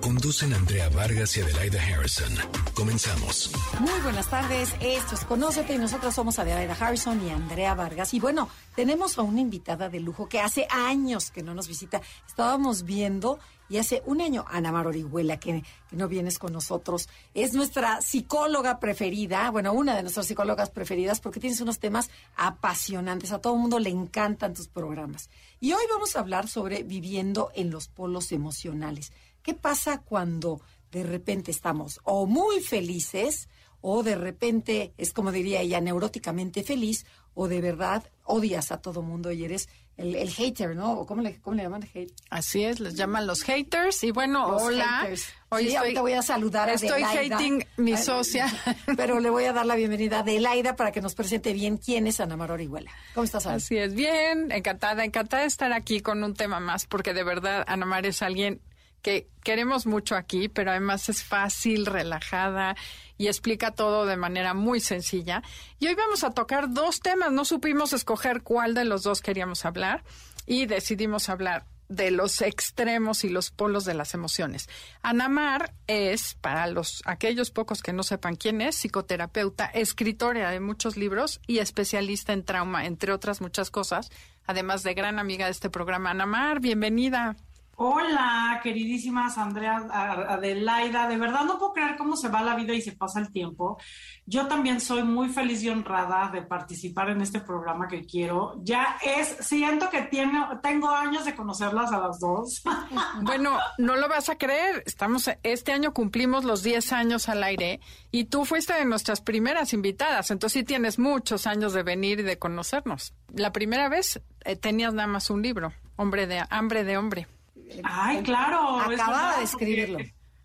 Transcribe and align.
Conducen 0.00 0.54
Andrea 0.54 0.88
Vargas 0.88 1.36
y 1.36 1.42
Adelaida 1.42 1.78
Harrison. 1.82 2.32
Comenzamos. 2.74 3.52
Muy 3.80 4.00
buenas 4.00 4.30
tardes, 4.30 4.74
esto 4.80 5.14
es 5.14 5.24
Conócete 5.24 5.74
y 5.74 5.78
nosotros 5.78 6.14
somos 6.14 6.38
Adelaida 6.38 6.74
Harrison 6.78 7.24
y 7.26 7.30
Andrea 7.30 7.74
Vargas. 7.74 8.14
Y 8.14 8.20
bueno, 8.20 8.48
tenemos 8.74 9.18
a 9.18 9.22
una 9.22 9.40
invitada 9.40 9.90
de 9.90 10.00
lujo 10.00 10.28
que 10.28 10.40
hace 10.40 10.66
años 10.70 11.30
que 11.30 11.42
no 11.42 11.54
nos 11.54 11.68
visita. 11.68 12.00
Estábamos 12.26 12.84
viendo 12.84 13.38
y 13.68 13.78
hace 13.78 14.02
un 14.04 14.20
año, 14.20 14.44
Ana 14.48 14.72
Mar 14.72 14.88
Orihuela, 14.88 15.38
que, 15.38 15.62
que, 15.88 15.96
no 15.96 16.08
vienes 16.08 16.40
con 16.40 16.52
nosotros, 16.52 17.08
es 17.34 17.54
nuestra 17.54 18.02
psicóloga 18.02 18.80
preferida, 18.80 19.48
bueno, 19.50 19.72
una 19.72 19.94
de 19.94 20.02
nuestras 20.02 20.26
psicólogas 20.26 20.70
preferidas, 20.70 21.20
porque 21.20 21.38
tienes 21.38 21.60
unos 21.60 21.78
temas 21.78 22.10
apasionantes. 22.36 23.30
A 23.30 23.38
todo 23.38 23.54
el 23.54 23.60
mundo 23.60 23.78
le 23.78 23.90
encantan 23.90 24.54
tus 24.54 24.66
programas. 24.66 25.30
Y 25.60 25.72
hoy 25.72 25.84
vamos 25.88 26.16
a 26.16 26.20
hablar 26.20 26.48
sobre 26.48 26.82
viviendo 26.82 27.52
en 27.54 27.70
los 27.70 27.86
polos 27.86 28.32
emocionales. 28.32 29.12
¿Qué 29.42 29.54
pasa 29.54 30.02
cuando 30.02 30.60
de 30.90 31.02
repente 31.02 31.50
estamos 31.50 32.00
o 32.04 32.26
muy 32.26 32.60
felices 32.60 33.48
o 33.80 34.02
de 34.02 34.16
repente 34.16 34.92
es 34.98 35.12
como 35.12 35.32
diría 35.32 35.60
ella, 35.60 35.80
neuróticamente 35.80 36.62
feliz 36.62 37.06
o 37.34 37.48
de 37.48 37.60
verdad 37.60 38.04
odias 38.24 38.72
a 38.72 38.80
todo 38.80 39.02
mundo 39.02 39.32
y 39.32 39.44
eres 39.44 39.68
el, 39.96 40.30
hater, 40.30 40.74
¿no? 40.74 41.04
¿Cómo 41.04 41.20
le, 41.20 41.38
¿Cómo 41.40 41.56
le 41.56 41.62
llaman? 41.62 41.82
Hate? 41.82 42.12
Así 42.30 42.64
es, 42.64 42.80
les 42.80 42.94
llaman 42.94 43.26
los 43.26 43.42
haters. 43.42 44.02
Y 44.02 44.12
bueno, 44.12 44.46
hola. 44.46 45.06
Hoy 45.50 45.68
sí, 45.68 45.74
estoy, 45.74 45.94
voy 45.96 46.14
a 46.14 46.22
saludar 46.22 46.70
a 46.70 46.72
Estoy 46.72 47.02
hating 47.02 47.66
mi 47.76 47.96
socia. 47.98 48.46
Pero 48.96 49.20
le 49.20 49.28
voy 49.28 49.44
a 49.44 49.52
dar 49.52 49.66
la 49.66 49.74
bienvenida 49.74 50.18
a 50.18 50.20
Adelaida 50.20 50.74
para 50.74 50.90
que 50.90 51.02
nos 51.02 51.14
presente 51.14 51.52
bien 51.52 51.76
quién 51.76 52.06
es 52.06 52.18
Ana 52.20 52.36
Mar 52.36 52.50
Orihuela. 52.50 52.90
¿Cómo 53.14 53.24
estás, 53.24 53.46
Ana? 53.46 53.56
Así 53.56 53.76
es, 53.76 53.94
bien, 53.94 54.52
encantada, 54.52 55.04
encantada 55.04 55.42
de 55.42 55.48
estar 55.48 55.72
aquí 55.72 56.00
con 56.00 56.24
un 56.24 56.34
tema 56.34 56.60
más, 56.60 56.86
porque 56.86 57.12
de 57.12 57.24
verdad 57.24 57.64
Ana 57.66 57.84
Mar 57.84 58.06
es 58.06 58.22
alguien 58.22 58.62
que 59.02 59.28
queremos 59.42 59.86
mucho 59.86 60.16
aquí, 60.16 60.48
pero 60.48 60.70
además 60.70 61.08
es 61.08 61.22
fácil, 61.22 61.86
relajada 61.86 62.76
y 63.16 63.28
explica 63.28 63.72
todo 63.72 64.06
de 64.06 64.16
manera 64.16 64.54
muy 64.54 64.80
sencilla. 64.80 65.42
Y 65.78 65.86
hoy 65.86 65.94
vamos 65.94 66.24
a 66.24 66.30
tocar 66.30 66.72
dos 66.72 67.00
temas. 67.00 67.32
No 67.32 67.44
supimos 67.44 67.92
escoger 67.92 68.42
cuál 68.42 68.74
de 68.74 68.84
los 68.84 69.02
dos 69.02 69.20
queríamos 69.20 69.64
hablar 69.64 70.04
y 70.46 70.66
decidimos 70.66 71.28
hablar 71.28 71.64
de 71.90 72.12
los 72.12 72.40
extremos 72.40 73.24
y 73.24 73.28
los 73.28 73.50
polos 73.50 73.84
de 73.84 73.94
las 73.94 74.14
emociones. 74.14 74.68
Anamar 75.02 75.74
es, 75.88 76.36
para 76.40 76.68
los 76.68 77.02
aquellos 77.04 77.50
pocos 77.50 77.82
que 77.82 77.92
no 77.92 78.04
sepan 78.04 78.36
quién 78.36 78.60
es, 78.60 78.76
psicoterapeuta, 78.76 79.66
escritora 79.66 80.50
de 80.50 80.60
muchos 80.60 80.96
libros 80.96 81.40
y 81.48 81.58
especialista 81.58 82.32
en 82.32 82.44
trauma, 82.44 82.86
entre 82.86 83.12
otras 83.12 83.40
muchas 83.40 83.70
cosas, 83.72 84.10
además 84.46 84.84
de 84.84 84.94
gran 84.94 85.18
amiga 85.18 85.46
de 85.46 85.50
este 85.50 85.68
programa. 85.68 86.10
Anamar, 86.10 86.60
bienvenida. 86.60 87.36
Hola, 87.82 88.60
queridísimas 88.62 89.38
Andrea, 89.38 89.78
Adelaida. 89.88 91.08
De 91.08 91.16
verdad 91.16 91.46
no 91.46 91.58
puedo 91.58 91.72
creer 91.72 91.96
cómo 91.96 92.14
se 92.14 92.28
va 92.28 92.42
la 92.42 92.54
vida 92.54 92.74
y 92.74 92.82
se 92.82 92.92
pasa 92.92 93.20
el 93.20 93.32
tiempo. 93.32 93.78
Yo 94.26 94.46
también 94.48 94.82
soy 94.82 95.02
muy 95.02 95.30
feliz 95.30 95.62
y 95.62 95.70
honrada 95.70 96.30
de 96.30 96.42
participar 96.42 97.08
en 97.08 97.22
este 97.22 97.40
programa 97.40 97.88
que 97.88 98.04
quiero. 98.04 98.60
Ya 98.62 98.98
es, 99.02 99.34
siento 99.40 99.88
que 99.88 100.02
tiene, 100.02 100.46
tengo 100.62 100.90
años 100.90 101.24
de 101.24 101.34
conocerlas 101.34 101.90
a 101.90 102.00
las 102.00 102.20
dos. 102.20 102.62
Bueno, 103.22 103.56
no 103.78 103.96
lo 103.96 104.10
vas 104.10 104.28
a 104.28 104.36
creer. 104.36 104.82
Estamos, 104.84 105.30
este 105.42 105.72
año 105.72 105.94
cumplimos 105.94 106.44
los 106.44 106.62
10 106.62 106.92
años 106.92 107.30
al 107.30 107.42
aire 107.42 107.80
y 108.10 108.24
tú 108.24 108.44
fuiste 108.44 108.74
de 108.74 108.84
nuestras 108.84 109.22
primeras 109.22 109.72
invitadas. 109.72 110.30
Entonces 110.30 110.60
sí 110.60 110.64
tienes 110.66 110.98
muchos 110.98 111.46
años 111.46 111.72
de 111.72 111.82
venir 111.82 112.20
y 112.20 112.24
de 112.24 112.38
conocernos. 112.38 113.14
La 113.32 113.52
primera 113.52 113.88
vez 113.88 114.20
eh, 114.44 114.56
tenías 114.56 114.92
nada 114.92 115.08
más 115.08 115.30
un 115.30 115.40
libro, 115.40 115.72
Hombre 115.96 116.26
de 116.26 116.44
Hambre 116.50 116.84
de 116.84 116.98
Hombre. 116.98 117.39
Ay, 117.82 118.22
claro. 118.22 118.80
Acababa 118.80 119.38
de 119.38 119.44
escribirlo. 119.44 119.98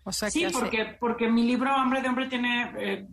o 0.04 0.12
sea, 0.12 0.30
sí, 0.30 0.46
porque, 0.52 0.96
porque 0.98 1.28
mi 1.28 1.44
libro 1.44 1.70
Hambre 1.70 2.02
de 2.02 2.08
Hombre 2.08 2.28
tiene 2.28 2.72
eh, 2.78 3.06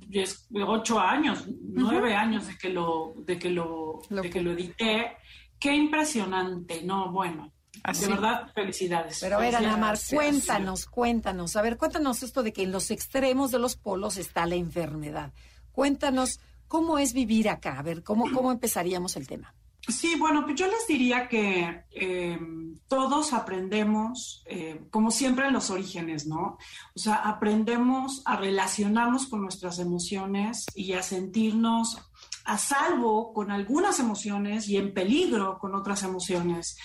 ocho 0.66 1.00
años, 1.00 1.46
nueve 1.62 2.16
años 2.16 2.48
de 2.48 2.58
que 2.58 2.70
lo, 2.70 3.14
de 3.18 3.40
que 3.40 3.50
lo, 3.50 4.02
de 4.10 4.30
que 4.30 4.42
lo 4.42 4.52
edité. 4.52 5.18
Qué 5.60 5.74
impresionante, 5.74 6.84
no, 6.84 7.12
bueno. 7.12 7.54
De 8.00 8.08
verdad, 8.08 8.50
felicidades. 8.54 9.20
Pero 9.20 9.36
a 9.36 9.40
ver, 9.40 9.56
Ana 9.56 9.76
Mar, 9.76 9.98
cuéntanos, 10.10 10.86
cuéntanos. 10.86 11.56
A 11.56 11.62
ver, 11.62 11.78
cuéntanos 11.78 12.24
esto 12.24 12.44
de 12.44 12.54
que 12.54 12.64
en 12.64 12.72
los 12.72 12.92
extremos 12.92 13.52
de 13.52 13.60
los 13.60 13.76
polos 13.76 14.18
está 14.18 14.46
la 14.46 14.56
enfermedad. 14.56 15.34
Cuéntanos 15.72 16.40
cómo 16.68 16.98
es 16.98 17.14
vivir 17.14 17.50
acá. 17.50 17.80
A 17.80 17.82
ver, 17.82 18.04
cómo, 18.04 18.32
cómo 18.32 18.52
empezaríamos 18.52 19.18
el 19.18 19.28
tema. 19.28 19.54
Sí, 19.88 20.16
bueno, 20.18 20.46
pues 20.46 20.56
yo 20.56 20.68
les 20.68 20.88
diría 20.88 21.28
que 21.28 21.84
eh, 21.92 22.40
todos 22.88 23.34
aprendemos, 23.34 24.42
eh, 24.46 24.82
como 24.90 25.12
siempre 25.12 25.48
en 25.48 25.54
los 25.54 25.70
orígenes, 25.72 26.26
¿no? 26.26 26.58
O 26.96 27.00
sea, 27.00 27.16
aprendemos 27.16 28.22
a 28.24 28.38
relacionarnos 28.38 29.28
con 29.28 29.42
nuestras 29.42 29.80
emociones 29.80 30.66
y 30.74 30.94
a 30.94 31.04
sentirnos 31.04 31.98
a 32.46 32.58
salvo 32.58 33.34
con 33.34 33.52
algunas 33.52 34.00
emociones 34.00 34.70
y 34.70 34.78
en 34.78 34.94
peligro 34.94 35.60
con 35.60 35.76
otras 35.76 36.04
emociones. 36.04 36.78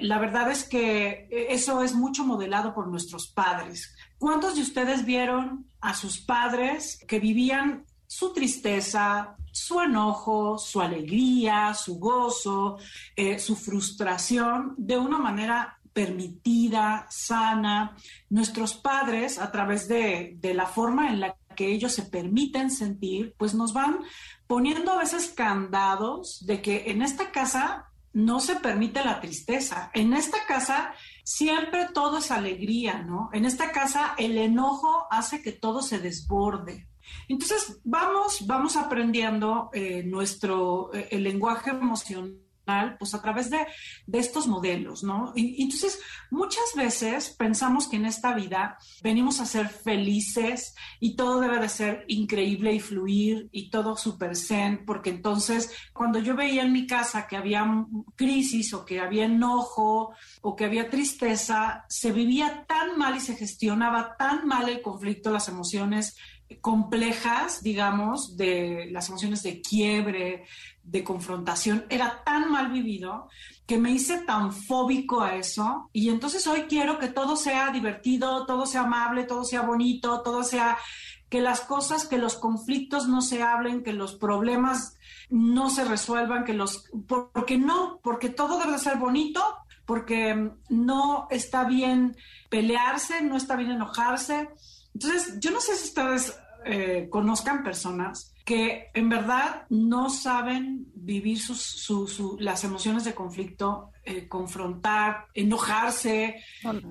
La 0.00 0.18
verdad 0.18 0.50
es 0.50 0.64
que 0.64 1.28
eso 1.30 1.82
es 1.82 1.94
mucho 1.94 2.24
modelado 2.24 2.74
por 2.74 2.88
nuestros 2.88 3.28
padres. 3.28 3.94
¿Cuántos 4.18 4.56
de 4.56 4.62
ustedes 4.62 5.04
vieron 5.04 5.66
a 5.80 5.94
sus 5.94 6.20
padres 6.20 7.02
que 7.06 7.18
vivían 7.18 7.84
su 8.06 8.32
tristeza, 8.32 9.36
su 9.52 9.80
enojo, 9.80 10.58
su 10.58 10.80
alegría, 10.80 11.74
su 11.74 11.98
gozo, 11.98 12.78
eh, 13.14 13.38
su 13.38 13.56
frustración 13.56 14.74
de 14.76 14.98
una 14.98 15.18
manera 15.18 15.78
permitida, 15.92 17.06
sana. 17.08 17.96
Nuestros 18.28 18.74
padres, 18.74 19.38
a 19.38 19.50
través 19.50 19.88
de, 19.88 20.36
de, 20.38 20.52
la 20.52 20.66
forma 20.66 21.08
en 21.08 21.20
la 21.20 21.36
que 21.56 21.72
ellos 21.72 21.92
se 21.92 22.02
permiten 22.02 22.70
sentir, 22.70 23.34
pues 23.38 23.54
nos 23.54 23.72
van 23.72 24.00
poniendo 24.46 24.92
a 24.92 24.98
veces 24.98 25.32
candados 25.34 26.44
de 26.46 26.60
que 26.60 26.90
en 26.90 27.00
esta 27.00 27.32
casa 27.32 27.86
no 28.12 28.40
se 28.40 28.56
permite 28.56 29.04
la 29.04 29.20
tristeza. 29.20 29.90
En 29.92 30.14
esta 30.14 30.38
casa 30.46 30.94
siempre 31.22 31.88
todo 31.92 32.18
es 32.18 32.30
alegría, 32.30 33.02
¿no? 33.02 33.28
En 33.34 33.44
esta 33.44 33.72
casa 33.72 34.14
el 34.16 34.38
enojo 34.38 35.06
hace 35.10 35.42
que 35.42 35.52
todo 35.52 35.82
se 35.82 35.98
desborde. 35.98 36.88
Entonces, 37.28 37.80
vamos, 37.84 38.46
vamos 38.46 38.76
aprendiendo 38.76 39.70
eh, 39.72 40.02
nuestro, 40.04 40.90
eh, 40.94 41.08
el 41.10 41.24
lenguaje 41.24 41.70
emocional 41.70 42.46
pues 42.98 43.14
a 43.14 43.22
través 43.22 43.48
de, 43.50 43.66
estos 44.12 44.48
modelos, 44.48 45.04
¿no? 45.04 45.32
Entonces, 45.36 46.00
muchas 46.30 46.74
veces 46.74 47.34
pensamos 47.38 47.86
que 47.86 47.96
en 47.96 48.06
esta 48.06 48.34
vida 48.34 48.78
venimos 49.02 49.40
a 49.40 49.46
ser 49.46 49.68
felices 49.68 50.74
y 50.98 51.14
todo 51.16 51.40
debe 51.40 51.60
de 51.60 51.68
ser 51.68 52.04
increíble 52.08 52.72
y 52.72 52.80
fluir 52.80 53.48
y 53.52 53.70
todo 53.70 53.96
súper 53.96 54.36
zen, 54.36 54.84
porque 54.84 55.10
entonces 55.10 55.70
cuando 55.92 56.18
yo 56.18 56.34
veía 56.34 56.62
en 56.62 56.72
mi 56.72 56.86
casa 56.86 57.26
que 57.26 57.36
había 57.36 57.66
crisis 58.16 58.72
o 58.74 58.84
que 58.84 59.00
había 59.00 59.26
enojo 59.26 60.14
o 60.40 60.56
que 60.56 60.64
había 60.64 60.90
tristeza, 60.90 61.84
se 61.88 62.10
vivía 62.10 62.64
tan 62.66 62.98
mal 62.98 63.16
y 63.16 63.20
se 63.20 63.36
gestionaba 63.36 64.16
tan 64.16 64.46
mal 64.46 64.68
el 64.68 64.82
conflicto, 64.82 65.30
las 65.30 65.48
emociones, 65.48 66.16
complejas, 66.60 67.62
digamos, 67.62 68.36
de 68.36 68.88
las 68.90 69.08
emociones 69.08 69.42
de 69.42 69.60
quiebre, 69.60 70.44
de 70.82 71.02
confrontación, 71.02 71.84
era 71.90 72.22
tan 72.24 72.50
mal 72.50 72.70
vivido 72.70 73.28
que 73.66 73.78
me 73.78 73.90
hice 73.90 74.18
tan 74.18 74.52
fóbico 74.52 75.20
a 75.20 75.34
eso. 75.34 75.90
Y 75.92 76.08
entonces 76.08 76.46
hoy 76.46 76.62
quiero 76.62 76.98
que 76.98 77.08
todo 77.08 77.36
sea 77.36 77.70
divertido, 77.70 78.46
todo 78.46 78.66
sea 78.66 78.82
amable, 78.82 79.24
todo 79.24 79.44
sea 79.44 79.62
bonito, 79.62 80.22
todo 80.22 80.44
sea 80.44 80.78
que 81.28 81.40
las 81.40 81.60
cosas, 81.60 82.06
que 82.06 82.18
los 82.18 82.36
conflictos 82.36 83.08
no 83.08 83.20
se 83.20 83.42
hablen, 83.42 83.82
que 83.82 83.92
los 83.92 84.14
problemas 84.14 84.96
no 85.28 85.70
se 85.70 85.84
resuelvan, 85.84 86.44
que 86.44 86.52
los 86.52 86.84
porque 87.08 87.58
no, 87.58 87.98
porque 88.04 88.28
todo 88.28 88.60
debe 88.60 88.78
ser 88.78 88.96
bonito, 88.96 89.42
porque 89.84 90.52
no 90.68 91.26
está 91.30 91.64
bien 91.64 92.16
pelearse, 92.48 93.22
no 93.22 93.36
está 93.36 93.56
bien 93.56 93.72
enojarse 93.72 94.48
entonces, 94.96 95.38
yo 95.40 95.50
no 95.50 95.60
sé 95.60 95.76
si 95.76 95.88
ustedes 95.88 96.38
eh, 96.64 97.08
conozcan 97.10 97.62
personas 97.62 98.32
que 98.46 98.88
en 98.94 99.10
verdad 99.10 99.66
no 99.68 100.08
saben 100.08 100.86
vivir 100.94 101.38
sus, 101.38 102.16
las 102.38 102.64
emociones 102.64 103.04
de 103.04 103.14
conflicto, 103.14 103.90
eh, 104.04 104.26
confrontar, 104.26 105.26
enojarse, 105.34 106.36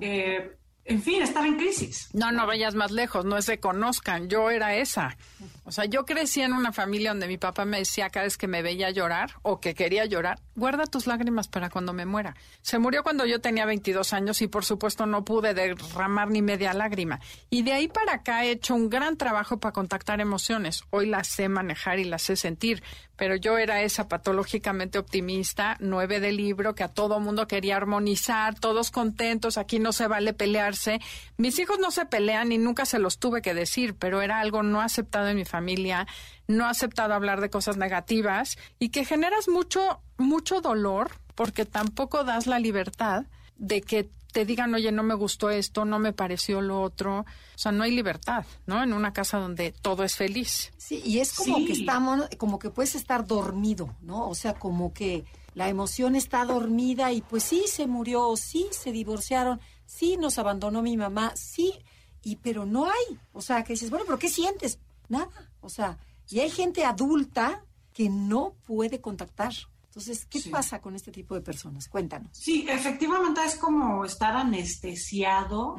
eh, 0.01 0.51
en 0.83 1.01
fin, 1.01 1.23
estar 1.23 1.47
en 1.47 1.57
crisis. 1.57 2.09
No, 2.13 2.31
no 2.31 2.45
vayas 2.45 2.75
más 2.75 2.91
lejos, 2.91 3.25
no 3.25 3.37
es 3.37 3.47
de 3.47 3.59
conozcan, 3.59 4.29
yo 4.29 4.51
era 4.51 4.75
esa. 4.75 5.17
O 5.67 5.71
sea, 5.71 5.85
yo 5.85 6.05
crecí 6.05 6.41
en 6.41 6.53
una 6.53 6.71
familia 6.71 7.09
donde 7.09 7.27
mi 7.27 7.39
papá 7.39 7.65
me 7.65 7.79
decía 7.79 8.11
cada 8.11 8.25
vez 8.25 8.37
que 8.37 8.47
me 8.47 8.61
veía 8.61 8.91
llorar 8.91 9.31
o 9.41 9.59
que 9.59 9.73
quería 9.73 10.05
llorar, 10.05 10.39
guarda 10.55 10.85
tus 10.85 11.07
lágrimas 11.07 11.47
para 11.47 11.71
cuando 11.71 11.91
me 11.91 12.05
muera. 12.05 12.35
Se 12.61 12.77
murió 12.77 13.01
cuando 13.01 13.25
yo 13.25 13.41
tenía 13.41 13.65
22 13.65 14.13
años 14.13 14.43
y 14.43 14.47
por 14.47 14.63
supuesto 14.63 15.07
no 15.07 15.25
pude 15.25 15.55
derramar 15.55 16.29
ni 16.29 16.43
media 16.43 16.71
lágrima. 16.75 17.19
Y 17.49 17.63
de 17.63 17.73
ahí 17.73 17.87
para 17.87 18.13
acá 18.13 18.45
he 18.45 18.51
hecho 18.51 18.75
un 18.75 18.91
gran 18.91 19.17
trabajo 19.17 19.59
para 19.59 19.73
contactar 19.73 20.21
emociones. 20.21 20.83
Hoy 20.91 21.07
las 21.07 21.27
sé 21.27 21.49
manejar 21.49 21.97
y 21.97 22.03
las 22.03 22.21
sé 22.21 22.35
sentir, 22.35 22.83
pero 23.15 23.35
yo 23.35 23.57
era 23.57 23.81
esa 23.81 24.07
patológicamente 24.07 24.99
optimista, 24.99 25.77
nueve 25.79 26.19
de 26.19 26.31
libro, 26.31 26.75
que 26.75 26.83
a 26.83 26.89
todo 26.89 27.19
mundo 27.19 27.47
quería 27.47 27.77
armonizar, 27.77 28.59
todos 28.59 28.91
contentos, 28.91 29.57
aquí 29.57 29.79
no 29.79 29.93
se 29.93 30.05
vale 30.05 30.33
pelearse. 30.33 30.99
Mis 31.37 31.57
hijos 31.57 31.79
no 31.79 31.89
se 31.89 32.05
pelean 32.05 32.51
y 32.51 32.59
nunca 32.59 32.85
se 32.85 32.99
los 32.99 33.17
tuve 33.17 33.41
que 33.41 33.55
decir, 33.55 33.95
pero 33.95 34.21
era 34.21 34.39
algo 34.39 34.61
no 34.61 34.81
aceptado 34.81 35.27
en 35.29 35.37
mi 35.37 35.45
familia 35.45 35.54
familia, 35.55 36.07
no 36.47 36.65
ha 36.65 36.69
aceptado 36.69 37.13
hablar 37.13 37.41
de 37.41 37.49
cosas 37.49 37.77
negativas 37.77 38.57
y 38.79 38.89
que 38.89 39.05
generas 39.05 39.47
mucho, 39.47 40.01
mucho 40.17 40.61
dolor 40.61 41.11
porque 41.35 41.65
tampoco 41.65 42.23
das 42.23 42.47
la 42.47 42.59
libertad 42.59 43.25
de 43.57 43.81
que 43.81 44.09
te 44.35 44.43
digan, 44.43 44.73
oye, 44.73 44.91
no 44.91 45.01
me 45.01 45.13
gustó 45.13 45.49
esto, 45.49 45.85
no 45.85 45.97
me 45.97 46.11
pareció 46.11 46.59
lo 46.59 46.81
otro. 46.81 47.19
O 47.19 47.57
sea, 47.57 47.71
no 47.71 47.83
hay 47.83 47.91
libertad, 47.91 48.45
¿no? 48.65 48.83
En 48.83 48.91
una 48.91 49.13
casa 49.13 49.37
donde 49.37 49.71
todo 49.71 50.03
es 50.03 50.15
feliz. 50.17 50.73
Sí, 50.75 51.01
y 51.05 51.19
es 51.19 51.31
como 51.31 51.65
que 51.65 51.71
estamos, 51.71 52.27
como 52.37 52.59
que 52.59 52.69
puedes 52.69 52.95
estar 52.95 53.25
dormido, 53.25 53.95
¿no? 54.01 54.27
O 54.27 54.35
sea, 54.35 54.53
como 54.53 54.91
que 54.91 55.23
la 55.53 55.69
emoción 55.69 56.17
está 56.17 56.43
dormida 56.43 57.13
y 57.13 57.21
pues 57.21 57.43
sí 57.43 57.63
se 57.67 57.87
murió, 57.87 58.35
sí 58.35 58.67
se 58.71 58.91
divorciaron, 58.91 59.61
sí 59.85 60.17
nos 60.17 60.37
abandonó 60.37 60.81
mi 60.81 60.97
mamá, 60.97 61.31
sí, 61.37 61.73
y 62.21 62.35
pero 62.35 62.65
no 62.65 62.87
hay. 62.87 63.17
O 63.31 63.41
sea, 63.41 63.63
que 63.63 63.71
dices, 63.71 63.89
bueno, 63.89 64.03
pero 64.05 64.19
¿qué 64.19 64.27
sientes? 64.27 64.79
Nada. 65.09 65.51
O 65.61 65.69
sea, 65.69 65.97
y 66.29 66.39
hay 66.39 66.49
gente 66.49 66.85
adulta 66.85 67.63
que 67.93 68.09
no 68.09 68.55
puede 68.65 68.99
contactar. 69.01 69.53
Entonces, 69.85 70.25
¿qué 70.25 70.41
pasa 70.51 70.81
con 70.81 70.95
este 70.95 71.11
tipo 71.11 71.35
de 71.35 71.41
personas? 71.41 71.87
Cuéntanos. 71.87 72.29
Sí, 72.33 72.65
efectivamente 72.67 73.41
es 73.45 73.55
como 73.55 74.03
estar 74.03 74.35
anestesiado 74.35 75.77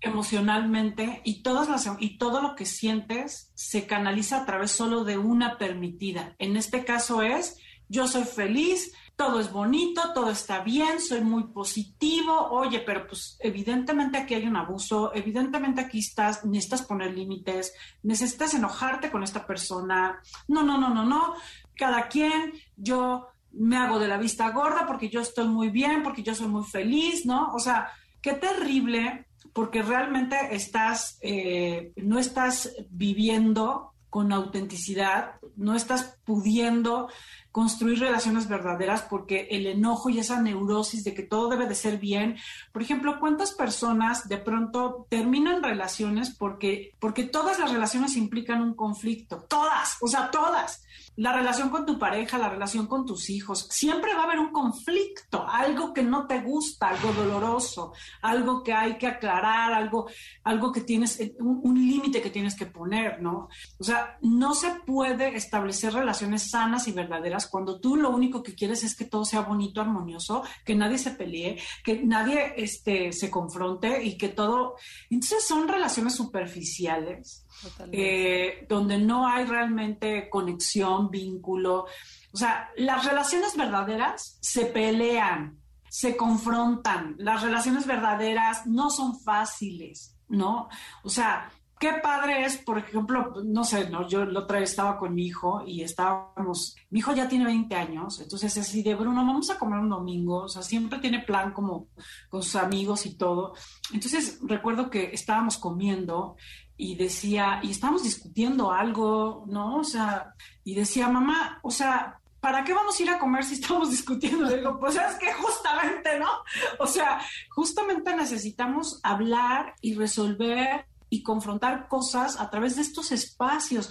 emocionalmente 0.00 1.20
y, 1.24 1.42
todas 1.42 1.68
las, 1.68 1.88
y 1.98 2.18
todo 2.18 2.40
lo 2.40 2.54
que 2.54 2.66
sientes 2.66 3.50
se 3.54 3.86
canaliza 3.86 4.42
a 4.42 4.46
través 4.46 4.70
solo 4.70 5.04
de 5.04 5.18
una 5.18 5.58
permitida. 5.58 6.36
En 6.38 6.56
este 6.56 6.84
caso 6.84 7.22
es, 7.22 7.56
yo 7.88 8.06
soy 8.06 8.24
feliz, 8.24 8.92
todo 9.16 9.40
es 9.40 9.52
bonito, 9.52 10.12
todo 10.14 10.30
está 10.30 10.60
bien, 10.62 11.00
soy 11.00 11.20
muy 11.20 11.44
positivo, 11.44 12.48
oye, 12.50 12.80
pero 12.80 13.06
pues 13.06 13.36
evidentemente 13.40 14.18
aquí 14.18 14.34
hay 14.34 14.46
un 14.46 14.56
abuso, 14.56 15.12
evidentemente 15.14 15.80
aquí 15.80 16.00
estás, 16.00 16.44
necesitas 16.44 16.82
poner 16.82 17.12
límites, 17.12 17.72
necesitas 18.02 18.54
enojarte 18.54 19.10
con 19.10 19.22
esta 19.22 19.46
persona, 19.46 20.20
no, 20.48 20.62
no, 20.62 20.78
no, 20.78 20.92
no, 20.92 21.04
no, 21.04 21.34
cada 21.76 22.08
quien, 22.08 22.52
yo 22.76 23.28
me 23.52 23.76
hago 23.76 23.98
de 23.98 24.08
la 24.08 24.16
vista 24.16 24.50
gorda 24.50 24.86
porque 24.86 25.08
yo 25.08 25.20
estoy 25.20 25.46
muy 25.46 25.68
bien, 25.68 26.02
porque 26.02 26.22
yo 26.22 26.34
soy 26.34 26.48
muy 26.48 26.64
feliz, 26.64 27.26
¿no? 27.26 27.52
O 27.54 27.58
sea, 27.58 27.90
qué 28.20 28.32
terrible, 28.32 29.26
porque 29.52 29.82
realmente 29.82 30.36
estás, 30.54 31.18
eh, 31.20 31.92
no 31.96 32.18
estás 32.18 32.74
viviendo 32.90 33.91
con 34.12 34.30
autenticidad, 34.30 35.36
no 35.56 35.74
estás 35.74 36.18
pudiendo 36.26 37.08
construir 37.50 37.98
relaciones 37.98 38.46
verdaderas 38.46 39.00
porque 39.08 39.48
el 39.50 39.66
enojo 39.66 40.10
y 40.10 40.18
esa 40.18 40.38
neurosis 40.38 41.02
de 41.02 41.14
que 41.14 41.22
todo 41.22 41.48
debe 41.48 41.66
de 41.66 41.74
ser 41.74 41.96
bien. 41.96 42.36
Por 42.72 42.82
ejemplo, 42.82 43.18
¿cuántas 43.18 43.52
personas 43.52 44.28
de 44.28 44.36
pronto 44.36 45.06
terminan 45.08 45.62
relaciones 45.62 46.28
porque, 46.28 46.92
porque 46.98 47.24
todas 47.24 47.58
las 47.58 47.72
relaciones 47.72 48.14
implican 48.18 48.60
un 48.60 48.74
conflicto? 48.74 49.46
Todas, 49.48 49.96
o 50.02 50.06
sea, 50.06 50.30
todas 50.30 50.84
la 51.16 51.32
relación 51.32 51.68
con 51.68 51.84
tu 51.84 51.98
pareja, 51.98 52.38
la 52.38 52.48
relación 52.48 52.86
con 52.86 53.04
tus 53.04 53.28
hijos, 53.28 53.66
siempre 53.70 54.14
va 54.14 54.22
a 54.22 54.24
haber 54.24 54.38
un 54.38 54.50
conflicto, 54.50 55.46
algo 55.46 55.92
que 55.92 56.02
no 56.02 56.26
te 56.26 56.40
gusta, 56.40 56.88
algo 56.88 57.12
doloroso, 57.12 57.92
algo 58.22 58.62
que 58.62 58.72
hay 58.72 58.96
que 58.96 59.06
aclarar, 59.06 59.74
algo, 59.74 60.08
algo 60.44 60.72
que 60.72 60.80
tienes, 60.80 61.20
eh, 61.20 61.34
un, 61.38 61.72
límite 61.82 62.22
que 62.22 62.30
tienes 62.30 62.54
que 62.54 62.66
poner, 62.66 63.20
¿no? 63.20 63.48
O 63.78 63.84
sea, 63.84 64.16
no 64.22 64.54
se 64.54 64.70
puede 64.86 65.36
establecer 65.36 65.92
relaciones 65.92 66.50
sanas 66.50 66.88
y 66.88 66.92
verdaderas 66.92 67.48
cuando 67.48 67.80
tú 67.80 67.96
lo 67.96 68.10
único 68.10 68.42
que 68.42 68.54
quieres 68.54 68.84
es 68.84 68.96
que 68.96 69.04
todo 69.04 69.24
sea 69.24 69.40
bonito, 69.40 69.80
armonioso, 69.80 70.42
que 70.64 70.74
nadie 70.74 70.98
se 70.98 71.10
pelee, 71.10 71.58
que 71.84 72.02
nadie 72.04 72.54
este, 72.56 73.12
se 73.12 73.30
confronte 73.30 74.02
y 74.02 74.16
que 74.16 74.28
todo... 74.28 74.76
Entonces 75.10 75.46
son 75.46 75.68
relaciones 75.68 76.14
superficiales 76.14 77.44
eh, 77.90 78.66
donde 78.68 78.98
no 78.98 79.26
hay 79.26 79.44
realmente 79.44 80.28
conexión, 80.30 81.10
vínculo. 81.10 81.86
O 82.32 82.36
sea, 82.36 82.70
las 82.76 83.04
relaciones 83.04 83.56
verdaderas 83.56 84.38
se 84.40 84.66
pelean, 84.66 85.58
se 85.88 86.16
confrontan. 86.16 87.14
Las 87.18 87.42
relaciones 87.42 87.86
verdaderas 87.86 88.66
no 88.66 88.90
son 88.90 89.20
fáciles, 89.20 90.16
¿no? 90.28 90.68
O 91.02 91.08
sea, 91.08 91.50
qué 91.82 91.94
padre 91.94 92.44
es, 92.44 92.58
por 92.58 92.78
ejemplo, 92.78 93.42
no 93.44 93.64
sé, 93.64 93.90
¿no? 93.90 94.06
yo 94.06 94.24
la 94.24 94.38
otra 94.38 94.60
vez 94.60 94.70
estaba 94.70 94.96
con 94.96 95.16
mi 95.16 95.26
hijo 95.26 95.64
y 95.66 95.82
estábamos, 95.82 96.76
mi 96.90 97.00
hijo 97.00 97.12
ya 97.12 97.28
tiene 97.28 97.44
20 97.44 97.74
años, 97.74 98.20
entonces 98.20 98.56
es 98.56 98.68
así 98.68 98.84
de, 98.84 98.94
Bruno, 98.94 99.26
vamos 99.26 99.50
a 99.50 99.58
comer 99.58 99.80
un 99.80 99.88
domingo, 99.88 100.44
o 100.44 100.48
sea, 100.48 100.62
siempre 100.62 101.00
tiene 101.00 101.24
plan 101.24 101.52
como 101.52 101.88
con 102.28 102.44
sus 102.44 102.54
amigos 102.54 103.04
y 103.04 103.16
todo. 103.16 103.54
Entonces 103.92 104.38
recuerdo 104.44 104.90
que 104.90 105.10
estábamos 105.12 105.58
comiendo 105.58 106.36
y 106.76 106.96
decía, 106.96 107.60
y 107.62 107.70
estábamos 107.70 108.02
discutiendo 108.02 108.72
algo, 108.72 109.44
¿no? 109.46 109.78
O 109.78 109.84
sea, 109.84 110.34
y 110.64 110.74
decía, 110.74 111.08
mamá, 111.08 111.58
o 111.62 111.70
sea, 111.70 112.18
¿para 112.40 112.64
qué 112.64 112.74
vamos 112.74 112.98
a 112.98 113.02
ir 113.02 113.10
a 113.10 113.18
comer 113.18 113.44
si 113.44 113.54
estamos 113.54 113.90
discutiendo? 113.96 114.46
Le 114.46 114.58
digo, 114.58 114.78
pues 114.78 114.96
es 114.96 115.16
que 115.16 115.32
justamente, 115.32 116.18
¿no? 116.18 116.30
O 116.78 116.86
sea, 116.86 117.20
justamente 117.50 118.14
necesitamos 118.16 119.00
hablar 119.02 119.74
y 119.80 119.94
resolver 119.94 120.86
y 121.08 121.22
confrontar 121.22 121.88
cosas 121.88 122.40
a 122.40 122.50
través 122.50 122.76
de 122.76 122.82
estos 122.82 123.12
espacios. 123.12 123.90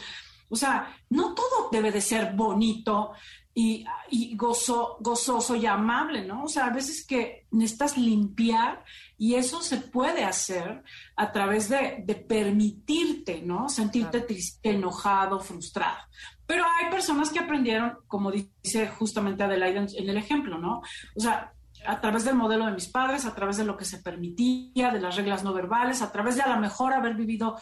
O 0.49 0.55
sea, 0.55 0.97
no 1.09 1.33
todo 1.33 1.69
debe 1.71 1.91
de 1.91 2.01
ser 2.01 2.33
bonito 2.33 3.13
y, 3.53 3.85
y 4.09 4.35
gozo, 4.35 4.97
gozoso 5.01 5.55
y 5.55 5.65
amable, 5.65 6.25
¿no? 6.25 6.43
O 6.43 6.47
sea, 6.47 6.67
a 6.67 6.73
veces 6.73 7.05
que 7.05 7.47
necesitas 7.51 7.97
limpiar 7.97 8.83
y 9.17 9.35
eso 9.35 9.61
se 9.61 9.77
puede 9.77 10.23
hacer 10.23 10.83
a 11.15 11.31
través 11.31 11.69
de, 11.69 12.03
permitirte, 12.27 13.41
¿no? 13.41 13.69
Sentirte 13.69 14.21
triste, 14.21 14.71
enojado, 14.71 15.39
frustrado. 15.39 15.99
Pero 16.47 16.63
hay 16.65 16.89
personas 16.89 17.29
que 17.29 17.39
aprendieron, 17.39 17.97
como 18.07 18.31
dice 18.31 18.87
justamente 18.87 19.43
Adelaide 19.43 19.85
en 19.95 20.09
el 20.09 20.17
ejemplo, 20.17 20.57
¿no? 20.57 20.81
O 21.15 21.19
sea, 21.19 21.53
a 21.85 22.01
través 22.01 22.25
del 22.25 22.35
modelo 22.35 22.65
de 22.65 22.73
mis 22.73 22.87
padres, 22.87 23.25
a 23.25 23.35
través 23.35 23.57
de 23.57 23.65
lo 23.65 23.77
que 23.77 23.85
se 23.85 23.99
permitía, 23.99 24.91
de 24.91 24.99
las 24.99 25.15
reglas 25.15 25.43
no 25.43 25.53
verbales, 25.53 26.01
a 26.01 26.11
través 26.11 26.35
de 26.35 26.41
a 26.41 26.53
lo 26.53 26.59
mejor 26.59 26.93
haber 26.93 27.15
vivido 27.15 27.57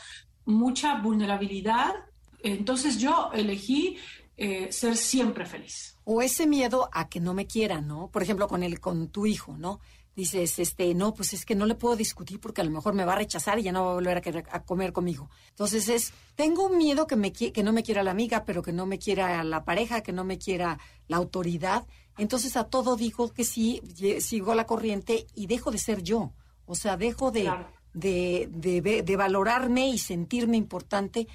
mucha 0.45 0.95
vulnerabilidad. 1.01 1.93
Entonces 2.41 2.99
yo 2.99 3.31
elegí 3.33 3.97
eh, 4.39 4.72
ser 4.72 4.96
siempre 4.96 5.46
feliz. 5.46 5.98
O 6.05 6.22
ese 6.22 6.48
miedo 6.48 6.89
a 6.91 7.10
que 7.10 7.19
no 7.19 7.34
me 7.34 7.46
quieran, 7.46 7.88
¿no? 7.88 8.10
Por 8.10 8.24
ejemplo, 8.24 8.48
con 8.48 8.63
el, 8.63 8.79
con 8.79 9.10
tu 9.10 9.25
hijo, 9.25 9.58
¿no? 9.58 9.79
dices, 10.15 10.60
este, 10.60 10.93
no, 10.93 11.13
pues 11.13 11.34
es 11.34 11.46
que 11.46 11.55
no 11.55 11.65
le 11.65 11.75
puedo 11.75 11.96
discutir 11.96 12.39
porque 12.39 12.62
a 12.62 12.63
lo 12.65 12.72
mejor 12.72 12.93
me 12.93 13.05
va 13.05 13.13
a 13.13 13.17
rechazar 13.17 13.58
y 13.58 13.63
ya 13.63 13.72
no 13.72 13.86
va 13.86 13.91
a 13.91 13.93
volver 13.93 14.17
a, 14.17 14.22
querer, 14.22 14.46
a 14.51 14.63
comer 14.63 14.91
conmigo. 14.91 15.29
Entonces 15.50 15.88
es, 15.88 16.13
tengo 16.36 16.65
un 16.67 16.77
miedo 16.77 17.08
que, 17.08 17.15
me, 17.15 17.31
que 17.31 17.63
no 17.63 17.72
me 17.72 17.84
quiera 17.84 18.03
la 18.03 18.12
amiga, 18.12 18.43
pero 18.43 18.62
que 18.62 18.74
no 18.74 18.86
me 18.86 19.00
quiera 19.00 19.43
la 19.43 19.63
pareja, 19.63 20.01
que 20.01 20.12
no 20.12 20.25
me 20.25 20.38
quiera 20.38 20.77
la 21.08 21.17
autoridad. 21.17 21.88
Entonces 22.17 22.58
a 22.58 22.65
todo 22.65 22.98
digo 22.98 23.31
que 23.34 23.46
sí, 23.46 23.81
sigo 24.19 24.55
la 24.55 24.65
corriente 24.65 25.25
y 25.36 25.48
dejo 25.48 25.72
de 25.72 25.77
ser 25.77 26.03
yo. 26.03 26.34
O 26.65 26.75
sea, 26.75 26.98
dejo 26.98 27.31
de, 27.31 27.50
de, 27.93 28.50
de, 28.51 29.01
de, 29.03 29.15
valorarme 29.15 29.88
y 29.88 29.98
sentirme 29.98 30.58
importante 30.58 31.27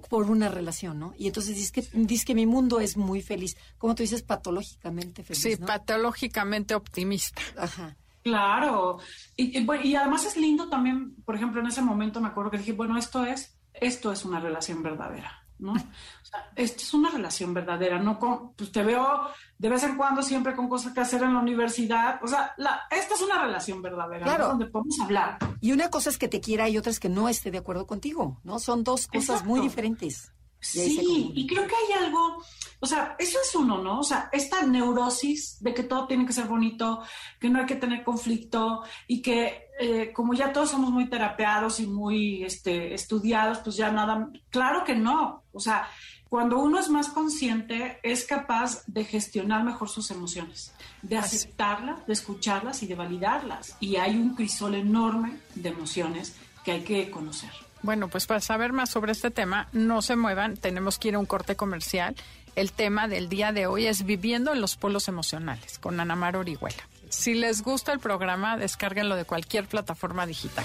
por 0.00 0.30
una 0.30 0.48
relación, 0.48 0.98
¿no? 0.98 1.14
Y 1.16 1.26
entonces 1.26 1.56
dices 1.56 1.72
que, 1.72 1.82
dices 1.98 2.24
que 2.24 2.34
mi 2.34 2.46
mundo 2.46 2.80
es 2.80 2.96
muy 2.96 3.22
feliz. 3.22 3.56
Como 3.78 3.94
tú 3.94 4.02
dices, 4.02 4.22
patológicamente 4.22 5.22
feliz. 5.22 5.42
Sí, 5.42 5.56
patológicamente 5.56 6.74
optimista. 6.74 7.40
Ajá. 7.56 7.96
Claro, 8.24 9.00
y, 9.36 9.58
y, 9.58 9.96
además 9.96 10.24
es 10.24 10.38
lindo 10.38 10.70
también, 10.70 11.14
por 11.26 11.36
ejemplo, 11.36 11.60
en 11.60 11.66
ese 11.66 11.82
momento 11.82 12.22
me 12.22 12.28
acuerdo 12.28 12.50
que 12.50 12.56
dije, 12.56 12.72
bueno, 12.72 12.96
esto 12.96 13.26
es, 13.26 13.58
esto 13.74 14.12
es 14.12 14.24
una 14.24 14.40
relación 14.40 14.82
verdadera, 14.82 15.43
¿no? 15.58 15.72
O 15.72 16.24
sea, 16.24 16.50
esto 16.56 16.82
es 16.82 16.94
una 16.94 17.10
relación 17.10 17.54
verdadera, 17.54 17.98
no 17.98 18.18
con, 18.18 18.52
pues 18.54 18.72
te 18.72 18.82
veo 18.82 19.28
de 19.58 19.68
vez 19.68 19.82
en 19.84 19.96
cuando 19.96 20.22
siempre 20.22 20.54
con 20.54 20.68
cosas 20.68 20.92
que 20.92 21.00
hacer 21.00 21.22
en 21.22 21.34
la 21.34 21.40
universidad, 21.40 22.20
o 22.22 22.26
sea, 22.26 22.52
la, 22.56 22.82
esta 22.90 23.14
es 23.14 23.22
una 23.22 23.42
relación 23.42 23.82
verdadera, 23.82 24.24
claro. 24.24 24.48
donde 24.48 24.66
podemos 24.66 24.98
hablar. 25.00 25.38
Y 25.60 25.72
una 25.72 25.90
cosa 25.90 26.10
es 26.10 26.18
que 26.18 26.28
te 26.28 26.40
quiera 26.40 26.68
y 26.68 26.78
otra 26.78 26.90
es 26.90 27.00
que 27.00 27.08
no 27.08 27.28
esté 27.28 27.50
de 27.50 27.58
acuerdo 27.58 27.86
contigo, 27.86 28.40
¿no? 28.44 28.58
Son 28.58 28.84
dos 28.84 29.06
cosas 29.06 29.44
muy 29.44 29.60
diferentes. 29.60 30.32
Sí, 30.64 31.30
y 31.34 31.46
creo 31.46 31.66
que 31.66 31.74
hay 31.74 32.04
algo, 32.04 32.42
o 32.80 32.86
sea, 32.86 33.16
eso 33.18 33.38
es 33.42 33.54
uno, 33.54 33.82
¿no? 33.82 34.00
O 34.00 34.02
sea, 34.02 34.30
esta 34.32 34.62
neurosis 34.62 35.62
de 35.62 35.74
que 35.74 35.82
todo 35.82 36.06
tiene 36.06 36.24
que 36.24 36.32
ser 36.32 36.46
bonito, 36.46 37.02
que 37.38 37.50
no 37.50 37.60
hay 37.60 37.66
que 37.66 37.76
tener 37.76 38.02
conflicto 38.02 38.82
y 39.06 39.20
que 39.20 39.63
eh, 39.78 40.12
como 40.12 40.34
ya 40.34 40.52
todos 40.52 40.70
somos 40.70 40.90
muy 40.90 41.06
terapeados 41.06 41.80
y 41.80 41.86
muy 41.86 42.44
este, 42.44 42.94
estudiados, 42.94 43.58
pues 43.58 43.76
ya 43.76 43.90
nada, 43.90 44.28
claro 44.50 44.84
que 44.84 44.94
no. 44.94 45.42
O 45.52 45.60
sea, 45.60 45.88
cuando 46.28 46.58
uno 46.58 46.78
es 46.78 46.88
más 46.88 47.08
consciente, 47.08 47.98
es 48.02 48.24
capaz 48.24 48.84
de 48.86 49.04
gestionar 49.04 49.64
mejor 49.64 49.88
sus 49.88 50.10
emociones, 50.10 50.72
de 51.02 51.16
aceptarlas, 51.16 52.06
de 52.06 52.12
escucharlas 52.12 52.82
y 52.82 52.86
de 52.86 52.94
validarlas. 52.94 53.76
Y 53.80 53.96
hay 53.96 54.16
un 54.16 54.34
crisol 54.34 54.74
enorme 54.74 55.38
de 55.54 55.68
emociones 55.68 56.36
que 56.64 56.72
hay 56.72 56.82
que 56.82 57.10
conocer. 57.10 57.50
Bueno, 57.82 58.08
pues 58.08 58.26
para 58.26 58.40
saber 58.40 58.72
más 58.72 58.90
sobre 58.90 59.12
este 59.12 59.30
tema, 59.30 59.68
no 59.72 60.02
se 60.02 60.16
muevan, 60.16 60.56
tenemos 60.56 60.98
que 60.98 61.08
ir 61.08 61.14
a 61.16 61.18
un 61.18 61.26
corte 61.26 61.54
comercial. 61.54 62.16
El 62.56 62.72
tema 62.72 63.08
del 63.08 63.28
día 63.28 63.52
de 63.52 63.66
hoy 63.66 63.86
es 63.86 64.04
viviendo 64.04 64.52
en 64.52 64.60
los 64.60 64.76
polos 64.76 65.08
emocionales 65.08 65.78
con 65.78 66.00
Ana 66.00 66.16
Mar 66.16 66.36
Orihuela. 66.36 66.82
Si 67.14 67.32
les 67.32 67.62
gusta 67.62 67.92
el 67.92 68.00
programa, 68.00 68.56
descárguenlo 68.56 69.14
de 69.16 69.24
cualquier 69.24 69.66
plataforma 69.66 70.26
digital. 70.26 70.64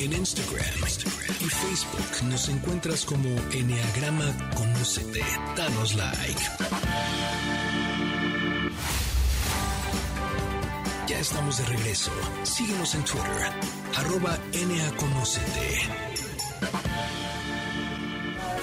En 0.00 0.12
Instagram, 0.12 0.64
y 1.40 1.48
Facebook 1.48 2.28
nos 2.28 2.48
encuentras 2.48 3.04
como 3.04 3.28
Enneagrama 3.52 4.24
Conócete. 4.56 5.22
Danos 5.54 5.94
like. 5.94 6.40
Ya 11.06 11.18
estamos 11.20 11.58
de 11.58 11.64
regreso. 11.66 12.10
Síguenos 12.42 12.94
en 12.94 13.04
Twitter, 13.04 13.52
arroba 13.94 14.38
NAConocete. 14.52 16.16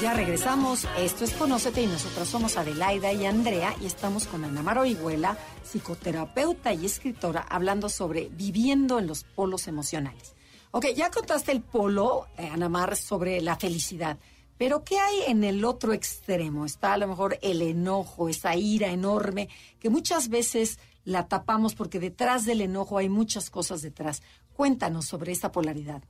Ya 0.02 0.14
regresamos. 0.14 0.86
Esto 0.98 1.24
es 1.24 1.34
Conócete 1.34 1.82
y 1.82 1.88
nosotros 1.88 2.28
somos 2.28 2.58
Adelaida 2.58 3.14
y 3.14 3.26
Andrea 3.26 3.76
y 3.82 3.86
estamos 3.86 4.28
con 4.28 4.44
Ana 4.44 4.62
Mar 4.62 4.78
Orihuela, 4.78 5.38
psicoterapeuta 5.64 6.74
y 6.74 6.86
escritora, 6.86 7.42
hablando 7.42 7.88
sobre 7.90 8.30
viviendo 8.30 9.00
en 9.00 9.08
los 9.08 9.24
polos 9.24 9.68
emocionales. 9.68 10.36
Ok, 10.72 10.88
ya 10.96 11.10
contaste 11.10 11.52
el 11.52 11.62
polo, 11.62 12.28
eh, 12.38 12.50
Ana 12.52 12.68
Mar, 12.68 12.96
sobre 12.96 13.42
la 13.42 13.56
felicidad. 13.56 14.18
Pero 14.58 14.84
¿qué 14.84 15.00
hay 15.00 15.24
en 15.28 15.44
el 15.44 15.64
otro 15.64 15.94
extremo? 15.94 16.66
Está 16.66 16.94
a 16.94 16.98
lo 16.98 17.08
mejor 17.08 17.38
el 17.42 17.62
enojo, 17.62 18.30
esa 18.30 18.56
ira 18.56 18.90
enorme 18.90 19.50
que 19.80 19.90
muchas 19.90 20.30
veces 20.30 20.80
la 21.06 21.28
tapamos 21.28 21.76
porque 21.76 22.00
detrás 22.00 22.46
del 22.46 22.62
enojo 22.62 22.98
hay 22.98 23.10
muchas 23.10 23.50
cosas 23.50 23.82
detrás. 23.82 24.22
Cuéntanos 24.54 25.06
sobre 25.06 25.32
esta 25.32 25.52
polaridad. 25.52 26.04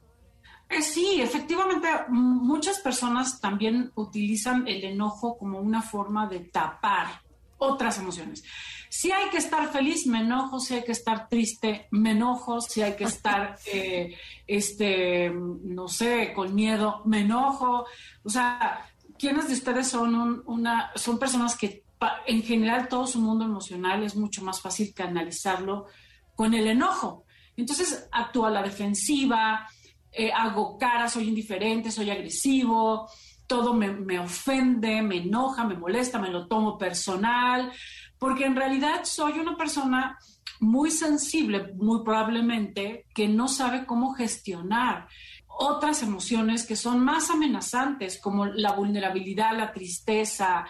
Eh, 0.74 0.82
sí, 0.82 1.22
efectivamente, 1.22 1.88
muchas 2.10 2.80
personas 2.80 3.40
también 3.40 3.92
utilizan 3.96 4.68
el 4.68 4.84
enojo 4.84 5.38
como 5.38 5.60
una 5.60 5.82
forma 5.82 6.28
de 6.28 6.40
tapar 6.40 7.22
otras 7.58 8.00
emociones. 8.00 8.44
Si 8.90 9.12
hay 9.12 9.30
que 9.30 9.38
estar 9.38 9.72
feliz, 9.72 10.08
me 10.08 10.22
enojo, 10.22 10.60
si 10.60 10.74
hay 10.74 10.84
que 10.84 10.92
estar 10.92 11.30
triste, 11.30 11.88
me 11.92 12.12
enojo, 12.12 12.60
si 12.60 12.82
hay 12.82 12.96
que 12.96 13.04
estar, 13.04 13.58
eh, 13.74 14.16
este, 14.48 15.32
no 15.32 15.88
sé, 15.88 16.34
con 16.34 16.56
miedo, 16.56 17.02
me 17.06 17.20
enojo. 17.20 17.86
O 18.24 18.30
sea, 18.30 18.84
¿quiénes 19.20 19.48
de 19.48 19.54
ustedes 19.54 19.88
son 19.88 20.44
una, 20.48 20.92
son 20.96 21.20
personas 21.20 21.56
que 21.56 21.84
en 22.26 22.42
general 22.42 22.88
todo 22.88 23.06
su 23.06 23.20
mundo 23.20 23.46
emocional 23.46 24.04
es 24.04 24.16
mucho 24.16 24.44
más 24.44 24.60
fácil 24.60 24.94
canalizarlo 24.94 25.86
con 26.36 26.54
el 26.56 26.68
enojo? 26.68 27.26
Entonces 27.56 28.08
actúa 28.12 28.48
a 28.48 28.52
la 28.52 28.64
defensiva, 28.64 29.68
eh, 30.14 30.32
hago 30.32 30.78
cara, 30.78 31.10
soy 31.10 31.28
indiferente, 31.28 31.92
soy 31.92 32.10
agresivo, 32.10 33.10
todo 33.48 33.74
me, 33.74 33.92
me, 33.92 34.20
ofende, 34.20 35.02
me 35.02 35.18
enoja, 35.18 35.66
me 35.66 35.76
molesta, 35.76 36.20
me 36.20 36.30
lo 36.30 36.48
tomo 36.48 36.78
personal, 36.78 37.72
porque 38.18 38.46
en 38.46 38.56
realidad 38.56 39.02
soy 39.04 39.40
una 39.40 39.58
persona 39.58 40.18
muy 40.60 40.92
sensible, 40.92 41.74
muy 41.76 42.04
probablemente, 42.04 43.06
que 43.14 43.28
no 43.28 43.48
sabe 43.48 43.86
cómo 43.86 44.14
gestionar 44.14 45.08
otras 45.48 46.02
emociones 46.02 46.66
que 46.66 46.76
son 46.76 47.04
más 47.04 47.30
amenazantes, 47.30 48.20
como 48.20 48.46
la 48.46 48.74
vulnerabilidad, 48.74 49.56
la 49.56 49.72
tristeza, 49.72 50.66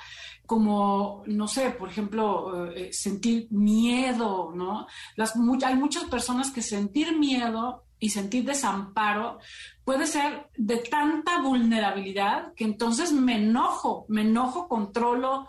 como, 0.45 1.23
no 1.27 1.47
sé, 1.47 1.69
por 1.71 1.89
ejemplo, 1.89 2.71
eh, 2.71 2.91
sentir 2.91 3.47
miedo, 3.51 4.51
¿no? 4.53 4.88
Las, 5.15 5.33
hay 5.65 5.75
muchas 5.75 6.03
personas 6.05 6.51
que 6.51 6.62
sentir 6.62 7.17
miedo 7.17 7.85
y 8.03 8.10
sentir 8.10 8.43
desamparo 8.43 9.39
puede 9.86 10.07
ser 10.07 10.48
de 10.57 10.75
tanta 10.77 11.41
vulnerabilidad 11.41 12.53
que 12.53 12.65
entonces 12.65 13.13
me 13.13 13.38
enojo, 13.38 14.05
me 14.10 14.24
enojo, 14.24 14.67
controlo, 14.67 15.48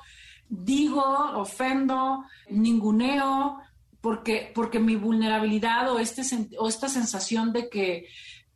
digo, 0.49 1.02
ofendo, 1.34 2.23
ninguneo, 2.49 3.58
porque, 4.00 4.52
porque 4.54 4.78
mi 4.78 4.94
vulnerabilidad 4.94 5.90
o, 5.90 5.99
este, 5.99 6.23
o 6.56 6.68
esta 6.68 6.88
sensación 6.88 7.52
de 7.52 7.68
que... 7.68 8.06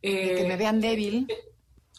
de 0.01 0.35
que 0.37 0.45
me 0.47 0.55
vean 0.55 0.79
débil. 0.79 1.27
de 1.27 1.35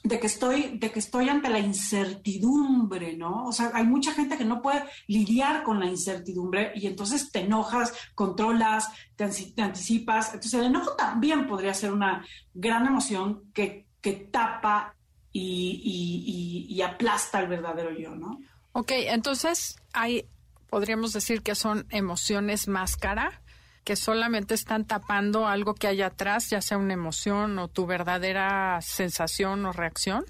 que 0.08 0.26
estoy 0.26 0.78
de 0.78 0.90
que 0.90 0.98
estoy 0.98 1.28
ante 1.28 1.50
la 1.50 1.58
incertidumbre, 1.58 3.16
¿no? 3.16 3.44
O 3.44 3.52
sea, 3.52 3.70
hay 3.74 3.84
mucha 3.84 4.12
gente 4.12 4.38
que 4.38 4.44
no 4.44 4.62
puede 4.62 4.84
lidiar 5.06 5.62
con 5.62 5.78
la 5.78 5.86
incertidumbre 5.86 6.72
y 6.74 6.86
entonces 6.86 7.30
te 7.30 7.40
enojas, 7.40 7.92
controlas, 8.14 8.88
te, 9.16 9.24
anticipas. 9.62 10.28
Entonces 10.28 10.54
el 10.54 10.66
enojo 10.66 10.96
también 10.96 11.46
podría 11.46 11.74
ser 11.74 11.92
una 11.92 12.24
gran 12.54 12.86
emoción 12.86 13.50
que, 13.52 13.86
que 14.00 14.12
tapa 14.12 14.94
y, 15.32 16.66
y, 16.68 16.74
y, 16.74 16.82
aplasta 16.82 17.38
el 17.40 17.46
verdadero 17.46 17.96
yo, 17.96 18.16
¿no? 18.16 18.40
Ok, 18.72 18.90
entonces 18.92 19.76
hay, 19.92 20.26
podríamos 20.68 21.12
decir 21.12 21.42
que 21.42 21.54
son 21.54 21.86
emociones 21.90 22.66
máscara 22.66 23.40
que 23.84 23.96
solamente 23.96 24.54
están 24.54 24.86
tapando 24.86 25.46
algo 25.46 25.74
que 25.74 25.86
hay 25.86 26.02
atrás, 26.02 26.50
ya 26.50 26.60
sea 26.60 26.78
una 26.78 26.94
emoción 26.94 27.58
o 27.58 27.68
tu 27.68 27.86
verdadera 27.86 28.78
sensación 28.82 29.64
o 29.66 29.72
reacción? 29.72 30.24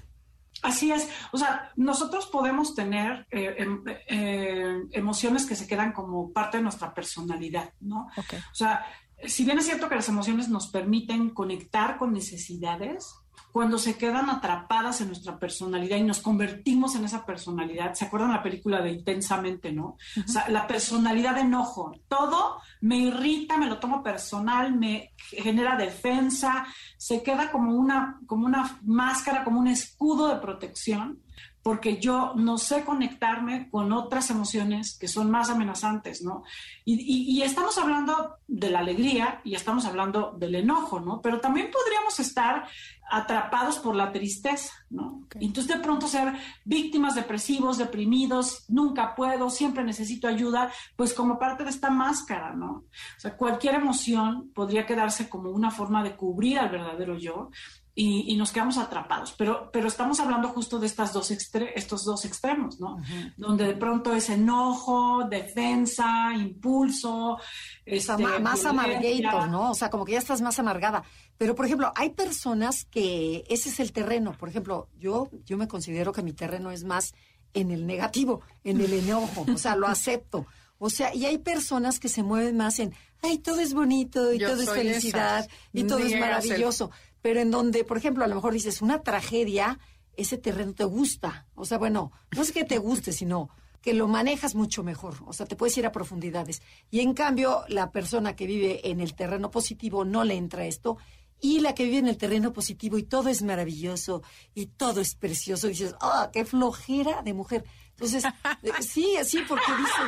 Así 0.61 0.91
es, 0.91 1.09
o 1.31 1.37
sea, 1.37 1.71
nosotros 1.75 2.27
podemos 2.27 2.75
tener 2.75 3.25
eh, 3.31 3.55
em, 3.57 3.83
eh, 4.07 4.83
emociones 4.91 5.45
que 5.45 5.55
se 5.55 5.65
quedan 5.65 5.91
como 5.91 6.31
parte 6.31 6.57
de 6.57 6.63
nuestra 6.63 6.93
personalidad, 6.93 7.73
¿no? 7.79 8.09
O 8.15 8.53
sea, 8.55 8.85
si 9.25 9.43
bien 9.43 9.57
es 9.57 9.65
cierto 9.65 9.89
que 9.89 9.95
las 9.95 10.09
emociones 10.09 10.49
nos 10.49 10.67
permiten 10.67 11.31
conectar 11.31 11.97
con 11.97 12.13
necesidades, 12.13 13.15
cuando 13.51 13.77
se 13.77 13.97
quedan 13.97 14.29
atrapadas 14.29 15.01
en 15.01 15.07
nuestra 15.07 15.37
personalidad 15.37 15.97
y 15.97 16.03
nos 16.03 16.19
convertimos 16.19 16.95
en 16.95 17.05
esa 17.05 17.25
personalidad. 17.25 17.93
¿Se 17.93 18.05
acuerdan 18.05 18.31
la 18.31 18.43
película 18.43 18.81
de 18.81 18.91
Intensamente, 18.91 19.71
no? 19.71 19.97
O 20.17 20.27
sea, 20.27 20.47
la 20.49 20.67
personalidad 20.67 21.35
de 21.35 21.41
enojo. 21.41 21.93
Todo 22.07 22.61
me 22.81 22.97
irrita, 22.97 23.57
me 23.57 23.67
lo 23.67 23.79
tomo 23.79 24.03
personal, 24.03 24.75
me 24.75 25.13
genera 25.17 25.75
defensa, 25.75 26.65
se 26.97 27.23
queda 27.23 27.51
como 27.51 27.73
una, 27.75 28.19
como 28.25 28.45
una 28.45 28.79
máscara, 28.83 29.43
como 29.43 29.59
un 29.59 29.67
escudo 29.67 30.27
de 30.27 30.39
protección 30.39 31.19
porque 31.63 31.99
yo 31.99 32.33
no 32.35 32.57
sé 32.57 32.83
conectarme 32.83 33.69
con 33.69 33.91
otras 33.91 34.29
emociones 34.31 34.97
que 34.97 35.07
son 35.07 35.29
más 35.29 35.49
amenazantes, 35.49 36.23
¿no? 36.23 36.43
Y, 36.85 37.41
estamos 37.43 37.77
hablando 37.77 38.37
de 38.47 38.69
la 38.69 38.79
alegría 38.79 39.41
y 39.43 39.55
estamos 39.55 39.85
hablando 39.85 40.35
del 40.37 40.55
enojo, 40.55 40.99
¿no? 40.99 41.21
Pero 41.21 41.39
también 41.39 41.69
podríamos 41.71 42.19
estar 42.19 42.67
atrapados 43.11 43.77
por 43.79 43.95
la 43.95 44.11
tristeza, 44.11 44.73
¿no? 44.89 45.27
Entonces 45.35 45.75
de 45.75 45.83
pronto 45.83 46.07
ser 46.07 46.33
víctimas 46.63 47.15
depresivos, 47.15 47.77
deprimidos, 47.77 48.65
nunca 48.69 49.13
puedo, 49.15 49.49
siempre 49.49 49.83
necesito 49.83 50.27
ayuda, 50.27 50.71
pues 50.95 51.13
como 51.13 51.37
parte 51.37 51.65
de 51.65 51.69
esta 51.69 51.89
máscara, 51.89 52.53
¿no? 52.53 52.85
O 53.17 53.19
sea, 53.19 53.35
cualquier 53.35 53.75
emoción 53.75 54.51
podría 54.55 54.85
quedarse 54.85 55.27
como 55.27 55.51
una 55.51 55.71
forma 55.71 56.03
de 56.03 56.15
cubrir 56.15 56.57
al 56.57 56.69
verdadero 56.69 57.17
yo 57.17 57.49
y, 57.93 58.35
nos 58.37 58.51
quedamos 58.51 58.77
atrapados. 58.77 59.33
Pero, 59.37 59.69
pero 59.71 59.87
estamos 59.87 60.19
hablando 60.19 60.47
justo 60.49 60.79
de 60.79 60.87
estas 60.87 61.11
dos 61.11 61.29
estos 61.31 62.05
dos 62.05 62.25
extremos, 62.25 62.79
¿no? 62.79 62.97
Donde 63.37 63.65
de 63.65 63.75
pronto 63.75 64.13
es 64.13 64.29
enojo, 64.29 65.25
defensa, 65.29 66.33
impulso. 66.33 67.37
Este, 67.85 68.17
más 68.39 68.65
amarguitos, 68.65 69.49
¿no? 69.49 69.71
O 69.71 69.75
sea, 69.75 69.89
como 69.89 70.05
que 70.05 70.13
ya 70.13 70.19
estás 70.19 70.41
más 70.41 70.57
amargada. 70.57 71.03
Pero, 71.41 71.55
por 71.55 71.65
ejemplo, 71.65 71.91
hay 71.95 72.11
personas 72.11 72.85
que 72.85 73.43
ese 73.49 73.69
es 73.69 73.79
el 73.79 73.91
terreno. 73.91 74.33
Por 74.37 74.47
ejemplo, 74.47 74.89
yo, 74.99 75.27
yo 75.43 75.57
me 75.57 75.67
considero 75.67 76.11
que 76.11 76.21
mi 76.21 76.33
terreno 76.33 76.69
es 76.69 76.83
más 76.83 77.15
en 77.55 77.71
el 77.71 77.87
negativo, 77.87 78.41
en 78.63 78.79
el 78.79 78.93
enojo. 78.93 79.47
O 79.51 79.57
sea, 79.57 79.75
lo 79.75 79.87
acepto. 79.87 80.45
O 80.77 80.91
sea, 80.91 81.15
y 81.15 81.25
hay 81.25 81.39
personas 81.39 81.99
que 81.99 82.09
se 82.09 82.21
mueven 82.21 82.57
más 82.57 82.77
en, 82.77 82.93
ay, 83.23 83.39
todo 83.39 83.59
es 83.59 83.73
bonito 83.73 84.31
y 84.31 84.37
todo 84.37 84.61
es 84.61 84.69
felicidad 84.69 85.49
y 85.73 85.85
todo 85.85 85.97
es 85.97 86.19
maravilloso 86.19 86.91
pero 87.23 87.39
en 87.39 87.51
donde, 87.51 87.83
por 87.83 87.97
ejemplo, 87.97 88.23
a 88.23 88.27
lo 88.27 88.35
mejor 88.35 88.53
dices 88.53 88.81
una 88.81 89.01
tragedia, 89.01 89.79
ese 90.17 90.37
terreno 90.37 90.73
te 90.73 90.83
gusta. 90.83 91.47
O 91.55 91.65
sea, 91.65 91.77
bueno, 91.77 92.11
no 92.35 92.41
es 92.41 92.51
que 92.51 92.65
te 92.65 92.77
guste, 92.77 93.13
sino 93.13 93.49
que 93.81 93.93
lo 93.93 94.07
manejas 94.07 94.53
mucho 94.53 94.83
mejor, 94.83 95.15
o 95.25 95.33
sea, 95.33 95.47
te 95.47 95.55
puedes 95.55 95.75
ir 95.77 95.87
a 95.87 95.91
profundidades. 95.91 96.61
Y 96.91 96.99
en 96.99 97.13
cambio, 97.13 97.63
la 97.67 97.91
persona 97.91 98.35
que 98.35 98.45
vive 98.45 98.91
en 98.91 99.01
el 99.01 99.15
terreno 99.15 99.49
positivo 99.49 100.05
no 100.05 100.23
le 100.23 100.35
entra 100.35 100.65
esto 100.65 100.97
y 101.41 101.59
la 101.59 101.73
que 101.73 101.83
vive 101.85 101.97
en 101.97 102.07
el 102.07 102.17
terreno 102.17 102.53
positivo 102.53 102.97
y 102.97 103.03
todo 103.03 103.29
es 103.29 103.41
maravilloso 103.41 104.21
y 104.53 104.67
todo 104.67 105.01
es 105.01 105.15
precioso. 105.15 105.67
Y 105.67 105.71
dices, 105.71 105.95
¡ah, 105.99 106.29
qué 106.31 106.45
flojera 106.45 107.23
de 107.23 107.33
mujer! 107.33 107.65
Entonces, 107.91 108.23
sí, 108.87 109.17
así 109.17 109.39
porque 109.47 109.71
dice... 109.77 110.01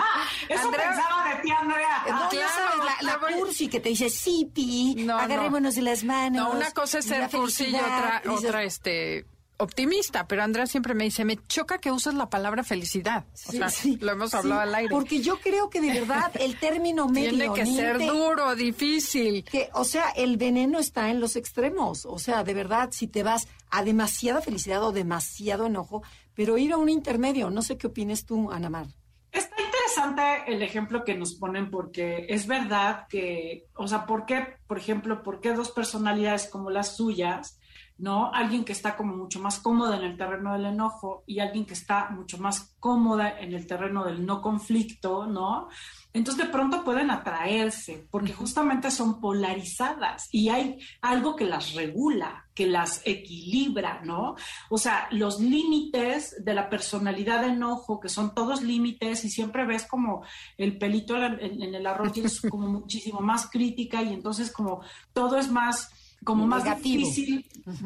Eso 0.50 0.72
pensaba 0.72 1.36
de 1.36 1.42
ti, 1.42 1.52
Andrea. 1.52 2.06
No, 2.08 2.32
ya 2.32 2.50
sabes, 2.50 3.02
la, 3.02 3.20
la 3.20 3.36
cursi 3.36 3.68
que 3.68 3.80
te 3.80 3.90
dice, 3.90 4.10
sí, 4.10 4.50
pi, 4.54 5.08
agarrémonos 5.10 5.76
de 5.76 5.82
las 5.82 6.04
manos. 6.04 6.44
No, 6.44 6.58
una 6.58 6.72
cosa 6.72 7.00
es 7.00 7.06
ser 7.06 7.30
cursi 7.30 7.66
y 7.66 7.76
otra, 7.76 8.22
otra, 8.30 8.64
este 8.64 9.26
optimista, 9.64 10.28
pero 10.28 10.44
Andrea 10.44 10.68
siempre 10.68 10.94
me 10.94 11.06
dice, 11.06 11.26
me 11.26 11.38
choca 11.48 11.78
que 11.78 11.92
uses 11.92 12.14
la 12.14 12.30
palabra 12.30 12.64
felicidad. 12.64 13.26
Sí, 13.34 13.60
sí, 13.70 13.98
lo 14.02 14.12
hemos 14.12 14.34
hablado 14.34 14.62
al 14.62 14.76
aire. 14.76 14.90
Porque 14.90 15.22
yo 15.22 15.40
creo 15.40 15.70
que 15.70 15.82
de 15.82 16.00
verdad 16.00 16.32
el 16.40 16.60
término 16.60 17.08
medio... 17.08 17.30
Tiene 17.30 17.54
que 17.54 17.66
ser 17.66 18.00
duro, 18.00 18.56
difícil. 18.56 19.44
Que, 19.44 19.70
o 19.74 19.84
sea, 19.86 20.10
el 20.12 20.38
veneno 20.38 20.80
está 20.80 21.10
en 21.10 21.20
los 21.20 21.36
extremos. 21.36 22.06
O 22.06 22.20
sea, 22.20 22.44
de 22.44 22.54
verdad, 22.54 22.90
si 22.92 23.08
te 23.08 23.24
vas 23.24 23.48
a 23.70 23.84
demasiada 23.84 24.42
felicidad 24.42 24.84
o 24.84 24.92
demasiado 24.92 25.66
enojo, 25.66 26.04
pero 26.34 26.58
ir 26.58 26.74
a 26.74 26.78
un 26.78 26.90
intermedio. 26.90 27.50
No 27.50 27.62
sé 27.62 27.78
qué 27.78 27.88
opines 27.88 28.26
tú, 28.26 28.52
Anamar. 28.52 28.88
Está 29.32 29.56
interesante 29.62 30.54
el 30.54 30.62
ejemplo 30.62 31.04
que 31.04 31.16
nos 31.16 31.34
ponen 31.34 31.72
porque 31.72 32.28
es 32.30 32.46
verdad 32.46 33.08
que, 33.08 33.66
o 33.76 33.88
sea, 33.88 34.06
¿por 34.06 34.26
qué, 34.26 34.58
por 34.68 34.78
ejemplo, 34.78 35.24
por 35.24 35.40
qué 35.40 35.54
dos 35.54 35.72
personalidades 35.72 36.48
como 36.48 36.70
las 36.70 36.96
suyas 36.96 37.60
¿no? 37.98 38.34
Alguien 38.34 38.66
que 38.66 38.72
está 38.74 38.96
como 38.96 39.16
mucho 39.16 39.40
más 39.40 39.60
cómoda 39.60 39.98
en 39.98 40.04
el 40.04 40.18
terreno 40.18 40.54
del 40.54 40.66
enojo 40.66 41.24
y 41.28 41.40
alguien 41.40 41.66
que 41.66 41.74
está 41.74 42.10
mucho 42.10 42.38
más 42.38 42.76
cómoda 42.80 43.40
en 43.40 43.54
el 43.54 43.68
terreno 43.68 44.04
del 44.04 44.26
no 44.26 44.42
conflicto, 44.42 45.28
¿no? 45.28 45.70
Entonces 46.14 46.46
de 46.46 46.52
pronto 46.52 46.84
pueden 46.84 47.10
atraerse 47.10 48.08
porque 48.12 48.34
justamente 48.34 48.92
son 48.92 49.20
polarizadas 49.20 50.30
y 50.32 50.50
hay 50.50 50.80
algo 51.02 51.36
que 51.36 51.46
las 51.46 51.74
regula, 51.74 52.48
que 52.54 52.68
las 52.68 53.02
equilibra, 53.06 54.02
¿no? 54.04 54.36
O 54.70 54.78
sea, 54.78 55.08
los 55.12 55.40
límites 55.40 56.36
de 56.44 56.54
la 56.54 56.70
personalidad 56.70 57.42
de 57.42 57.48
enojo, 57.48 58.00
que 58.00 58.10
son 58.10 58.36
todos 58.36 58.62
límites 58.62 59.26
y 59.26 59.30
siempre 59.30 59.66
ves 59.66 59.86
como 59.88 60.24
el 60.58 60.78
pelito 60.78 61.16
en, 61.18 61.62
el 61.62 61.88
arroz 61.88 62.16
es 62.18 62.42
como 62.42 62.68
muchísimo 62.80 63.20
más 63.22 63.50
crítica 63.50 64.04
y 64.04 64.14
entonces 64.14 64.52
como 64.52 64.82
todo 65.14 65.38
es 65.38 65.50
más 65.50 65.90
como 66.24 66.48
más 66.48 66.64
difícil, 66.64 67.46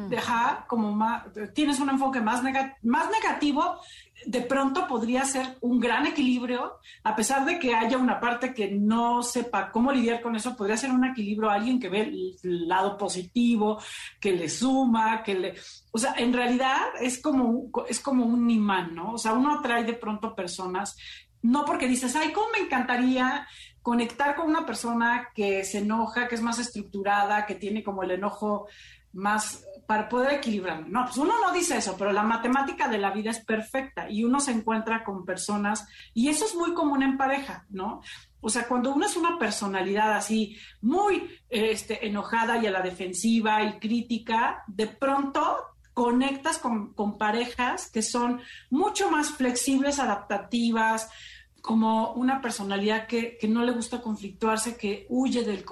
dejar, 0.09 0.65
como 0.67 0.91
más, 0.91 1.23
tienes 1.53 1.79
un 1.79 1.89
enfoque 1.89 2.21
más, 2.21 2.41
más 2.83 3.09
negativo, 3.11 3.79
de 4.25 4.41
pronto 4.41 4.87
podría 4.87 5.23
ser 5.25 5.57
un 5.61 5.79
gran 5.79 6.07
equilibrio, 6.07 6.79
a 7.03 7.15
pesar 7.15 7.45
de 7.45 7.59
que 7.59 7.75
haya 7.75 7.97
una 7.97 8.19
parte 8.19 8.53
que 8.53 8.71
no 8.71 9.21
sepa 9.21 9.71
cómo 9.71 9.91
lidiar 9.91 10.21
con 10.21 10.35
eso, 10.35 10.55
podría 10.55 10.77
ser 10.77 10.91
un 10.91 11.05
equilibrio 11.05 11.49
alguien 11.49 11.79
que 11.79 11.89
ve 11.89 12.01
el 12.43 12.67
lado 12.67 12.97
positivo, 12.97 13.79
que 14.19 14.33
le 14.33 14.49
suma, 14.49 15.21
que 15.23 15.35
le... 15.35 15.53
O 15.91 15.97
sea, 15.97 16.15
en 16.17 16.33
realidad 16.33 16.81
es 16.99 17.21
como, 17.21 17.69
es 17.87 17.99
como 17.99 18.25
un 18.25 18.49
imán, 18.49 18.95
¿no? 18.95 19.13
O 19.13 19.17
sea, 19.17 19.33
uno 19.33 19.59
atrae 19.59 19.83
de 19.83 19.93
pronto 19.93 20.35
personas 20.35 20.97
no 21.41 21.65
porque 21.65 21.87
dices, 21.87 22.15
ay, 22.15 22.31
cómo 22.33 22.47
me 22.51 22.65
encantaría 22.65 23.47
conectar 23.87 24.35
con 24.35 24.49
una 24.49 24.65
persona 24.65 25.29
que 25.33 25.63
se 25.63 25.77
enoja, 25.77 26.27
que 26.27 26.35
es 26.35 26.41
más 26.41 26.59
estructurada, 26.59 27.45
que 27.45 27.55
tiene 27.55 27.85
como 27.85 28.03
el 28.03 28.11
enojo 28.11 28.67
más 29.13 29.63
para 29.85 30.09
poder 30.09 30.33
equilibrar. 30.33 30.85
No, 30.89 31.05
pues 31.05 31.15
uno 31.15 31.35
no 31.39 31.53
dice 31.53 31.77
eso, 31.77 31.95
pero 31.97 32.11
la 32.11 32.23
matemática 32.23 32.89
de 32.89 32.97
la 32.97 33.11
vida 33.11 33.31
es 33.31 33.39
perfecta 33.39 34.09
y 34.09 34.25
uno 34.25 34.41
se 34.41 34.51
encuentra 34.51 35.05
con 35.05 35.23
personas 35.23 35.87
y 36.13 36.27
eso 36.27 36.43
es 36.43 36.53
muy 36.53 36.73
común 36.73 37.01
en 37.01 37.15
pareja, 37.15 37.65
¿no? 37.69 38.01
O 38.41 38.49
sea, 38.49 38.67
cuando 38.67 38.93
uno 38.93 39.05
es 39.05 39.15
una 39.15 39.39
personalidad 39.39 40.11
así 40.11 40.57
muy 40.81 41.39
este, 41.49 42.05
enojada 42.07 42.57
y 42.57 42.67
a 42.67 42.71
la 42.71 42.81
defensiva 42.81 43.63
y 43.63 43.79
crítica, 43.79 44.65
de 44.67 44.87
pronto 44.87 45.59
conectas 45.93 46.57
con, 46.57 46.93
con 46.93 47.17
parejas 47.17 47.89
que 47.89 48.01
son 48.01 48.41
mucho 48.69 49.09
más 49.09 49.31
flexibles, 49.31 49.97
adaptativas, 49.97 51.09
como 51.67 52.13
una 52.13 52.41
personalidad 52.41 53.07
que, 53.07 53.37
no 53.49 53.65
le 53.65 53.73
gusta 53.73 54.01
conflictuarse, 54.01 54.77
que 54.77 55.05
huye 55.09 55.43
del, 55.43 55.65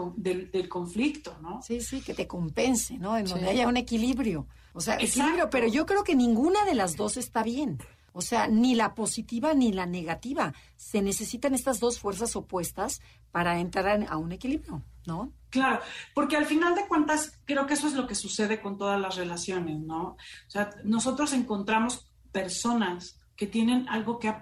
del, 0.51 0.67
conflicto, 0.67 1.37
¿no? 1.41 1.61
Sí, 1.61 1.79
sí, 1.79 2.01
que 2.01 2.13
te 2.13 2.27
compense, 2.27 2.97
¿no? 2.97 3.17
En 3.17 3.23
donde 3.23 3.47
haya 3.47 3.65
un 3.65 3.77
equilibrio. 3.77 4.45
O 4.73 4.81
sea, 4.81 4.95
equilibrio, 4.95 5.49
pero 5.49 5.69
yo 5.69 5.85
creo 5.85 6.03
que 6.03 6.13
ninguna 6.13 6.65
de 6.65 6.75
las 6.75 6.97
dos 6.97 7.15
está 7.15 7.43
bien. 7.43 7.77
O 8.11 8.19
sea, 8.21 8.49
ni 8.49 8.75
la 8.75 8.93
positiva 8.93 9.53
ni 9.53 9.71
la 9.71 9.85
negativa. 9.85 10.53
Se 10.75 11.01
necesitan 11.01 11.55
estas 11.55 11.79
dos 11.79 11.97
fuerzas 11.97 12.35
opuestas 12.35 12.99
para 13.31 13.61
entrar 13.61 14.05
a 14.09 14.17
un 14.17 14.33
equilibrio, 14.33 14.83
¿no? 15.05 15.31
Claro, 15.49 15.79
porque 16.13 16.35
al 16.35 16.45
final 16.45 16.75
de 16.75 16.89
cuentas 16.89 17.39
creo 17.45 17.65
que 17.67 17.75
eso 17.75 17.87
es 17.87 17.93
lo 17.93 18.05
que 18.05 18.15
sucede 18.15 18.59
con 18.59 18.77
todas 18.77 18.99
las 18.99 19.15
relaciones, 19.15 19.79
¿no? 19.79 20.01
O 20.07 20.49
sea, 20.49 20.71
nosotros 20.83 21.31
encontramos 21.31 22.11
personas 22.33 23.21
que 23.35 23.47
tienen 23.47 23.87
algo 23.89 24.17
que 24.17 24.33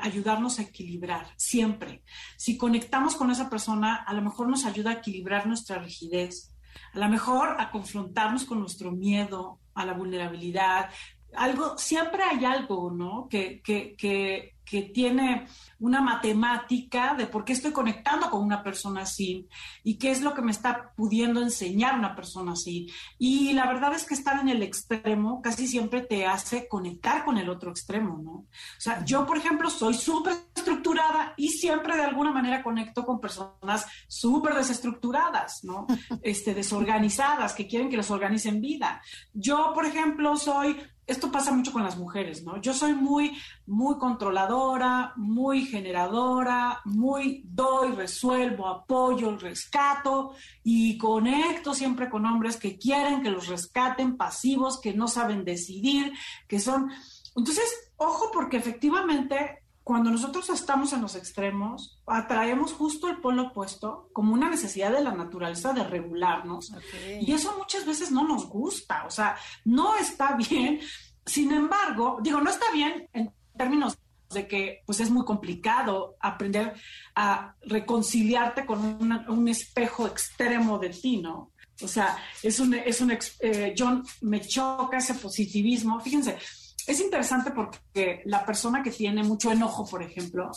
ayudarnos 0.00 0.58
a 0.58 0.62
equilibrar, 0.62 1.26
siempre. 1.36 2.02
Si 2.36 2.56
conectamos 2.56 3.16
con 3.16 3.30
esa 3.30 3.48
persona, 3.48 3.96
a 3.96 4.12
lo 4.12 4.22
mejor 4.22 4.48
nos 4.48 4.66
ayuda 4.66 4.90
a 4.90 4.94
equilibrar 4.94 5.46
nuestra 5.46 5.78
rigidez, 5.78 6.54
a 6.92 6.98
lo 6.98 7.08
mejor 7.08 7.56
a 7.58 7.70
confrontarnos 7.70 8.44
con 8.44 8.60
nuestro 8.60 8.92
miedo, 8.92 9.58
a 9.74 9.86
la 9.86 9.94
vulnerabilidad. 9.94 10.90
Algo, 11.34 11.78
siempre 11.78 12.22
hay 12.22 12.44
algo, 12.44 12.90
¿no? 12.90 13.26
Que, 13.28 13.62
que, 13.62 13.94
que, 13.96 14.54
que 14.72 14.80
tiene 14.80 15.46
una 15.80 16.00
matemática 16.00 17.14
de 17.14 17.26
por 17.26 17.44
qué 17.44 17.52
estoy 17.52 17.72
conectando 17.72 18.30
con 18.30 18.42
una 18.42 18.62
persona 18.62 19.02
así 19.02 19.46
y 19.84 19.98
qué 19.98 20.10
es 20.10 20.22
lo 20.22 20.32
que 20.32 20.40
me 20.40 20.50
está 20.50 20.94
pudiendo 20.96 21.42
enseñar 21.42 21.98
una 21.98 22.16
persona 22.16 22.52
así. 22.52 22.90
Y 23.18 23.52
la 23.52 23.66
verdad 23.66 23.92
es 23.92 24.06
que 24.06 24.14
estar 24.14 24.40
en 24.40 24.48
el 24.48 24.62
extremo 24.62 25.42
casi 25.42 25.68
siempre 25.68 26.00
te 26.00 26.24
hace 26.24 26.68
conectar 26.68 27.22
con 27.22 27.36
el 27.36 27.50
otro 27.50 27.70
extremo, 27.70 28.18
¿no? 28.24 28.30
O 28.30 28.46
sea, 28.78 29.04
yo, 29.04 29.26
por 29.26 29.36
ejemplo, 29.36 29.68
soy 29.68 29.92
súper 29.92 30.36
estructurada 30.54 31.34
y 31.36 31.50
siempre 31.50 31.94
de 31.94 32.04
alguna 32.04 32.32
manera 32.32 32.62
conecto 32.62 33.04
con 33.04 33.20
personas 33.20 33.86
súper 34.08 34.54
desestructuradas, 34.54 35.64
¿no? 35.64 35.86
Este, 36.22 36.54
desorganizadas, 36.54 37.52
que 37.52 37.66
quieren 37.66 37.90
que 37.90 37.98
les 37.98 38.10
organicen 38.10 38.62
vida. 38.62 39.02
Yo, 39.34 39.72
por 39.74 39.84
ejemplo, 39.84 40.36
soy 40.36 40.78
esto 41.12 41.30
pasa 41.30 41.52
mucho 41.52 41.72
con 41.72 41.84
las 41.84 41.96
mujeres, 41.96 42.42
¿no? 42.42 42.60
Yo 42.60 42.74
soy 42.74 42.94
muy, 42.94 43.38
muy 43.66 43.98
controladora, 43.98 45.12
muy 45.16 45.64
generadora, 45.64 46.80
muy 46.84 47.42
doy, 47.44 47.92
resuelvo, 47.92 48.66
apoyo, 48.66 49.36
rescato 49.36 50.32
y 50.64 50.98
conecto 50.98 51.74
siempre 51.74 52.10
con 52.10 52.26
hombres 52.26 52.56
que 52.56 52.78
quieren 52.78 53.22
que 53.22 53.30
los 53.30 53.46
rescaten, 53.46 54.16
pasivos, 54.16 54.80
que 54.80 54.94
no 54.94 55.08
saben 55.08 55.44
decidir, 55.44 56.12
que 56.48 56.58
son... 56.58 56.90
Entonces, 57.36 57.92
ojo 57.96 58.30
porque 58.32 58.56
efectivamente 58.56 59.61
cuando 59.84 60.10
nosotros 60.10 60.48
estamos 60.50 60.92
en 60.92 61.02
los 61.02 61.16
extremos, 61.16 62.00
atraemos 62.06 62.72
justo 62.72 63.08
el 63.08 63.18
polo 63.18 63.48
opuesto 63.48 64.08
como 64.12 64.32
una 64.32 64.48
necesidad 64.48 64.92
de 64.92 65.02
la 65.02 65.12
naturaleza 65.12 65.72
de 65.72 65.84
regularnos. 65.84 66.72
Y 67.20 67.32
eso 67.32 67.54
muchas 67.58 67.84
veces 67.84 68.12
no 68.12 68.26
nos 68.26 68.48
gusta, 68.48 69.04
o 69.06 69.10
sea, 69.10 69.36
no 69.64 69.96
está 69.96 70.36
bien. 70.36 70.80
Sin 71.26 71.52
embargo, 71.52 72.18
digo, 72.22 72.40
no 72.40 72.50
está 72.50 72.66
bien 72.72 73.08
en 73.12 73.32
términos 73.56 73.98
de 74.30 74.46
que 74.46 74.82
pues 74.86 75.00
es 75.00 75.10
muy 75.10 75.24
complicado 75.24 76.16
aprender 76.20 76.74
a 77.14 77.54
reconciliarte 77.62 78.64
con 78.64 78.80
un 79.28 79.48
espejo 79.48 80.06
extremo 80.06 80.78
de 80.78 80.90
ti, 80.90 81.18
¿no? 81.18 81.52
O 81.82 81.88
sea, 81.88 82.16
es 82.42 82.60
un, 82.60 82.74
es 82.74 83.00
un, 83.00 83.16
eh, 83.40 83.74
John, 83.76 84.04
me 84.20 84.40
choca 84.40 84.98
ese 84.98 85.14
positivismo. 85.14 86.00
Fíjense, 86.00 86.38
es 86.86 87.00
interesante 87.00 87.50
porque 87.50 88.22
la 88.24 88.44
persona 88.44 88.82
que 88.82 88.90
tiene 88.90 89.22
mucho 89.22 89.52
enojo, 89.52 89.86
por 89.86 90.02
ejemplo, 90.02 90.50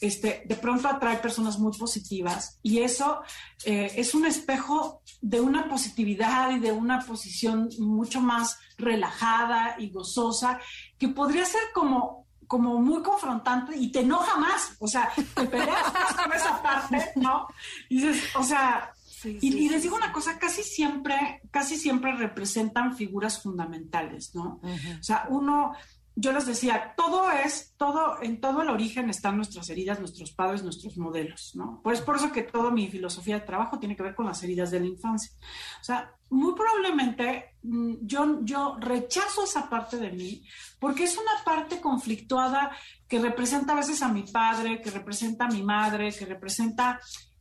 este, 0.00 0.42
de 0.46 0.56
pronto 0.56 0.88
atrae 0.88 1.18
personas 1.18 1.58
muy 1.58 1.76
positivas 1.76 2.58
y 2.62 2.80
eso 2.80 3.20
eh, 3.64 3.92
es 3.96 4.14
un 4.14 4.26
espejo 4.26 5.02
de 5.20 5.40
una 5.40 5.68
positividad 5.68 6.50
y 6.50 6.58
de 6.58 6.72
una 6.72 7.00
posición 7.00 7.68
mucho 7.78 8.20
más 8.20 8.58
relajada 8.78 9.76
y 9.78 9.90
gozosa 9.90 10.58
que 10.98 11.08
podría 11.08 11.44
ser 11.44 11.62
como 11.74 12.20
como 12.46 12.80
muy 12.80 13.00
confrontante 13.00 13.76
y 13.76 13.92
te 13.92 14.00
enoja 14.00 14.36
más, 14.36 14.74
o 14.80 14.88
sea, 14.88 15.12
te 15.36 15.46
peleas 15.46 15.94
más 15.94 16.14
con 16.14 16.32
esa 16.32 16.60
parte, 16.60 17.12
¿no? 17.14 17.46
Y 17.88 18.02
dices, 18.02 18.34
o 18.34 18.42
sea, 18.42 18.92
y, 19.24 19.68
les 19.68 19.82
digo 19.82 19.96
una 19.96 20.12
cosa, 20.12 20.38
casi 20.38 20.62
siempre, 20.62 21.42
casi 21.50 21.76
siempre 21.76 22.12
representan 22.16 22.96
figuras 22.96 23.42
fundamentales, 23.42 24.34
¿no? 24.34 24.60
O 24.62 25.02
sea, 25.02 25.26
uno, 25.28 25.72
yo 26.16 26.32
les 26.32 26.46
decía, 26.46 26.92
todo 26.96 27.30
es, 27.30 27.74
todo, 27.76 28.22
en 28.22 28.40
todo 28.40 28.62
el 28.62 28.68
origen 28.68 29.08
están 29.08 29.36
nuestras 29.36 29.70
heridas, 29.70 30.00
nuestros 30.00 30.32
padres, 30.32 30.62
nuestros 30.62 30.98
modelos, 30.98 31.52
¿no? 31.54 31.80
Pues 31.82 32.00
por 32.00 32.16
eso 32.16 32.32
que 32.32 32.42
toda 32.42 32.70
mi 32.70 32.88
filosofía 32.88 33.38
de 33.38 33.46
trabajo 33.46 33.78
tiene 33.78 33.96
que 33.96 34.02
ver 34.02 34.14
con 34.14 34.26
las 34.26 34.42
heridas 34.42 34.70
de 34.70 34.80
la 34.80 34.86
infancia. 34.86 35.32
O 35.80 35.84
sea, 35.84 36.14
muy 36.28 36.54
probablemente 36.54 37.56
mm, 37.62 37.94
yo, 38.02 38.40
yo 38.42 38.76
rechazo 38.80 39.44
esa 39.44 39.68
parte 39.68 39.96
de 39.96 40.10
mí 40.10 40.44
porque 40.78 41.04
es 41.04 41.16
una 41.16 41.44
parte 41.44 41.80
conflictuada 41.80 42.70
que 43.08 43.18
representa 43.18 43.72
a 43.72 43.76
veces 43.76 44.02
a 44.02 44.08
mi 44.08 44.22
padre, 44.24 44.80
que 44.80 44.90
representa 44.90 45.46
a 45.46 45.50
mi 45.50 45.62
madre, 45.62 46.12
que 46.12 46.26
representa 46.26 47.00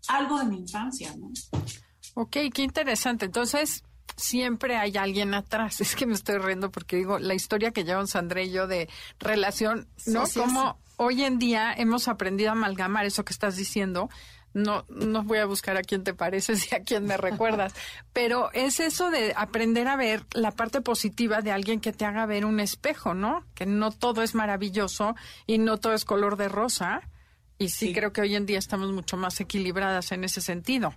algo 0.09 0.39
de 0.39 0.45
mi 0.45 0.57
infancia, 0.57 1.13
¿no? 1.17 1.31
Ok, 2.15 2.37
qué 2.53 2.61
interesante. 2.63 3.25
Entonces, 3.25 3.83
siempre 4.15 4.75
hay 4.75 4.97
alguien 4.97 5.33
atrás. 5.33 5.81
Es 5.81 5.95
que 5.95 6.05
me 6.05 6.13
estoy 6.13 6.37
riendo 6.37 6.71
porque 6.71 6.97
digo, 6.97 7.19
la 7.19 7.33
historia 7.33 7.71
que 7.71 7.83
llevan 7.83 8.07
Sandra 8.07 8.41
y 8.41 8.51
yo 8.51 8.67
de 8.67 8.89
relación, 9.19 9.87
¿no? 10.05 10.23
Como 10.33 10.79
hoy 10.97 11.23
en 11.23 11.39
día 11.39 11.73
hemos 11.73 12.07
aprendido 12.07 12.49
a 12.49 12.53
amalgamar 12.53 13.05
eso 13.05 13.23
que 13.23 13.33
estás 13.33 13.55
diciendo 13.55 14.09
no, 14.53 14.85
no 14.89 15.23
voy 15.23 15.39
a 15.39 15.45
buscar 15.45 15.77
a 15.77 15.81
quién 15.81 16.03
te 16.03 16.13
pareces 16.13 16.67
y 16.71 16.75
a 16.75 16.83
quién 16.83 17.05
me 17.05 17.17
recuerdas, 17.17 17.73
pero 18.13 18.51
es 18.53 18.79
eso 18.79 19.11
de 19.11 19.33
aprender 19.35 19.87
a 19.87 19.95
ver 19.95 20.25
la 20.33 20.51
parte 20.51 20.81
positiva 20.81 21.41
de 21.41 21.51
alguien 21.51 21.79
que 21.79 21.93
te 21.93 22.05
haga 22.05 22.25
ver 22.25 22.45
un 22.45 22.59
espejo, 22.59 23.13
¿no? 23.13 23.45
Que 23.53 23.65
no 23.65 23.91
todo 23.91 24.21
es 24.23 24.35
maravilloso 24.35 25.15
y 25.45 25.57
no 25.57 25.77
todo 25.77 25.93
es 25.93 26.05
color 26.05 26.37
de 26.37 26.49
rosa. 26.49 27.01
Y 27.59 27.69
sí, 27.69 27.93
creo 27.93 28.11
que 28.11 28.21
hoy 28.21 28.35
en 28.35 28.45
día 28.45 28.57
estamos 28.57 28.91
mucho 28.91 29.17
más 29.17 29.39
equilibradas 29.39 30.11
en 30.11 30.23
ese 30.23 30.41
sentido. 30.41 30.95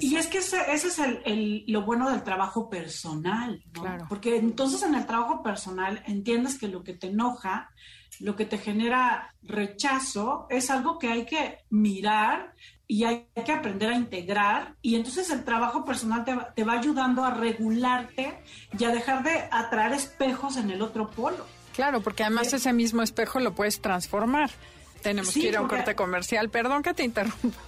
Y 0.00 0.16
es 0.16 0.26
que 0.26 0.38
ese, 0.38 0.58
es 0.72 0.98
el, 0.98 1.64
lo 1.66 1.82
bueno 1.82 2.10
del 2.10 2.22
trabajo 2.22 2.68
personal, 2.68 3.62
¿no? 3.74 3.82
Claro. 3.82 4.06
Porque 4.08 4.36
entonces 4.36 4.82
en 4.82 4.94
el 4.94 5.06
trabajo 5.06 5.42
personal 5.42 6.02
entiendes 6.06 6.58
que 6.58 6.68
lo 6.68 6.82
que 6.82 6.94
te 6.94 7.08
enoja, 7.08 7.70
lo 8.20 8.36
que 8.36 8.44
te 8.44 8.58
genera 8.58 9.34
rechazo, 9.42 10.46
es 10.50 10.70
algo 10.70 10.98
que 10.98 11.08
hay 11.08 11.26
que 11.26 11.58
mirar 11.70 12.54
y 12.86 13.04
hay 13.04 13.28
que 13.44 13.52
aprender 13.52 13.90
a 13.90 13.96
integrar 13.96 14.74
y 14.82 14.96
entonces 14.96 15.30
el 15.30 15.44
trabajo 15.44 15.84
personal 15.84 16.24
te, 16.54 16.64
va 16.64 16.72
ayudando 16.72 17.24
a 17.24 17.30
regularte 17.30 18.38
y 18.78 18.84
a 18.84 18.90
dejar 18.90 19.22
de 19.22 19.48
atraer 19.50 19.92
espejos 19.92 20.56
en 20.56 20.70
el 20.70 20.82
otro 20.82 21.10
polo. 21.10 21.46
Claro, 21.74 22.02
porque 22.02 22.24
además 22.24 22.52
ese 22.52 22.72
mismo 22.72 23.02
espejo 23.02 23.40
lo 23.40 23.54
puedes 23.54 23.80
transformar. 23.80 24.50
Tenemos 25.04 25.32
que 25.34 25.40
ir 25.40 25.56
a 25.56 25.60
un 25.60 25.68
corte 25.68 25.94
comercial. 25.94 26.48
Perdón 26.48 26.82
que 26.82 26.94
te 26.94 27.04
interrumpa. 27.04 27.60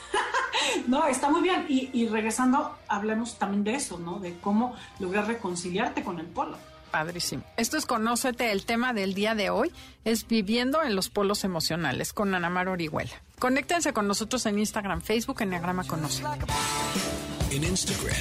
no, 0.88 1.06
está 1.06 1.28
muy 1.28 1.42
bien. 1.42 1.66
Y, 1.68 1.90
y 1.92 2.08
regresando, 2.08 2.76
hablemos 2.88 3.38
también 3.38 3.62
de 3.62 3.74
eso, 3.74 3.98
¿no? 3.98 4.18
De 4.18 4.38
cómo 4.40 4.74
lograr 4.98 5.26
reconciliarte 5.26 6.02
con 6.02 6.18
el 6.18 6.26
polo. 6.26 6.56
Padrísimo. 6.90 7.42
Esto 7.56 7.76
es 7.76 7.86
Conócete. 7.86 8.52
El 8.52 8.64
tema 8.64 8.92
del 8.92 9.14
día 9.14 9.34
de 9.34 9.50
hoy 9.50 9.72
es 10.04 10.26
Viviendo 10.26 10.82
en 10.82 10.96
los 10.96 11.08
Polos 11.08 11.44
Emocionales 11.44 12.12
con 12.12 12.34
Anamar 12.34 12.68
Orihuela. 12.68 13.12
Conéctense 13.38 13.92
con 13.92 14.06
nosotros 14.08 14.46
en 14.46 14.58
Instagram, 14.58 15.00
Facebook, 15.00 15.42
Enneagrama 15.42 15.84
Conoce. 15.84 16.22
En 17.50 17.64
Instagram, 17.64 18.16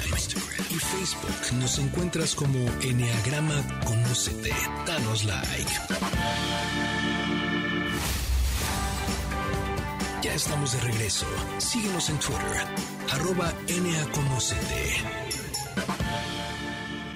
y 0.69 0.75
Facebook 0.75 1.59
nos 1.59 1.79
encuentras 1.79 2.35
como 2.35 2.59
Enneagrama 2.81 3.61
Conócete. 3.85 4.51
Danos 4.85 5.25
like. 5.25 5.71
Estamos 10.33 10.71
de 10.71 10.79
regreso. 10.79 11.25
Síguenos 11.57 12.09
en 12.09 12.17
Twitter, 12.19 12.67
arroba 13.11 13.53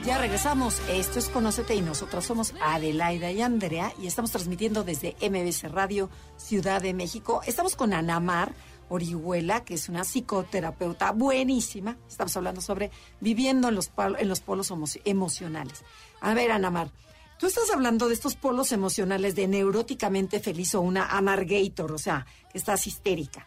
ya 0.05 0.19
regresamos. 0.19 0.79
Esto 0.87 1.17
es 1.17 1.29
Conócete 1.29 1.73
y 1.73 1.81
nosotros 1.81 2.25
somos 2.25 2.53
Adelaida 2.61 3.31
y 3.31 3.41
Andrea 3.41 3.91
y 3.99 4.05
estamos 4.05 4.29
transmitiendo 4.31 4.83
desde 4.83 5.15
MBC 5.21 5.71
Radio 5.71 6.11
Ciudad 6.37 6.81
de 6.81 6.93
México. 6.93 7.41
Estamos 7.47 7.75
con 7.75 7.91
Anamar 7.91 8.53
Orihuela, 8.89 9.63
que 9.63 9.73
es 9.73 9.89
una 9.89 10.03
psicoterapeuta 10.03 11.11
buenísima. 11.11 11.97
Estamos 12.07 12.37
hablando 12.37 12.61
sobre 12.61 12.91
viviendo 13.19 13.69
en 13.69 13.75
los, 13.75 13.91
en 14.19 14.29
los 14.29 14.41
polos 14.41 14.71
emocionales. 15.05 15.83
A 16.21 16.35
ver, 16.35 16.51
Anamar, 16.51 16.91
tú 17.37 17.47
estás 17.47 17.69
hablando 17.71 18.07
de 18.07 18.13
estos 18.13 18.35
polos 18.35 18.71
emocionales 18.71 19.35
de 19.35 19.47
neuróticamente 19.47 20.39
feliz 20.39 20.75
o 20.75 20.81
una 20.81 21.05
amargator, 21.05 21.91
o 21.91 21.97
sea, 21.97 22.25
que 22.51 22.57
estás 22.57 22.87
histérica. 22.87 23.45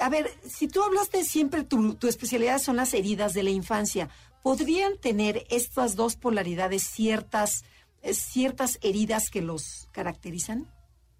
A 0.00 0.08
ver, 0.08 0.30
si 0.48 0.66
tú 0.66 0.82
hablaste 0.82 1.24
siempre, 1.24 1.62
tu, 1.62 1.96
especialidad 2.06 2.58
son 2.58 2.76
las 2.76 2.94
heridas 2.94 3.34
de 3.34 3.42
la 3.42 3.50
infancia. 3.50 4.08
¿podrían 4.42 4.98
tener 4.98 5.46
estas 5.50 5.96
dos 5.96 6.16
polaridades 6.16 6.82
ciertas, 6.82 7.64
eh, 8.02 8.14
ciertas 8.14 8.78
heridas 8.82 9.30
que 9.30 9.42
los 9.42 9.88
caracterizan? 9.92 10.70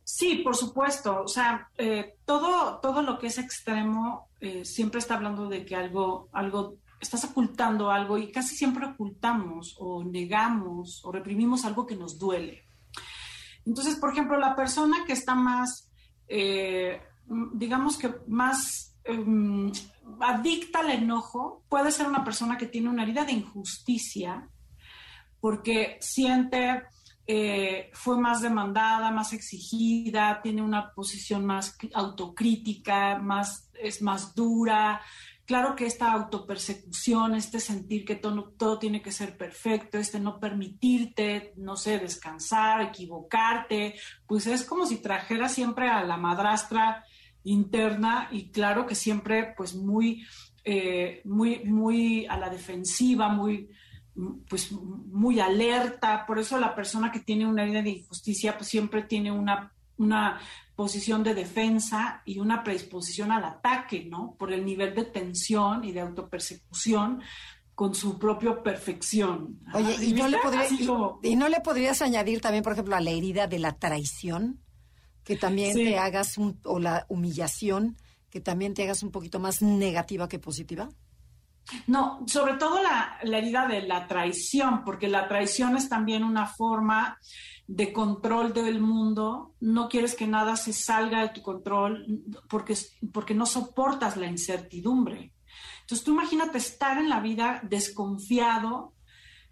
Sí, 0.05 0.37
por 0.37 0.57
supuesto. 0.57 1.23
O 1.23 1.29
sea, 1.29 1.71
eh, 1.77 2.17
todo, 2.25 2.79
todo 2.81 3.03
lo 3.03 3.19
que 3.19 3.29
es 3.29 3.39
extremo 3.39 4.29
eh, 4.41 4.65
siempre 4.65 4.99
está 4.99 5.15
hablando 5.15 5.49
de 5.49 5.65
que 5.65 5.77
algo, 5.77 6.29
algo, 6.33 6.77
estás 7.01 7.25
ocultando 7.25 7.91
algo 7.91 8.19
y 8.19 8.31
casi 8.31 8.55
siempre 8.55 8.87
ocultamos 8.87 9.77
o 9.79 10.05
negamos 10.05 11.05
o 11.05 11.13
reprimimos 11.13 11.65
algo 11.65 11.87
que 11.87 11.97
nos 11.97 12.19
duele. 12.19 12.65
Entonces, 13.65 13.97
por 13.97 14.13
ejemplo, 14.13 14.39
la 14.39 14.55
persona 14.55 15.05
que 15.07 15.13
está 15.13 15.35
más, 15.35 15.91
digamos 17.53 17.97
que 17.97 18.15
más 18.27 18.97
em, 19.05 19.73
adicta 20.21 20.81
al 20.81 20.91
enojo 20.91 21.65
puede 21.69 21.91
ser 21.91 22.07
una 22.07 22.25
persona 22.25 22.57
que 22.59 22.67
tiene 22.67 22.89
una 22.89 23.03
herida 23.03 23.25
de 23.25 23.33
injusticia 23.33 24.49
porque 25.41 25.99
siente 26.01 26.83
eh, 27.27 27.91
fue 27.93 28.19
más 28.19 28.43
demandada, 28.43 29.11
más 29.11 29.33
exigida, 29.33 30.41
tiene 30.43 30.63
una 30.63 30.93
posición 30.93 31.47
más 31.47 31.77
autocrítica, 31.95 33.19
más, 33.19 33.71
es 33.81 34.03
más 34.03 34.35
dura. 34.35 35.01
Claro 35.51 35.75
que 35.75 35.85
esta 35.85 36.13
autopersecución, 36.13 37.35
este 37.35 37.59
sentir 37.59 38.05
que 38.05 38.15
todo, 38.15 38.55
todo 38.57 38.79
tiene 38.79 39.03
que 39.03 39.11
ser 39.11 39.37
perfecto, 39.37 39.99
este 39.99 40.21
no 40.21 40.39
permitirte, 40.39 41.55
no 41.57 41.75
sé, 41.75 41.99
descansar, 41.99 42.83
equivocarte, 42.83 43.97
pues 44.29 44.47
es 44.47 44.63
como 44.63 44.87
si 44.87 44.99
trajera 44.99 45.49
siempre 45.49 45.89
a 45.89 46.05
la 46.05 46.17
madrastra 46.17 47.05
interna 47.43 48.29
y 48.31 48.53
claro 48.53 48.87
que 48.87 48.95
siempre 48.95 49.53
pues 49.57 49.75
muy, 49.75 50.25
eh, 50.63 51.21
muy, 51.25 51.65
muy 51.65 52.27
a 52.27 52.39
la 52.39 52.49
defensiva, 52.49 53.29
muy, 53.29 53.71
pues 54.49 54.71
muy 54.71 55.41
alerta. 55.41 56.27
Por 56.29 56.39
eso 56.39 56.61
la 56.61 56.77
persona 56.77 57.11
que 57.11 57.19
tiene 57.19 57.45
una 57.45 57.65
herida 57.65 57.83
de 57.83 57.91
injusticia 57.91 58.57
pues 58.57 58.69
siempre 58.69 59.03
tiene 59.03 59.33
una, 59.33 59.73
una 59.97 60.41
posición 60.81 61.23
de 61.23 61.35
defensa 61.35 62.23
y 62.25 62.39
una 62.39 62.65
predisposición 62.65 63.31
al 63.33 63.45
ataque, 63.45 64.07
¿no? 64.09 64.35
Por 64.39 64.51
el 64.51 64.65
nivel 64.65 64.95
de 64.95 65.05
tensión 65.05 65.85
y 65.85 65.93
de 65.93 66.01
autopersecución 66.01 67.21
con 67.75 67.95
su 67.95 68.19
propia 68.19 68.63
perfección. 68.63 69.61
Oye, 69.75 69.95
¿y, 70.03 70.15
no 70.15 70.27
le 70.27 70.39
y 71.23 71.37
no 71.37 71.49
le 71.51 71.61
podrías 71.61 72.01
añadir 72.01 72.41
también, 72.41 72.65
por 72.65 72.73
ejemplo, 72.73 72.97
a 72.97 73.01
la 73.01 73.11
herida 73.11 73.47
de 73.47 73.59
la 73.59 73.73
traición? 73.73 74.61
que 75.23 75.37
también 75.37 75.75
te 75.75 75.99
hagas 75.99 76.39
un, 76.39 76.59
o 76.65 76.79
la 76.79 77.05
humillación, 77.11 77.99
que 78.31 78.41
también 78.41 78.73
te 78.73 78.85
hagas 78.85 79.03
un 79.03 79.11
poquito 79.11 79.39
más 79.39 79.61
negativa 79.61 80.31
que 80.31 80.39
positiva? 80.39 80.89
No, 81.87 82.25
sobre 82.27 82.55
todo 82.55 82.83
la, 82.83 83.19
la, 83.23 83.37
herida 83.37 83.69
de 83.69 83.83
la 83.83 84.09
traición, 84.09 84.83
porque 84.83 85.09
la 85.09 85.29
traición 85.29 85.77
es 85.77 85.91
también 85.91 86.25
una 86.25 86.47
forma 86.47 87.19
de 87.71 87.93
control 87.93 88.53
del 88.53 88.81
mundo. 88.81 89.55
No 89.61 89.89
quieres 89.89 90.17
que 90.17 90.27
nada 90.27 90.57
se 90.57 90.73
salga 90.73 91.23
de 91.23 91.29
tu 91.29 91.41
control 91.41 92.25
porque, 92.49 92.77
porque 93.13 93.33
no 93.33 93.47
soportas 93.47 94.17
la 94.17 94.27
incertidumbre. 94.27 95.33
Entonces 95.83 96.05
tú 96.05 96.11
imagínate 96.11 96.59
estar 96.59 96.99
en 96.99 97.09
la 97.09 97.21
vida 97.21 97.61
desconfiado, 97.63 98.95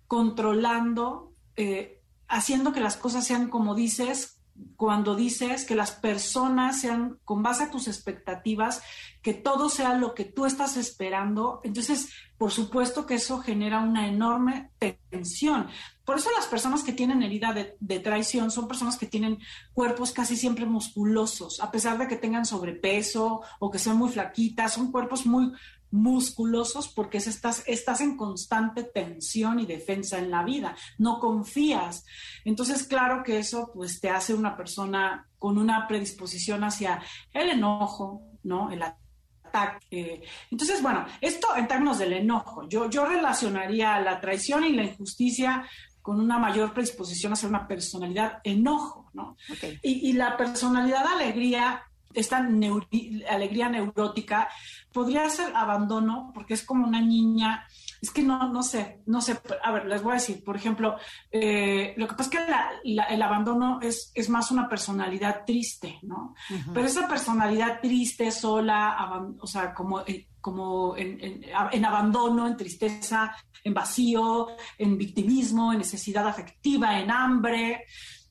controlando, 0.09 1.33
eh, 1.55 2.03
haciendo 2.27 2.73
que 2.73 2.81
las 2.81 2.97
cosas 2.97 3.25
sean 3.25 3.49
como 3.49 3.77
dices, 3.77 4.38
cuando 4.77 5.17
dices 5.17 5.65
que 5.65 5.75
las 5.75 5.91
personas 5.91 6.81
sean 6.81 7.19
con 7.25 7.43
base 7.43 7.65
a 7.65 7.71
tus 7.71 7.89
expectativas, 7.89 8.83
que 9.23 9.35
todo 9.35 9.69
sea 9.69 9.95
lo 9.95 10.15
que 10.15 10.25
tú 10.25 10.47
estás 10.47 10.77
esperando, 10.77 11.61
entonces 11.65 12.11
por 12.39 12.53
supuesto 12.53 13.05
que 13.05 13.17
eso 13.17 13.41
genera 13.41 13.81
una 13.81 14.07
enorme 14.07 14.71
tensión. 15.11 15.67
Por 16.05 16.19
eso 16.19 16.31
las 16.37 16.47
personas 16.47 16.85
que 16.85 16.93
tienen 16.93 17.23
herida 17.23 17.53
de, 17.53 17.99
traición 17.99 18.53
son 18.53 18.69
personas 18.69 18.97
que 18.97 19.07
tienen 19.07 19.39
cuerpos 19.75 20.13
casi 20.13 20.37
siempre 20.37 20.65
musculosos, 20.65 21.61
a 21.61 21.73
pesar 21.73 21.99
de 21.99 22.07
que 22.07 22.17
tengan 22.17 22.47
sobrepeso 22.47 23.43
o 23.59 23.71
que 23.71 23.81
sean 23.81 23.99
muy 23.99 24.09
flaquitas, 24.09 24.75
son 24.75 24.93
cuerpos 24.93 25.27
muy 25.27 25.53
musculosos 25.91 26.89
porque 26.89 27.19
estás, 27.19 27.63
estás 27.67 28.01
en 28.01 28.17
constante 28.17 28.85
tensión 28.85 29.61
y 29.61 29.67
defensa 29.67 30.19
en 30.19 30.31
la 30.31 30.45
vida, 30.45 30.77
no 30.99 31.19
confías. 31.19 32.05
Entonces, 32.45 32.85
claro 32.85 33.23
que 33.23 33.39
eso 33.39 33.71
pues 33.75 34.01
te 34.01 34.11
hace 34.11 34.35
una 34.35 34.57
persona 34.57 35.27
con 35.39 35.59
una 35.59 35.87
predisposición 35.87 36.65
hacia 36.65 37.03
el 37.33 37.51
enojo, 37.51 38.23
¿no? 38.43 38.71
El 38.71 38.83
ataque. 38.83 40.23
Entonces, 40.51 40.83
bueno, 40.83 41.07
esto 41.21 41.57
en 41.57 41.69
términos 41.69 41.99
del 41.99 42.13
enojo, 42.13 42.69
yo, 42.69 42.91
yo 42.91 43.07
relacionaría 43.07 43.99
la 44.01 44.21
traición 44.21 44.65
y 44.65 44.73
la 44.73 44.85
injusticia 44.85 45.67
con 46.03 46.21
una 46.21 46.39
mayor 46.39 46.73
predisposición 46.73 47.35
hacia 47.35 47.49
una 47.49 47.69
personalidad 47.69 48.41
enojo, 48.45 49.11
¿no? 49.13 49.37
Y, 49.83 50.09
y 50.09 50.13
la 50.15 50.37
personalidad 50.37 51.07
alegría 51.07 51.83
esta 52.15 52.39
alegría 52.39 53.69
neurótica, 53.69 54.49
podría 54.93 55.29
ser 55.31 55.55
abandono, 55.55 56.31
porque 56.35 56.55
es 56.55 56.65
como 56.65 56.87
una 56.87 57.01
niña 57.01 57.67
es 58.01 58.11
que 58.11 58.23
no, 58.23 58.53
no 58.53 58.63
sé, 58.63 59.01
no 59.07 59.21
sé. 59.21 59.41
A 59.63 59.73
ver, 59.73 59.87
les 59.87 60.03
voy 60.03 60.13
a 60.13 60.15
decir, 60.15 60.45
por 60.45 60.57
ejemplo, 60.57 60.97
eh, 61.33 61.95
lo 61.97 62.07
que 62.07 62.15
pasa 62.15 62.31
es 62.31 62.37
que 62.37 63.05
el 63.09 63.23
abandono 63.23 63.81
es, 63.83 64.13
es, 64.15 64.29
más 64.29 64.51
una 64.51 64.69
personalidad 64.69 65.45
triste, 65.45 65.99
¿no? 66.03 66.35
Pero 66.73 66.87
esa 66.87 67.09
personalidad 67.09 67.81
triste, 67.81 68.31
sola, 68.31 69.35
o 69.41 69.47
sea, 69.47 69.75
como, 69.75 70.01
eh, 70.03 70.29
como 70.41 70.97
en, 70.97 71.43
en, 71.73 71.85
abandono, 71.85 72.47
en 72.47 72.57
tristeza, 72.57 73.35
en 73.65 73.75
vacío, 73.75 74.49
en 74.79 74.97
victimismo, 74.97 75.73
en 75.73 75.79
necesidad 75.79 76.27
afectiva, 76.27 77.01
en 77.01 77.11
hambre, 77.11 77.85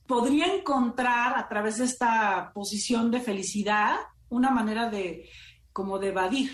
podría 0.08 0.52
encontrar 0.52 1.38
a 1.38 1.48
través 1.48 1.78
de 1.78 1.84
esta 1.84 2.50
posición 2.54 3.12
de 3.12 3.20
felicidad 3.20 3.98
una 4.30 4.50
manera 4.50 4.90
de 4.90 5.28
como 5.72 5.98
de 5.98 6.08
evadir, 6.08 6.50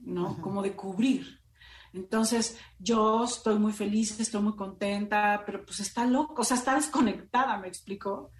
¿no? 0.00 0.40
Como 0.40 0.62
de 0.62 0.74
cubrir. 0.74 1.40
Entonces, 1.92 2.56
yo 2.78 3.24
estoy 3.24 3.58
muy 3.58 3.72
feliz, 3.72 4.18
estoy 4.18 4.40
muy 4.40 4.56
contenta, 4.56 5.42
pero 5.44 5.62
pues 5.64 5.80
está 5.80 6.06
loco, 6.06 6.40
o 6.40 6.44
sea, 6.44 6.56
está 6.56 6.74
desconectada, 6.74 7.58
me 7.58 7.68
explico. 7.68 8.30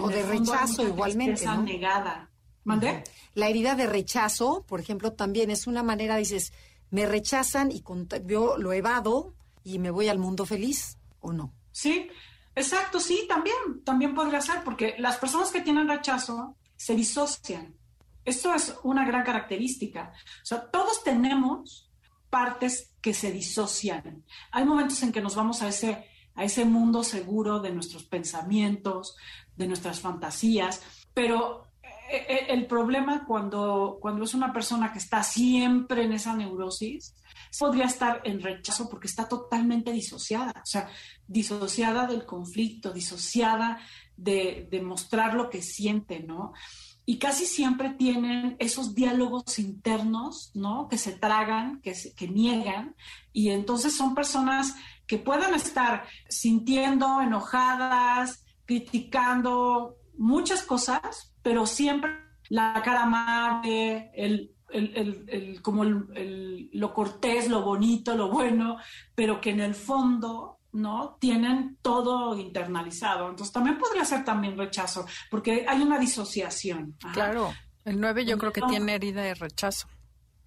O 0.00 0.08
de 0.08 0.24
rechazo 0.24 0.82
igualmente. 0.82 1.44
¿no? 1.44 1.62
negada. 1.62 2.30
¿Mandé? 2.64 3.04
La 3.34 3.48
herida 3.48 3.76
de 3.76 3.86
rechazo, 3.86 4.64
por 4.66 4.80
ejemplo, 4.80 5.12
también 5.12 5.50
es 5.50 5.68
una 5.68 5.84
manera, 5.84 6.16
dices, 6.16 6.52
me 6.90 7.06
rechazan 7.06 7.70
y 7.70 7.84
yo 8.24 8.56
lo 8.56 8.72
evado 8.72 9.34
y 9.62 9.78
me 9.78 9.90
voy 9.90 10.08
al 10.08 10.18
mundo 10.18 10.46
feliz, 10.46 10.98
¿o 11.20 11.32
no? 11.32 11.52
Sí, 11.70 12.08
exacto, 12.56 12.98
sí, 12.98 13.26
también, 13.28 13.84
también 13.84 14.14
podría 14.14 14.40
ser, 14.40 14.64
porque 14.64 14.96
las 14.98 15.18
personas 15.18 15.50
que 15.50 15.60
tienen 15.60 15.88
rechazo 15.88 16.56
se 16.76 16.96
disocian. 16.96 17.76
Esto 18.24 18.52
es 18.52 18.76
una 18.82 19.06
gran 19.06 19.22
característica. 19.22 20.12
O 20.42 20.46
sea, 20.46 20.68
todos 20.68 21.04
tenemos 21.04 21.88
partes 22.28 22.92
que 23.00 23.14
se 23.14 23.30
disocian. 23.30 24.24
Hay 24.50 24.64
momentos 24.64 25.00
en 25.04 25.12
que 25.12 25.20
nos 25.20 25.36
vamos 25.36 25.62
a 25.62 25.68
ese, 25.68 26.08
a 26.34 26.42
ese 26.42 26.64
mundo 26.64 27.04
seguro 27.04 27.60
de 27.60 27.70
nuestros 27.70 28.02
pensamientos, 28.02 29.16
de 29.54 29.68
nuestras 29.68 30.00
fantasías, 30.00 30.82
pero 31.14 31.65
el 32.48 32.66
problema 32.66 33.24
cuando, 33.26 33.98
cuando 34.00 34.24
es 34.24 34.34
una 34.34 34.52
persona 34.52 34.92
que 34.92 34.98
está 34.98 35.22
siempre 35.22 36.04
en 36.04 36.12
esa 36.12 36.34
neurosis, 36.34 37.14
podría 37.58 37.86
estar 37.86 38.20
en 38.24 38.40
rechazo 38.40 38.88
porque 38.88 39.06
está 39.06 39.28
totalmente 39.28 39.92
disociada, 39.92 40.52
o 40.62 40.66
sea, 40.66 40.88
disociada 41.26 42.06
del 42.06 42.26
conflicto, 42.26 42.92
disociada 42.92 43.78
de, 44.16 44.68
de 44.70 44.82
mostrar 44.82 45.34
lo 45.34 45.48
que 45.48 45.62
siente, 45.62 46.20
¿no? 46.20 46.52
y 47.08 47.18
casi 47.18 47.46
siempre 47.46 47.90
tienen 47.90 48.56
esos 48.58 48.96
diálogos 48.96 49.60
internos, 49.60 50.50
¿no? 50.54 50.88
Que 50.88 50.98
se 50.98 51.12
tragan, 51.12 51.80
que, 51.80 51.94
que 52.16 52.26
niegan, 52.26 52.96
y 53.32 53.50
entonces 53.50 53.96
son 53.96 54.16
personas 54.16 54.74
que 55.06 55.16
pueden 55.16 55.54
estar 55.54 56.04
sintiendo 56.28 57.20
enojadas, 57.20 58.44
criticando 58.64 59.95
muchas 60.18 60.62
cosas, 60.62 61.34
pero 61.42 61.66
siempre 61.66 62.10
la 62.48 62.80
cara 62.84 63.04
amable, 63.04 64.10
el, 64.14 64.54
el, 64.70 65.60
como 65.62 65.84
lo 65.84 66.94
cortés, 66.94 67.48
lo 67.48 67.62
bonito, 67.62 68.16
lo 68.16 68.30
bueno, 68.30 68.76
pero 69.14 69.40
que 69.40 69.50
en 69.50 69.60
el 69.60 69.74
fondo 69.74 70.56
¿no? 70.76 71.16
Tienen 71.18 71.78
todo 71.82 72.38
internalizado. 72.38 73.30
Entonces 73.30 73.52
también 73.52 73.78
podría 73.78 74.04
ser 74.04 74.24
también 74.24 74.56
rechazo, 74.56 75.06
porque 75.30 75.64
hay 75.66 75.80
una 75.80 75.98
disociación. 75.98 76.96
Claro, 77.12 77.52
el 77.84 78.00
9 78.00 78.24
yo 78.24 78.38
creo 78.38 78.52
que 78.52 78.62
tiene 78.62 78.94
herida 78.94 79.22
de 79.22 79.34
rechazo. 79.34 79.88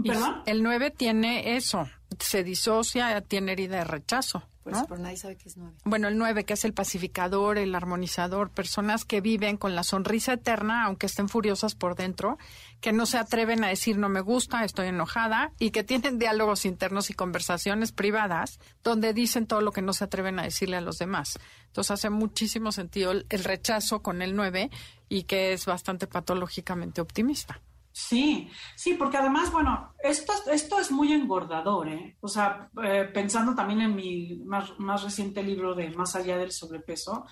¿Perdón? 0.02 0.44
El 0.46 0.64
9 0.64 0.92
tiene 0.92 1.58
eso, 1.58 1.90
se 2.20 2.44
disocia, 2.44 3.20
tiene 3.22 3.52
herida 3.52 3.78
de 3.78 3.84
rechazo. 3.84 4.44
Pues 4.64 5.00
nadie 5.00 5.18
sabe 5.18 5.36
qué 5.36 5.48
es 5.48 5.58
nueve. 5.58 5.76
Bueno, 5.86 6.08
el 6.08 6.18
nueve, 6.18 6.44
que 6.44 6.54
es 6.54 6.66
el 6.66 6.74
pacificador, 6.74 7.58
el 7.58 7.74
armonizador, 7.74 8.52
personas 8.52 9.06
que 9.06 9.22
viven 9.22 9.58
con 9.58 9.76
la 9.76 9.84
sonrisa 9.84 10.34
eterna, 10.34 10.86
aunque 10.86 11.06
estén 11.06 11.30
furiosas 11.30 11.76
por 11.76 11.96
dentro, 11.96 12.38
que 12.82 12.92
no 12.92 13.06
se 13.06 13.18
atreven 13.18 13.64
a 13.64 13.70
decir 13.70 13.98
no 13.98 14.10
me 14.10 14.22
gusta, 14.22 14.64
estoy 14.64 14.88
enojada, 14.88 15.54
y 15.60 15.72
que 15.72 15.84
tienen 15.84 16.20
diálogos 16.20 16.66
internos 16.66 17.10
y 17.10 17.14
conversaciones 17.14 17.92
privadas 17.92 18.60
donde 18.84 19.14
dicen 19.14 19.48
todo 19.48 19.62
lo 19.62 19.72
que 19.72 19.82
no 19.82 19.94
se 19.94 20.04
atreven 20.04 20.40
a 20.40 20.44
decirle 20.44 20.78
a 20.78 20.82
los 20.82 20.98
demás. 20.98 21.40
Entonces 21.68 21.92
hace 21.92 22.10
muchísimo 22.10 22.72
sentido 22.72 23.12
el, 23.12 23.26
el 23.30 23.44
rechazo 23.44 24.02
con 24.02 24.22
el 24.22 24.36
nueve 24.36 24.70
y 25.08 25.24
que 25.24 25.54
es 25.54 25.66
bastante 25.66 26.08
patológicamente 26.08 27.02
optimista. 27.02 27.62
Sí, 27.92 28.48
sí, 28.76 28.94
porque 28.94 29.18
además, 29.18 29.52
bueno, 29.52 29.94
esto, 30.02 30.32
esto 30.52 30.80
es 30.80 30.92
muy 30.92 31.12
engordador, 31.12 31.90
¿eh? 31.90 32.18
O 32.22 32.28
sea, 32.28 32.70
eh, 32.84 33.10
pensando 33.12 33.56
también 33.56 33.82
en 33.82 33.96
mi 33.96 34.42
más, 34.46 35.04
reciente 35.04 35.44
libro 35.44 35.74
de 35.74 35.90
Más 35.90 36.16
allá 36.16 36.38
del 36.38 36.52
sobrepeso, 36.52 37.26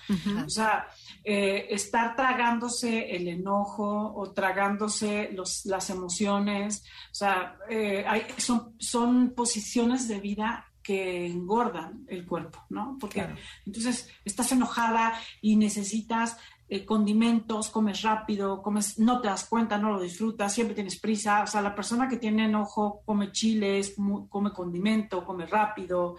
o 0.44 0.48
sea, 0.48 0.88
eh, 1.24 1.66
estar 1.70 2.16
tragándose 2.16 3.14
el 3.14 3.28
enojo 3.28 4.12
o 4.14 4.32
tragándose 4.32 5.30
los, 5.32 5.64
las 5.64 5.90
emociones, 5.90 6.84
o 7.12 7.14
sea, 7.14 7.56
eh, 7.70 8.04
hay, 8.06 8.26
son, 8.36 8.74
son 8.78 9.30
posiciones 9.34 10.08
de 10.08 10.20
vida 10.20 10.68
que 10.88 11.26
engordan 11.26 12.06
el 12.08 12.26
cuerpo, 12.26 12.64
¿no? 12.70 12.96
Porque 12.98 13.26
entonces 13.66 14.08
estás 14.24 14.52
enojada 14.52 15.20
y 15.42 15.56
necesitas 15.56 16.38
eh, 16.70 16.84
condimentos, 16.84 17.70
comes 17.70 18.02
rápido, 18.02 18.60
comes, 18.60 18.98
no 18.98 19.20
te 19.20 19.28
das 19.28 19.44
cuenta, 19.44 19.78
no 19.78 19.92
lo 19.92 20.00
disfrutas, 20.00 20.52
siempre 20.52 20.74
tienes 20.74 21.00
prisa. 21.00 21.42
O 21.42 21.46
sea, 21.46 21.62
la 21.62 21.74
persona 21.74 22.08
que 22.08 22.18
tiene 22.18 22.44
enojo 22.44 23.00
come 23.04 23.32
chiles, 23.32 23.96
come 24.28 24.52
condimento, 24.52 25.24
come 25.24 25.46
rápido. 25.46 26.16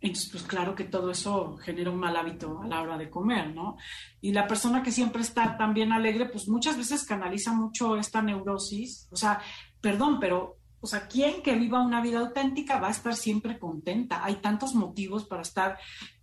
Entonces, 0.00 0.30
pues 0.30 0.44
claro 0.44 0.76
que 0.76 0.84
todo 0.84 1.10
eso 1.10 1.56
genera 1.56 1.90
un 1.90 1.98
mal 1.98 2.16
hábito 2.16 2.60
a 2.62 2.68
la 2.68 2.80
hora 2.80 2.96
de 2.96 3.10
comer, 3.10 3.52
¿no? 3.52 3.76
Y 4.20 4.30
la 4.30 4.46
persona 4.46 4.82
que 4.82 4.92
siempre 4.92 5.22
está 5.22 5.56
también 5.56 5.90
alegre, 5.90 6.26
pues 6.26 6.48
muchas 6.48 6.76
veces 6.76 7.04
canaliza 7.04 7.52
mucho 7.52 7.96
esta 7.96 8.22
neurosis. 8.22 9.08
O 9.10 9.16
sea, 9.16 9.40
perdón, 9.80 10.20
pero 10.20 10.58
o 10.80 10.86
sea, 10.86 11.08
¿quién 11.08 11.42
que 11.42 11.56
viva 11.56 11.82
una 11.82 12.00
vida 12.00 12.20
auténtica 12.20 12.78
va 12.78 12.88
a 12.88 12.92
estar 12.92 13.16
siempre 13.16 13.58
contenta? 13.58 14.24
Hay 14.24 14.36
tantos 14.36 14.74
motivos 14.74 15.24
para 15.24 15.42
estar 15.42 15.78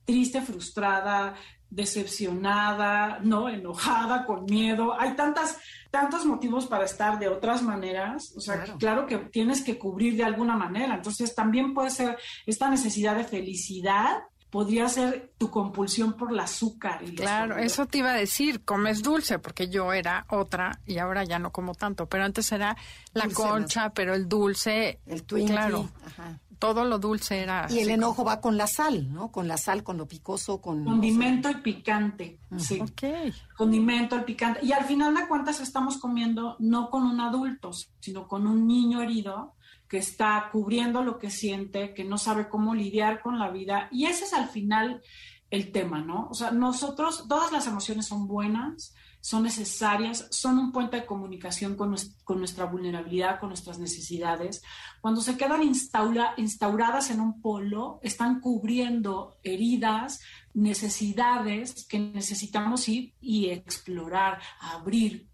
triste, 0.05 0.41
frustrada, 0.41 1.35
decepcionada, 1.75 3.19
¿no? 3.21 3.49
Enojada, 3.49 4.25
con 4.25 4.45
miedo. 4.45 4.97
Hay 4.97 5.13
tantas, 5.15 5.59
tantos 5.91 6.25
motivos 6.25 6.67
para 6.67 6.85
estar 6.85 7.19
de 7.19 7.27
otras 7.27 7.61
maneras. 7.61 8.33
O 8.37 8.39
sea, 8.39 8.63
claro. 8.79 9.05
que 9.05 9.17
tienes 9.17 9.61
que 9.61 9.77
cubrir 9.77 10.15
de 10.15 10.23
alguna 10.23 10.55
manera. 10.55 10.95
Entonces, 10.95 11.35
también 11.35 11.73
puede 11.73 11.89
ser 11.89 12.17
esta 12.45 12.69
necesidad 12.69 13.17
de 13.17 13.25
felicidad. 13.25 14.23
Podría 14.55 14.87
ser 14.87 15.33
tu 15.37 15.49
compulsión 15.49 16.13
por 16.13 16.31
el 16.31 16.39
azúcar. 16.39 17.03
Y 17.03 17.13
claro, 17.13 17.57
eso 17.57 17.87
te 17.87 17.97
iba 17.97 18.11
a 18.11 18.15
decir, 18.15 18.63
comes 18.63 19.03
dulce, 19.03 19.37
porque 19.37 19.67
yo 19.67 19.91
era 19.91 20.25
otra 20.29 20.79
y 20.85 20.97
ahora 20.97 21.25
ya 21.25 21.39
no 21.39 21.51
como 21.51 21.75
tanto, 21.75 22.05
pero 22.05 22.23
antes 22.23 22.49
era 22.53 22.77
la 23.11 23.27
concha, 23.27 23.89
pero 23.89 24.13
el 24.13 24.29
dulce, 24.29 25.01
el 25.07 25.23
Twinkie, 25.23 25.51
claro. 25.51 25.89
Ajá 26.05 26.39
todo 26.59 26.85
lo 26.85 26.99
dulce 26.99 27.41
era. 27.41 27.67
Y 27.69 27.79
el 27.79 27.89
enojo 27.89 28.23
va 28.23 28.41
con 28.41 28.57
la 28.57 28.67
sal, 28.67 29.11
¿no? 29.11 29.31
Con 29.31 29.47
la 29.47 29.57
sal, 29.57 29.83
con 29.83 29.97
lo 29.97 30.07
picoso, 30.07 30.61
con. 30.61 30.83
Condimento 30.83 31.49
y 31.49 31.55
picante. 31.55 32.39
Sí. 32.57 32.79
Ok. 32.79 33.33
Condimento 33.55 34.17
y 34.17 34.21
picante. 34.21 34.65
Y 34.65 34.71
al 34.71 34.85
final 34.85 35.13
de 35.15 35.27
cuentas 35.27 35.59
estamos 35.59 35.97
comiendo 35.97 36.55
no 36.59 36.89
con 36.89 37.03
un 37.03 37.19
adulto, 37.19 37.71
sino 37.99 38.27
con 38.27 38.47
un 38.47 38.67
niño 38.67 39.01
herido 39.01 39.54
que 39.87 39.97
está 39.97 40.49
cubriendo 40.51 41.03
lo 41.03 41.19
que 41.19 41.29
siente, 41.29 41.93
que 41.93 42.03
no 42.03 42.17
sabe 42.17 42.49
cómo 42.49 42.73
lidiar 42.73 43.21
con 43.21 43.39
la 43.39 43.49
vida. 43.49 43.87
Y 43.91 44.05
ese 44.05 44.25
es 44.25 44.33
al 44.33 44.49
final 44.49 45.01
el 45.49 45.71
tema, 45.71 46.01
¿no? 46.01 46.27
O 46.29 46.33
sea, 46.33 46.51
nosotros, 46.51 47.25
todas 47.27 47.51
las 47.51 47.67
emociones 47.67 48.07
son 48.07 48.27
buenas, 48.27 48.93
son 49.21 49.43
necesarias, 49.43 50.27
son 50.29 50.59
un 50.59 50.71
puente 50.71 50.97
de 50.97 51.05
comunicación 51.05 51.75
con, 51.75 51.95
nuestra 52.37 52.65
vulnerabilidad, 52.65 53.39
con 53.39 53.49
nuestras 53.49 53.79
necesidades. 53.79 54.61
Cuando 55.01 55.21
se 55.21 55.35
quedan 55.35 55.63
instauradas 55.63 57.09
en 57.09 57.21
un 57.21 57.41
polo, 57.41 57.99
están 58.03 58.39
cubriendo 58.39 59.37
heridas, 59.41 60.21
necesidades 60.53 61.87
que 61.87 61.99
necesitamos 61.99 62.87
ir 62.87 63.15
y 63.19 63.49
explorar, 63.49 64.39
abrir, 64.59 65.27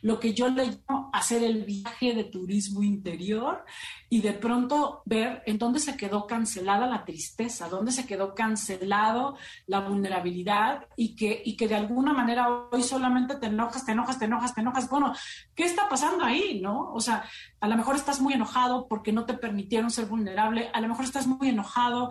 lo 0.00 0.18
que 0.18 0.32
yo 0.32 0.48
le 0.48 0.66
llamo 0.66 1.10
hacer 1.12 1.42
el 1.42 1.64
viaje 1.64 2.14
de 2.14 2.24
turismo 2.24 2.82
interior 2.82 3.64
y 4.08 4.20
de 4.20 4.32
pronto 4.32 5.02
ver 5.04 5.42
en 5.46 5.58
dónde 5.58 5.78
se 5.78 5.96
quedó 5.96 6.26
cancelada 6.26 6.86
la 6.86 7.04
tristeza, 7.04 7.68
dónde 7.68 7.92
se 7.92 8.06
quedó 8.06 8.34
cancelado 8.34 9.36
la 9.66 9.80
vulnerabilidad 9.80 10.86
y 10.96 11.14
que, 11.14 11.42
y 11.44 11.56
que 11.56 11.68
de 11.68 11.74
alguna 11.74 12.12
manera 12.12 12.48
hoy 12.70 12.82
solamente 12.82 13.36
te 13.36 13.46
enojas, 13.46 13.84
te 13.84 13.92
enojas, 13.92 14.18
te 14.18 14.24
enojas, 14.24 14.54
te 14.54 14.60
enojas. 14.62 14.88
Bueno, 14.88 15.12
¿qué 15.54 15.64
está 15.64 15.88
pasando 15.88 16.24
ahí? 16.24 16.60
¿No? 16.60 16.92
O 16.92 17.00
sea, 17.00 17.24
a 17.60 17.68
lo 17.68 17.76
mejor 17.76 17.96
estás 17.96 18.20
muy 18.20 18.32
enojado 18.32 18.88
porque 18.88 19.12
no 19.12 19.26
te 19.26 19.34
permitieron 19.34 19.90
ser 19.90 20.06
vulnerable, 20.06 20.70
a 20.72 20.80
lo 20.80 20.88
mejor 20.88 21.04
estás 21.04 21.26
muy 21.26 21.48
enojado 21.48 22.10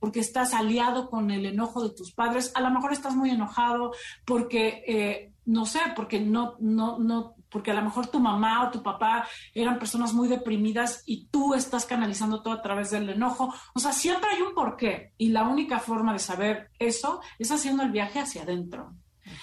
porque 0.00 0.20
estás 0.20 0.54
aliado 0.54 1.08
con 1.10 1.30
el 1.30 1.46
enojo 1.46 1.82
de 1.82 1.94
tus 1.94 2.12
padres, 2.12 2.52
a 2.54 2.60
lo 2.60 2.70
mejor 2.70 2.92
estás 2.92 3.14
muy 3.14 3.30
enojado 3.30 3.92
porque... 4.24 4.82
Eh, 4.86 5.29
no 5.50 5.66
sé, 5.66 5.80
porque 5.96 6.20
no, 6.20 6.54
no, 6.60 6.98
no 7.00 7.34
porque 7.48 7.72
a 7.72 7.74
lo 7.74 7.82
mejor 7.82 8.06
tu 8.06 8.20
mamá 8.20 8.68
o 8.68 8.70
tu 8.70 8.84
papá 8.84 9.26
eran 9.52 9.80
personas 9.80 10.14
muy 10.14 10.28
deprimidas 10.28 11.02
y 11.06 11.26
tú 11.26 11.54
estás 11.54 11.86
canalizando 11.86 12.40
todo 12.40 12.54
a 12.54 12.62
través 12.62 12.90
del 12.90 13.08
enojo. 13.08 13.52
O 13.74 13.80
sea, 13.80 13.92
siempre 13.92 14.30
hay 14.30 14.42
un 14.42 14.54
porqué 14.54 15.12
y 15.18 15.30
la 15.30 15.42
única 15.42 15.80
forma 15.80 16.12
de 16.12 16.20
saber 16.20 16.70
eso 16.78 17.20
es 17.40 17.50
haciendo 17.50 17.82
el 17.82 17.90
viaje 17.90 18.20
hacia 18.20 18.42
adentro. 18.42 18.94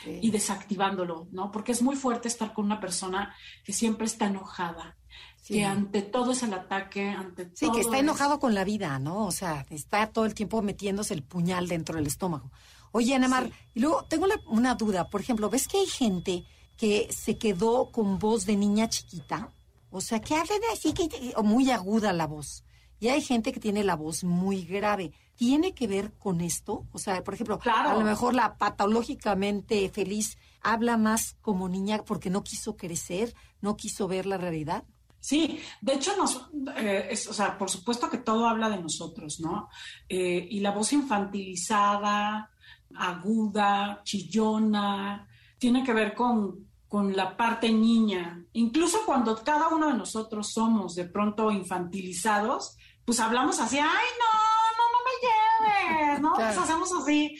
y 0.05 0.31
desactivándolo, 0.31 1.27
¿no? 1.31 1.49
Porque 1.49 1.71
es 1.71 1.81
muy 1.81 1.95
fuerte 1.95 2.27
estar 2.27 2.53
con 2.53 2.65
una 2.65 2.79
persona 2.79 3.33
que 3.63 3.71
siempre 3.71 4.05
está 4.05 4.25
enojada, 4.25 4.97
que 5.45 5.63
ante 5.63 6.01
todo 6.01 6.31
es 6.31 6.43
el 6.43 6.53
ataque, 6.53 7.09
ante 7.09 7.45
todo. 7.45 7.55
Sí, 7.55 7.71
que 7.71 7.81
está 7.81 7.97
enojado 7.97 8.37
con 8.39 8.53
la 8.53 8.65
vida, 8.65 8.99
¿no? 8.99 9.25
O 9.25 9.31
sea, 9.31 9.65
está 9.69 10.07
todo 10.07 10.25
el 10.25 10.33
tiempo 10.33 10.61
metiéndose 10.61 11.13
el 11.13 11.23
puñal 11.23 11.69
dentro 11.69 11.95
del 11.95 12.07
estómago. 12.07 12.51
Oye, 12.97 13.13
Anemar, 13.13 13.51
y 13.75 13.81
luego 13.81 14.05
tengo 14.05 14.25
una 14.47 14.73
duda. 14.73 15.07
Por 15.07 15.21
ejemplo, 15.21 15.51
¿ves 15.51 15.67
que 15.67 15.77
hay 15.77 15.85
gente 15.85 16.45
que 16.77 17.07
se 17.11 17.37
quedó 17.37 17.91
con 17.91 18.17
voz 18.17 18.47
de 18.47 18.55
niña 18.55 18.89
chiquita? 18.89 19.53
O 19.91 20.01
sea, 20.01 20.19
que 20.19 20.33
hablan 20.33 20.61
así, 20.73 20.93
que, 20.93 21.07
o 21.35 21.43
muy 21.43 21.69
aguda 21.69 22.11
la 22.11 22.25
voz. 22.25 22.63
Y 22.99 23.09
hay 23.09 23.21
gente 23.21 23.51
que 23.51 23.59
tiene 23.59 23.83
la 23.83 23.95
voz 23.95 24.23
muy 24.23 24.63
grave. 24.65 25.11
¿Tiene 25.35 25.75
que 25.75 25.85
ver 25.85 26.11
con 26.13 26.41
esto? 26.41 26.87
O 26.91 26.97
sea, 26.97 27.23
por 27.23 27.35
ejemplo, 27.35 27.59
a 27.63 27.93
lo 27.93 28.01
mejor 28.03 28.33
la 28.33 28.57
patológicamente 28.57 29.87
feliz 29.89 30.39
habla 30.63 30.97
más 30.97 31.35
como 31.41 31.69
niña 31.69 32.03
porque 32.03 32.31
no 32.31 32.43
quiso 32.43 32.77
crecer, 32.77 33.35
no 33.61 33.77
quiso 33.77 34.07
ver 34.07 34.25
la 34.25 34.37
realidad. 34.37 34.85
Sí, 35.19 35.59
de 35.81 35.93
hecho, 35.93 36.15
nos, 36.17 36.49
eh, 36.77 37.15
o 37.29 37.33
sea, 37.33 37.59
por 37.59 37.69
supuesto 37.69 38.09
que 38.09 38.17
todo 38.17 38.47
habla 38.47 38.69
de 38.69 38.81
nosotros, 38.81 39.39
¿no? 39.39 39.69
Eh, 40.09 40.47
y 40.49 40.61
la 40.61 40.71
voz 40.71 40.93
infantilizada, 40.93 42.49
aguda, 42.95 44.01
chillona, 44.03 45.27
tiene 45.57 45.83
que 45.83 45.93
ver 45.93 46.13
con, 46.13 46.67
con 46.87 47.15
la 47.15 47.35
parte 47.35 47.71
niña. 47.71 48.43
Incluso 48.53 48.99
cuando 49.05 49.43
cada 49.43 49.69
uno 49.69 49.87
de 49.87 49.93
nosotros 49.93 50.51
somos 50.51 50.95
de 50.95 51.05
pronto 51.05 51.51
infantilizados, 51.51 52.77
pues 53.05 53.19
hablamos 53.19 53.59
así, 53.59 53.77
ay, 53.79 53.85
no, 53.87 54.31
no, 54.77 54.85
no 54.93 54.99
me 55.05 56.05
lleves, 56.05 56.21
¿no? 56.21 56.29
Nos 56.31 56.57
hacemos 56.57 56.91
así. 57.01 57.37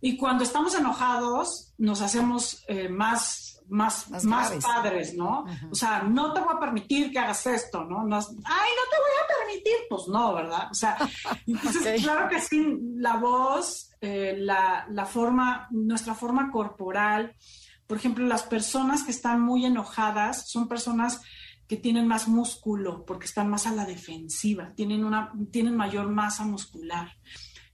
Y 0.00 0.16
cuando 0.16 0.44
estamos 0.44 0.74
enojados, 0.74 1.72
nos 1.78 2.00
hacemos 2.00 2.64
eh, 2.68 2.88
más 2.88 3.50
más, 3.70 4.10
más, 4.24 4.52
padres, 4.64 5.14
¿no? 5.14 5.44
O 5.70 5.74
sea, 5.74 6.02
no 6.02 6.32
te 6.32 6.40
voy 6.40 6.54
a 6.56 6.58
permitir 6.58 7.12
que 7.12 7.20
hagas 7.20 7.46
esto, 7.46 7.84
¿no? 7.84 8.02
no 8.04 8.16
ay, 8.16 8.22
no 8.24 8.84
te 8.90 8.96
voy 8.98 9.12
a 9.22 9.29
permitir, 9.50 9.76
pues 9.88 10.08
no, 10.08 10.34
¿verdad? 10.34 10.68
O 10.70 10.74
sea, 10.74 10.96
entonces, 11.46 12.02
claro 12.02 12.28
que 12.28 12.40
sí, 12.40 12.78
la 12.96 13.16
voz, 13.16 13.90
eh, 14.00 14.34
la, 14.38 14.86
la 14.90 15.06
forma, 15.06 15.68
nuestra 15.70 16.14
forma 16.14 16.50
corporal, 16.50 17.34
por 17.86 17.98
ejemplo, 17.98 18.26
las 18.26 18.44
personas 18.44 19.02
que 19.02 19.10
están 19.10 19.40
muy 19.40 19.66
enojadas 19.66 20.48
son 20.48 20.68
personas 20.68 21.22
que 21.66 21.76
tienen 21.76 22.06
más 22.06 22.26
músculo 22.26 23.04
porque 23.04 23.26
están 23.26 23.48
más 23.48 23.66
a 23.66 23.72
la 23.72 23.84
defensiva, 23.84 24.72
tienen, 24.74 25.04
una, 25.04 25.32
tienen 25.52 25.76
mayor 25.76 26.08
masa 26.08 26.44
muscular. 26.44 27.16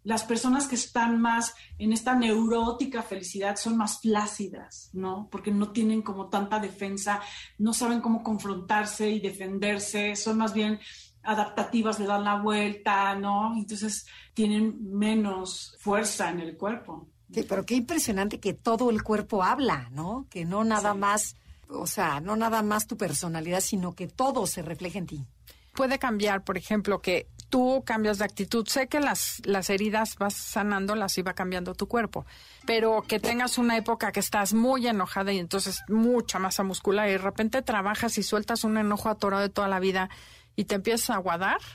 Las 0.05 0.23
personas 0.23 0.69
que 0.69 0.77
están 0.77 1.21
más 1.21 1.55
en 1.79 1.93
esta 1.93 2.15
neurótica 2.15 3.03
felicidad 3.03 3.57
son 3.57 3.77
más 3.77 4.01
flácidas, 4.01 4.91
¿no? 4.93 5.29
Porque 5.33 5.51
no 5.51 5.73
tienen 5.73 6.03
como 6.03 6.29
tanta 6.29 6.61
defensa, 6.61 7.21
no 7.59 7.73
saben 7.73 8.01
cómo 8.01 8.23
confrontarse 8.23 9.11
y 9.11 9.19
defenderse, 9.19 10.15
son 10.15 10.39
más 10.39 10.55
bien 10.55 10.79
adaptativas, 11.27 11.99
le 11.99 12.07
dan 12.07 12.25
la 12.25 12.41
vuelta, 12.41 13.15
¿no? 13.15 13.55
Entonces 13.57 14.07
tienen 14.33 14.77
menos 14.97 15.77
fuerza 15.81 16.31
en 16.31 16.41
el 16.41 16.57
cuerpo. 16.57 17.09
Sí, 17.33 17.45
pero 17.49 17.67
qué 17.67 17.75
impresionante 17.75 18.39
que 18.39 18.55
todo 18.55 18.91
el 18.91 19.03
cuerpo 19.03 19.43
habla, 19.43 19.89
¿no? 19.91 20.27
Que 20.31 20.45
no 20.45 20.65
nada 20.65 20.95
más, 20.95 21.35
o 21.69 21.87
sea, 21.87 22.21
no 22.21 22.37
nada 22.37 22.63
más 22.63 22.87
tu 22.87 22.97
personalidad, 22.97 23.61
sino 23.61 23.95
que 23.95 24.07
todo 24.07 24.47
se 24.47 24.63
refleja 24.63 24.99
en 24.99 25.07
ti. 25.07 25.27
Puede 25.75 25.99
cambiar, 25.99 26.45
por 26.45 26.57
ejemplo, 26.57 27.03
que 27.03 27.27
tú 27.49 27.83
cambias 27.85 28.19
de 28.19 28.25
actitud. 28.25 28.67
Sé 28.67 28.89
que 28.89 29.01
las, 29.01 29.43
las 29.45 29.71
heridas 29.71 30.17
vas 30.17 30.35
sanando, 30.35 30.95
las 30.95 31.19
iba 31.19 31.35
cambiando 31.35 31.75
tu 31.75 31.87
cuerpo, 31.87 32.27
pero 32.65 33.03
que 33.03 33.21
tengas 33.21 33.59
una 33.59 33.77
época 33.77 34.13
que 34.13 34.21
estás 34.21 34.55
muy 34.55 34.87
enojada 34.87 35.33
y 35.33 35.39
entonces 35.39 35.83
mucha 35.89 36.39
masa 36.39 36.63
muscular 36.63 37.09
y 37.09 37.13
de 37.13 37.19
repente 37.19 37.63
trabajas 37.63 38.19
y 38.19 38.23
sueltas 38.23 38.65
un 38.65 38.79
enojo 38.79 39.09
atorado 39.09 39.43
de 39.43 39.49
toda 39.49 39.69
la 39.69 39.81
vida 39.81 40.09
y 40.57 40.65
te 40.65 40.75
empiezas 40.75 41.11
a 41.11 41.15
aguadar. 41.15 41.59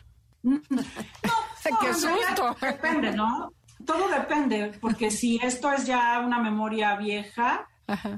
No, 0.43 0.59
¡Qué 1.81 1.93
susto! 1.93 2.55
Depende, 2.59 3.11
¿no? 3.11 3.53
Todo 3.85 4.09
depende, 4.09 4.71
porque 4.81 5.11
si 5.11 5.39
esto 5.41 5.71
es 5.71 5.85
ya 5.85 6.19
una 6.19 6.39
memoria 6.39 6.95
vieja, 6.95 7.67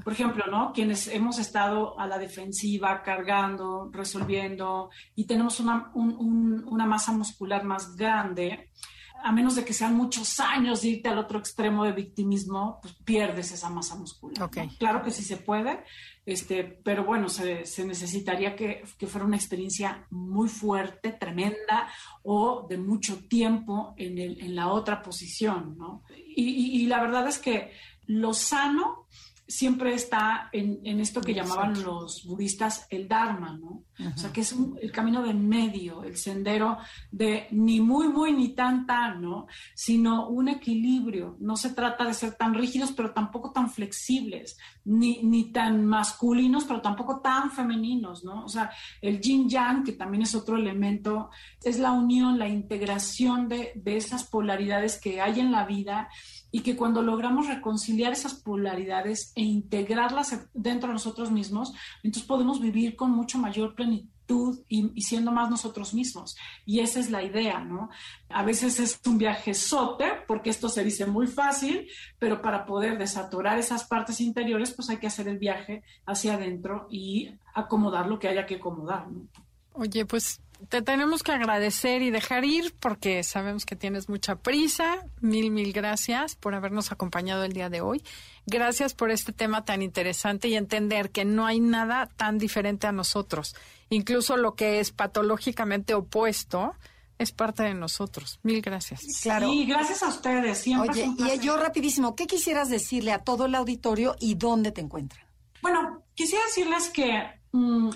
por 0.02 0.12
ejemplo, 0.12 0.44
¿no? 0.50 0.72
Quienes 0.72 1.08
hemos 1.08 1.38
estado 1.38 1.98
a 1.98 2.06
la 2.06 2.18
defensiva, 2.18 3.02
cargando, 3.02 3.90
resolviendo 3.92 4.90
y 5.14 5.26
tenemos 5.26 5.60
una, 5.60 5.90
una 5.94 6.86
masa 6.86 7.12
muscular 7.12 7.64
más 7.64 7.96
grande, 7.96 8.70
a 9.24 9.32
menos 9.32 9.54
de 9.54 9.64
que 9.64 9.72
sean 9.72 9.96
muchos 9.96 10.38
años 10.38 10.82
de 10.82 10.88
irte 10.88 11.08
al 11.08 11.16
otro 11.16 11.38
extremo 11.38 11.84
de 11.84 11.92
victimismo, 11.92 12.78
pues 12.82 12.94
pierdes 13.04 13.52
esa 13.52 13.70
masa 13.70 13.94
muscular. 13.96 14.50
Claro 14.78 15.02
que 15.02 15.10
sí 15.10 15.22
se 15.22 15.38
puede, 15.38 15.82
este, 16.26 16.62
pero 16.62 17.04
bueno, 17.04 17.30
se, 17.30 17.64
se 17.64 17.86
necesitaría 17.86 18.54
que, 18.54 18.84
que, 18.98 19.06
fuera 19.06 19.26
una 19.26 19.36
experiencia 19.36 20.06
muy 20.10 20.50
fuerte, 20.50 21.12
tremenda 21.12 21.88
o 22.22 22.66
de 22.68 22.76
mucho 22.76 23.26
tiempo 23.26 23.94
en, 23.96 24.18
el, 24.18 24.42
en 24.42 24.54
la 24.54 24.68
otra 24.68 25.00
posición, 25.00 25.78
¿no? 25.78 26.02
Y, 26.14 26.82
y 26.82 26.86
la 26.86 27.00
verdad 27.00 27.26
es 27.26 27.38
que 27.38 27.72
lo 28.06 28.34
sano 28.34 29.06
siempre 29.46 29.94
está 29.94 30.48
en, 30.52 31.00
esto 31.00 31.20
que 31.20 31.34
llamaban 31.34 31.82
los 31.82 32.24
budistas 32.24 32.86
el 32.90 33.06
Dharma, 33.06 33.56
¿no? 33.58 33.84
O 34.14 34.18
sea, 34.18 34.32
que 34.32 34.40
es 34.40 34.54
el 34.80 34.90
camino 34.90 35.22
de 35.22 35.34
medio, 35.34 36.02
el 36.02 36.16
sendero 36.16 36.78
de 37.10 37.46
ni 37.50 37.80
muy, 37.80 38.08
muy, 38.08 38.32
ni 38.32 38.48
tan, 38.54 38.86
tan, 38.86 39.20
¿no? 39.20 39.46
Sino 39.74 40.28
un 40.28 40.48
equilibrio. 40.48 41.36
No 41.40 41.56
se 41.56 41.70
trata 41.70 42.04
de 42.04 42.14
ser 42.14 42.34
tan 42.34 42.54
rígidos, 42.54 42.92
pero 42.92 43.12
tampoco 43.12 43.52
tan 43.52 43.70
flexibles, 43.70 44.58
ni, 44.84 45.22
ni 45.22 45.52
tan 45.52 45.84
masculinos, 45.84 46.64
pero 46.64 46.80
tampoco 46.80 47.20
tan 47.20 47.50
femeninos, 47.50 48.24
¿no? 48.24 48.44
O 48.44 48.48
sea, 48.48 48.70
el 49.00 49.20
yin 49.20 49.48
yang, 49.48 49.84
que 49.84 49.92
también 49.92 50.22
es 50.22 50.34
otro 50.34 50.56
elemento, 50.56 51.30
es 51.62 51.78
la 51.78 51.92
unión, 51.92 52.38
la 52.38 52.48
integración 52.48 53.48
de, 53.48 53.72
de 53.74 53.96
esas 53.96 54.24
polaridades 54.24 54.98
que 54.98 55.20
hay 55.20 55.40
en 55.40 55.52
la 55.52 55.66
vida 55.66 56.08
y 56.54 56.60
que 56.60 56.76
cuando 56.76 57.02
logramos 57.02 57.48
reconciliar 57.48 58.12
esas 58.12 58.34
polaridades 58.34 59.32
e 59.34 59.42
integrarlas 59.42 60.46
dentro 60.54 60.86
de 60.86 60.92
nosotros 60.92 61.32
mismos, 61.32 61.72
entonces 62.04 62.28
podemos 62.28 62.60
vivir 62.60 62.94
con 62.94 63.10
mucho 63.10 63.38
mayor 63.38 63.74
plenitud 63.74 64.60
y, 64.68 65.02
siendo 65.02 65.32
más 65.32 65.50
nosotros 65.50 65.92
mismos. 65.94 66.36
Y 66.64 66.78
esa 66.78 67.00
es 67.00 67.10
la 67.10 67.24
idea, 67.24 67.58
¿no? 67.58 67.90
A 68.28 68.44
veces 68.44 68.78
es 68.78 69.00
un 69.04 69.18
viaje 69.18 69.52
sote, 69.52 70.04
porque 70.28 70.50
esto 70.50 70.68
se 70.68 70.84
dice 70.84 71.06
muy 71.06 71.26
fácil, 71.26 71.88
pero 72.20 72.40
para 72.40 72.66
poder 72.66 72.98
desatorar 72.98 73.58
esas 73.58 73.82
partes 73.82 74.20
interiores, 74.20 74.70
pues 74.74 74.88
hay 74.90 74.98
que 74.98 75.08
hacer 75.08 75.26
el 75.26 75.38
viaje 75.38 75.82
hacia 76.06 76.34
adentro 76.34 76.86
y 76.88 77.30
acomodar 77.52 78.06
lo 78.06 78.20
que 78.20 78.28
haya 78.28 78.46
que 78.46 78.54
acomodar, 78.54 79.10
¿no? 79.10 79.26
Oye, 79.72 80.06
pues 80.06 80.40
te 80.68 80.82
tenemos 80.82 81.22
que 81.22 81.32
agradecer 81.32 82.02
y 82.02 82.10
dejar 82.10 82.44
ir 82.44 82.74
porque 82.80 83.22
sabemos 83.22 83.64
que 83.66 83.76
tienes 83.76 84.08
mucha 84.08 84.36
prisa. 84.36 85.04
Mil, 85.20 85.50
mil 85.50 85.72
gracias 85.72 86.36
por 86.36 86.54
habernos 86.54 86.92
acompañado 86.92 87.44
el 87.44 87.52
día 87.52 87.70
de 87.70 87.80
hoy. 87.80 88.02
Gracias 88.46 88.94
por 88.94 89.10
este 89.10 89.32
tema 89.32 89.64
tan 89.64 89.82
interesante 89.82 90.48
y 90.48 90.56
entender 90.56 91.10
que 91.10 91.24
no 91.24 91.46
hay 91.46 91.60
nada 91.60 92.10
tan 92.16 92.38
diferente 92.38 92.86
a 92.86 92.92
nosotros. 92.92 93.56
Incluso 93.90 94.36
lo 94.36 94.54
que 94.54 94.80
es 94.80 94.92
patológicamente 94.92 95.94
opuesto 95.94 96.74
es 97.18 97.32
parte 97.32 97.62
de 97.62 97.74
nosotros. 97.74 98.40
Mil 98.42 98.60
gracias. 98.60 99.02
Claro. 99.22 99.48
Sí, 99.48 99.66
gracias 99.66 100.02
a 100.02 100.08
ustedes. 100.08 100.58
Siempre 100.58 100.90
Oye, 100.90 101.34
y 101.34 101.38
yo 101.38 101.56
rapidísimo, 101.56 102.16
¿qué 102.16 102.26
quisieras 102.26 102.68
decirle 102.68 103.12
a 103.12 103.20
todo 103.20 103.46
el 103.46 103.54
auditorio 103.54 104.16
y 104.20 104.34
dónde 104.34 104.72
te 104.72 104.80
encuentran? 104.80 105.24
Bueno, 105.62 106.02
quisiera 106.14 106.44
decirles 106.44 106.90
que 106.90 107.22
mm, 107.52 107.90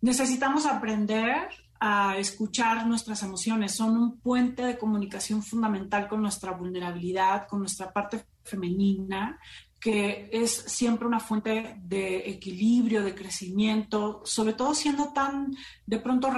necesitamos 0.00 0.66
aprender 0.66 1.48
a 1.84 2.16
escuchar 2.16 2.86
nuestras 2.86 3.24
emociones, 3.24 3.74
son 3.74 3.96
un 3.96 4.20
puente 4.20 4.62
de 4.62 4.78
comunicación 4.78 5.42
fundamental 5.42 6.06
con 6.06 6.22
nuestra 6.22 6.52
vulnerabilidad, 6.52 7.48
con 7.48 7.58
nuestra 7.58 7.92
parte 7.92 8.24
femenina, 8.44 9.40
que 9.80 10.30
es 10.32 10.52
siempre 10.52 11.08
una 11.08 11.18
fuente 11.18 11.80
de 11.82 12.30
equilibrio, 12.30 13.02
de 13.02 13.16
crecimiento, 13.16 14.22
sobre 14.24 14.52
todo 14.52 14.76
siendo 14.76 15.12
tan 15.12 15.56
de 15.84 15.98
pronto 15.98 16.30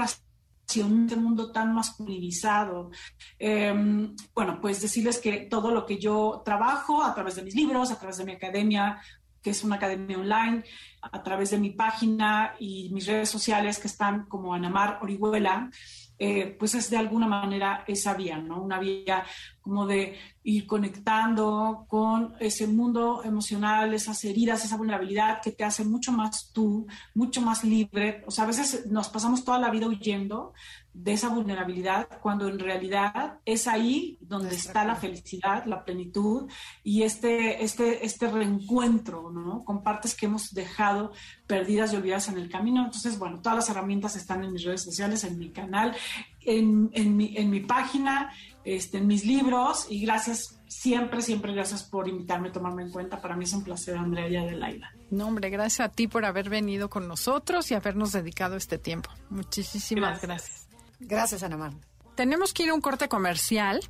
un 0.83 1.23
mundo 1.23 1.53
tan 1.53 1.75
masculinizado. 1.75 2.91
Em, 3.39 4.17
bueno, 4.35 4.59
pues 4.63 4.81
decirles 4.81 5.19
que 5.19 5.41
todo 5.51 5.71
lo 5.71 5.85
que 5.85 5.99
yo 5.99 6.43
trabajo 6.43 7.03
a 7.03 7.15
través 7.15 7.37
de 7.37 7.43
mis 7.43 7.55
libros, 7.55 7.91
a 7.91 7.99
través 7.99 8.17
de 8.17 8.25
mi 8.25 8.33
academia, 8.33 8.99
que 9.45 9.51
es 9.51 9.63
una 9.63 9.77
academia 9.77 10.19
online, 10.19 10.65
a 11.03 11.23
través 11.23 11.51
de 11.51 11.59
mi 11.59 11.71
página 11.71 12.55
y 12.59 12.89
mis 12.93 13.07
redes 13.07 13.29
sociales 13.29 13.79
que 13.79 13.89
están 13.89 14.25
como 14.25 14.55
Anamar 14.55 14.99
Orihuela, 15.03 15.71
eh, 16.19 16.57
pues 16.59 16.75
es 16.75 16.89
de 16.89 16.97
alguna 16.97 17.27
manera 17.27 17.85
esa 17.87 18.15
vía, 18.15 18.39
¿no? 18.39 18.63
Una 18.63 18.79
vía 18.79 19.23
como 19.65 19.87
de 19.87 20.19
ir 20.43 20.67
conectando 20.67 21.87
con 21.89 22.35
ese 22.39 22.67
mundo 22.67 23.23
emocional, 23.25 23.95
esas 23.95 24.23
heridas, 24.25 24.63
esa 24.63 24.77
vulnerabilidad 24.77 25.41
que 25.41 25.53
te 25.53 25.65
hace 25.65 25.85
mucho 25.85 26.13
más 26.13 26.51
tú, 26.53 26.87
mucho 27.15 27.41
más 27.41 27.65
libre. 27.65 28.23
O 28.27 28.31
sea, 28.31 28.45
a 28.45 28.49
veces 28.49 28.87
nos 28.91 29.09
pasamos 29.09 29.43
toda 29.43 29.59
la 29.59 29.71
vida 29.71 29.87
huyendo 29.87 30.53
de 30.93 31.15
esa 31.15 31.31
vulnerabilidad 31.31 32.09
cuando 32.21 32.47
en 32.47 32.59
realidad 32.59 33.39
es 33.47 33.67
ahí 33.67 34.19
donde 34.21 34.55
está 34.55 34.85
la 34.85 34.97
felicidad, 34.97 35.65
la 35.65 35.83
plenitud 35.83 36.49
y 36.85 37.03
este, 37.03 37.65
este, 37.65 38.05
este 38.05 38.31
reencuentro 38.31 39.31
¿no? 39.31 39.65
con 39.65 39.83
partes 39.83 40.15
que 40.15 40.27
hemos 40.27 40.53
dejado 40.53 41.13
perdidas 41.47 41.93
y 41.93 41.97
olvidadas 41.97 42.29
en 42.29 42.37
el 42.37 42.51
camino. 42.51 42.85
Entonces, 42.85 43.19
bueno, 43.19 43.41
todas 43.41 43.57
las 43.57 43.71
herramientas 43.71 44.15
están 44.15 44.45
en 44.45 44.53
mis 44.53 44.63
redes 44.63 44.83
sociales, 44.83 45.25
en 45.25 45.39
mi 45.39 45.51
canal, 45.51 45.97
en, 46.43 46.91
en, 46.93 47.17
mi, 47.17 47.35
en 47.37 47.49
mi 47.49 47.61
página 47.61 48.31
este, 48.65 48.99
en 48.99 49.07
mis 49.07 49.25
libros 49.25 49.87
y 49.91 50.01
gracias, 50.01 50.59
siempre, 50.69 51.21
siempre 51.23 51.53
gracias 51.53 51.83
por 51.83 52.09
invitarme, 52.09 52.51
tomarme 52.51 52.83
en 52.83 52.91
cuenta. 52.91 53.21
Para 53.21 53.37
mí 53.37 53.45
es 53.45 53.53
un 53.53 53.63
placer, 53.63 53.97
Andrea 53.97 54.29
y 54.29 54.37
Adelaida. 54.37 54.91
No, 55.11 55.29
hombre, 55.29 55.51
gracias 55.51 55.89
a 55.89 55.93
ti 55.93 56.09
por 56.09 56.25
haber 56.25 56.49
venido 56.49 56.89
con 56.89 57.07
nosotros 57.07 57.71
y 57.71 57.75
habernos 57.75 58.13
dedicado 58.13 58.57
este 58.57 58.79
tiempo. 58.79 59.11
Muchísimas 59.31 60.21
gracias. 60.21 60.67
Gracias, 61.01 61.43
Ana 61.43 61.57
Mar. 61.57 61.73
Tenemos 62.15 62.53
que 62.55 62.65
ir 62.65 62.71
a 62.71 62.75
un 62.75 62.81
corte 62.81 63.09
comercial, 63.09 63.81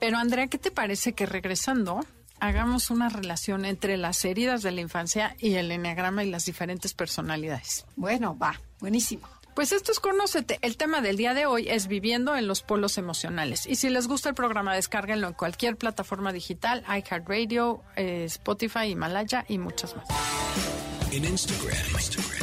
pero 0.00 0.18
Andrea, 0.18 0.48
¿qué 0.48 0.58
te 0.58 0.70
parece 0.70 1.12
que 1.12 1.26
regresando 1.26 2.00
hagamos 2.40 2.90
una 2.90 3.08
relación 3.08 3.64
entre 3.64 3.96
las 3.96 4.24
heridas 4.24 4.62
de 4.62 4.72
la 4.72 4.80
infancia 4.80 5.34
y 5.38 5.54
el 5.54 5.70
enneagrama 5.70 6.24
y 6.24 6.30
las 6.30 6.44
diferentes 6.44 6.94
personalidades? 6.94 7.86
Bueno, 7.96 8.36
va, 8.36 8.60
buenísimo. 8.80 9.28
Pues 9.58 9.72
esto 9.72 9.90
es 9.90 9.98
Conócete. 9.98 10.60
El 10.62 10.76
tema 10.76 11.00
del 11.00 11.16
día 11.16 11.34
de 11.34 11.46
hoy 11.46 11.68
es 11.68 11.88
viviendo 11.88 12.36
en 12.36 12.46
los 12.46 12.62
polos 12.62 12.96
emocionales. 12.96 13.66
Y 13.66 13.74
si 13.74 13.88
les 13.88 14.06
gusta 14.06 14.28
el 14.28 14.36
programa, 14.36 14.72
descárguenlo 14.72 15.26
en 15.26 15.34
cualquier 15.34 15.76
plataforma 15.76 16.32
digital, 16.32 16.84
iHeartRadio, 16.86 17.82
eh, 17.96 18.22
Spotify, 18.26 18.84
Himalaya 18.90 19.44
y 19.48 19.58
muchas 19.58 19.96
más. 19.96 20.06
En 21.10 21.24
Instagram, 21.24 21.76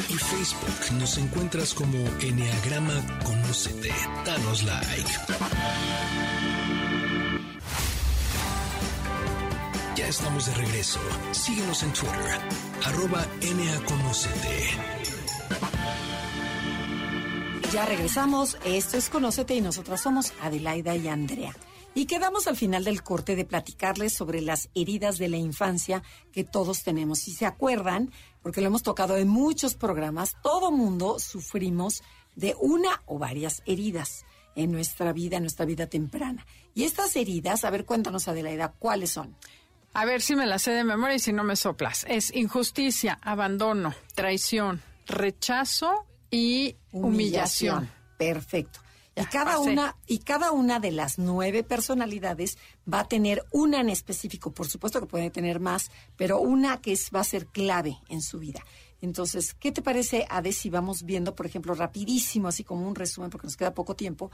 y 0.09 0.13
Facebook 0.16 0.99
nos 0.99 1.18
encuentras 1.18 1.74
como 1.74 1.97
Enneagrama 2.20 3.01
Conócete. 3.24 3.93
Danos 4.26 4.63
like. 4.63 5.09
Ya 9.95 10.07
estamos 10.09 10.47
de 10.47 10.53
regreso. 10.55 10.99
Síguenos 11.32 11.82
en 11.82 11.93
Twitter, 11.93 12.41
arroba. 12.84 13.26
Ya 17.72 17.86
regresamos. 17.86 18.57
Esto 18.63 18.97
es 18.97 19.09
Conócete 19.09 19.55
y 19.55 19.61
nosotras 19.61 20.01
somos 20.01 20.34
Adelaida 20.41 20.95
y 20.95 21.07
Andrea. 21.07 21.55
Y 21.95 22.05
quedamos 22.05 22.47
al 22.47 22.55
final 22.57 22.84
del 22.84 23.01
corte 23.01 23.36
de 23.36 23.45
platicarles 23.45 24.13
sobre 24.13 24.41
las 24.41 24.70
heridas 24.76 25.18
de 25.18 25.30
la 25.30 25.38
infancia 25.38 26.03
que 26.32 26.43
todos 26.43 26.84
tenemos. 26.84 27.20
Si 27.20 27.32
se 27.32 27.45
acuerdan, 27.45 28.11
porque 28.43 28.61
lo 28.61 28.68
hemos 28.68 28.84
tocado 28.84 29.18
en 29.18 29.28
muchos 29.28 29.76
programas, 29.76 30.36
todo 30.43 30.72
mundo 30.72 31.18
sufrimos 31.20 32.03
de 32.36 32.55
una 32.59 33.01
o 33.05 33.18
varias 33.18 33.63
heridas 33.66 34.26
en 34.55 34.72
nuestra 34.72 35.11
vida, 35.11 35.38
en 35.38 35.43
nuestra 35.43 35.66
vida 35.66 35.88
temprana. 35.88 36.45
Y 36.74 36.84
estas 36.84 37.16
heridas, 37.16 37.66
a 37.66 37.70
ver, 37.72 37.86
cuéntanos 37.86 38.28
Adelaida, 38.28 38.74
¿cuáles 38.78 39.11
son? 39.11 39.36
A 39.93 40.05
ver 40.05 40.22
si 40.22 40.36
me 40.36 40.45
las 40.45 40.63
sé 40.63 40.72
de 40.72 40.84
memoria 40.84 41.16
y 41.16 41.20
si 41.20 41.34
no 41.34 41.43
me 41.43 41.55
soplas. 41.55 42.05
Es 42.07 42.34
injusticia, 42.36 43.18
abandono, 43.22 43.95
traición, 44.13 44.82
rechazo 45.07 46.05
y 46.36 46.77
humillación. 46.91 47.89
Perfecto. 48.17 48.79
y 49.15 49.25
cada 49.25 49.59
una 49.59 49.95
y 50.05 50.19
cada 50.19 50.51
una 50.51 50.79
de 50.79 50.91
las 50.91 51.17
nueve 51.17 51.63
personalidades 51.63 52.57
va 52.91 53.01
a 53.01 53.07
tener 53.07 53.43
una 53.51 53.79
en 53.79 53.89
específico. 53.89 54.51
Por 54.51 54.67
supuesto 54.67 54.99
que 54.99 55.05
puede 55.05 55.29
tener 55.29 55.59
más, 55.59 55.89
pero 56.17 56.39
una 56.39 56.81
que 56.81 56.91
es, 56.91 57.09
va 57.15 57.21
a 57.21 57.23
ser 57.23 57.47
clave 57.47 57.97
en 58.09 58.21
su 58.21 58.39
vida. 58.39 58.61
Entonces, 59.01 59.53
¿qué 59.53 59.71
te 59.71 59.81
parece, 59.81 60.25
Ade, 60.29 60.51
si 60.51 60.69
vamos 60.69 61.03
viendo, 61.03 61.36
por 61.36 61.45
ejemplo, 61.45 61.73
rapidísimo, 61.73 62.47
así 62.47 62.63
como 62.63 62.88
un 62.88 62.95
resumen, 62.95 63.29
porque 63.29 63.47
nos 63.47 63.57
queda 63.57 63.73
poco 63.73 63.95
tiempo, 63.95 64.31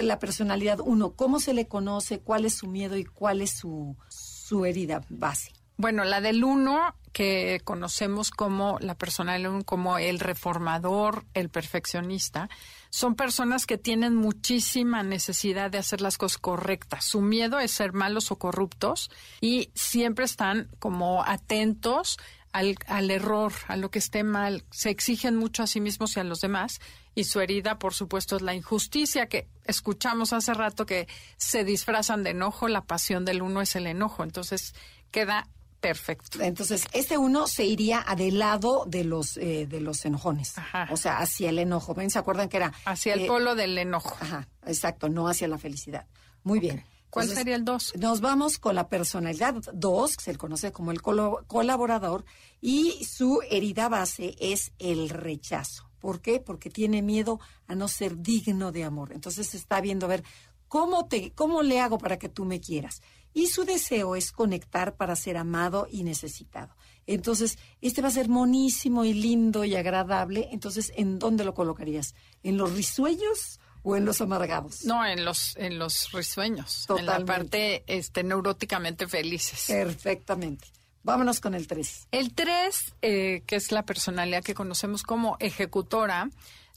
la 0.00 0.18
personalidad 0.18 0.80
uno, 0.80 1.12
cómo 1.12 1.40
se 1.40 1.52
le 1.52 1.66
conoce, 1.66 2.20
cuál 2.20 2.44
es 2.44 2.54
su 2.54 2.68
miedo 2.68 2.96
y 2.96 3.04
cuál 3.04 3.42
es 3.42 3.50
su, 3.50 3.96
su 4.08 4.64
herida 4.64 5.04
base? 5.08 5.52
Bueno, 5.80 6.02
la 6.02 6.20
del 6.20 6.42
uno, 6.42 6.96
que 7.12 7.60
conocemos 7.62 8.32
como 8.32 8.78
la 8.80 8.96
personalidad 8.96 9.62
como 9.64 9.96
el 9.98 10.18
reformador, 10.18 11.24
el 11.34 11.50
perfeccionista, 11.50 12.50
son 12.90 13.14
personas 13.14 13.64
que 13.64 13.78
tienen 13.78 14.16
muchísima 14.16 15.04
necesidad 15.04 15.70
de 15.70 15.78
hacer 15.78 16.00
las 16.00 16.18
cosas 16.18 16.38
correctas. 16.38 17.04
Su 17.04 17.20
miedo 17.20 17.60
es 17.60 17.70
ser 17.70 17.92
malos 17.92 18.32
o 18.32 18.40
corruptos 18.40 19.08
y 19.40 19.70
siempre 19.76 20.24
están 20.24 20.68
como 20.80 21.22
atentos 21.24 22.18
al, 22.50 22.74
al, 22.88 23.12
error, 23.12 23.52
a 23.68 23.76
lo 23.76 23.92
que 23.92 24.00
esté 24.00 24.24
mal. 24.24 24.64
Se 24.72 24.90
exigen 24.90 25.36
mucho 25.36 25.62
a 25.62 25.68
sí 25.68 25.80
mismos 25.80 26.16
y 26.16 26.20
a 26.20 26.24
los 26.24 26.40
demás. 26.40 26.80
Y 27.14 27.22
su 27.22 27.38
herida, 27.38 27.78
por 27.78 27.94
supuesto, 27.94 28.34
es 28.34 28.42
la 28.42 28.54
injusticia 28.54 29.28
que 29.28 29.46
escuchamos 29.64 30.32
hace 30.32 30.54
rato 30.54 30.86
que 30.86 31.06
se 31.36 31.62
disfrazan 31.62 32.24
de 32.24 32.30
enojo. 32.30 32.66
La 32.66 32.84
pasión 32.84 33.24
del 33.24 33.42
uno 33.42 33.60
es 33.60 33.76
el 33.76 33.86
enojo. 33.86 34.24
Entonces 34.24 34.74
queda 35.12 35.46
Perfecto. 35.80 36.40
Entonces, 36.42 36.86
este 36.92 37.18
uno 37.18 37.46
se 37.46 37.64
iría 37.64 38.04
a 38.06 38.16
del 38.16 38.38
lado 38.40 38.84
de 38.86 39.04
los 39.04 39.36
eh, 39.36 39.66
de 39.68 39.80
los 39.80 40.04
enojones. 40.04 40.54
O 40.90 40.96
sea, 40.96 41.18
hacia 41.18 41.50
el 41.50 41.58
enojo. 41.58 41.94
¿Ven? 41.94 42.10
¿Se 42.10 42.18
acuerdan 42.18 42.48
que 42.48 42.56
era? 42.56 42.72
Hacia 42.84 43.14
el 43.14 43.20
eh, 43.20 43.26
polo 43.26 43.54
del 43.54 43.78
enojo. 43.78 44.16
Ajá, 44.20 44.48
exacto, 44.66 45.08
no 45.08 45.28
hacia 45.28 45.46
la 45.46 45.58
felicidad. 45.58 46.06
Muy 46.42 46.58
bien. 46.58 46.84
¿Cuál 47.10 47.28
sería 47.28 47.56
el 47.56 47.64
dos? 47.64 47.94
Nos 47.96 48.20
vamos 48.20 48.58
con 48.58 48.74
la 48.74 48.88
personalidad 48.88 49.54
dos, 49.72 50.16
que 50.16 50.24
se 50.24 50.32
le 50.32 50.38
conoce 50.38 50.72
como 50.72 50.90
el 50.90 51.00
colaborador, 51.00 52.24
y 52.60 53.04
su 53.04 53.40
herida 53.50 53.88
base 53.88 54.36
es 54.38 54.72
el 54.78 55.08
rechazo. 55.08 55.88
¿Por 56.00 56.20
qué? 56.20 56.38
Porque 56.38 56.70
tiene 56.70 57.00
miedo 57.00 57.40
a 57.66 57.74
no 57.74 57.88
ser 57.88 58.18
digno 58.18 58.72
de 58.72 58.84
amor. 58.84 59.12
Entonces 59.12 59.54
está 59.54 59.80
viendo 59.80 60.04
a 60.06 60.10
ver 60.10 60.22
cómo 60.68 61.06
te, 61.06 61.32
cómo 61.32 61.62
le 61.62 61.80
hago 61.80 61.98
para 61.98 62.18
que 62.18 62.28
tú 62.28 62.44
me 62.44 62.60
quieras 62.60 63.00
y 63.32 63.46
su 63.46 63.64
deseo 63.64 64.16
es 64.16 64.32
conectar 64.32 64.96
para 64.96 65.16
ser 65.16 65.36
amado 65.36 65.86
y 65.90 66.02
necesitado. 66.02 66.74
Entonces, 67.06 67.58
este 67.80 68.02
va 68.02 68.08
a 68.08 68.12
ser 68.12 68.28
monísimo 68.28 69.04
y 69.04 69.14
lindo 69.14 69.64
y 69.64 69.76
agradable. 69.76 70.48
Entonces, 70.52 70.92
¿en 70.96 71.18
dónde 71.18 71.44
lo 71.44 71.54
colocarías? 71.54 72.14
¿En 72.42 72.58
los 72.58 72.74
risueños 72.74 73.60
o 73.82 73.96
en 73.96 74.04
los 74.04 74.20
amargados? 74.20 74.84
No, 74.84 75.04
en 75.06 75.24
los, 75.24 75.56
en 75.56 75.78
los 75.78 76.12
risueños. 76.12 76.86
En 76.98 77.06
la 77.06 77.24
parte 77.24 77.84
este, 77.86 78.22
neuróticamente 78.22 79.08
felices. 79.08 79.64
Perfectamente. 79.68 80.68
Vámonos 81.02 81.40
con 81.40 81.54
el 81.54 81.66
3. 81.66 82.08
El 82.10 82.34
3, 82.34 82.94
eh, 83.00 83.42
que 83.46 83.56
es 83.56 83.72
la 83.72 83.84
personalidad 83.84 84.44
que 84.44 84.52
conocemos 84.52 85.02
como 85.02 85.38
ejecutora, 85.40 86.28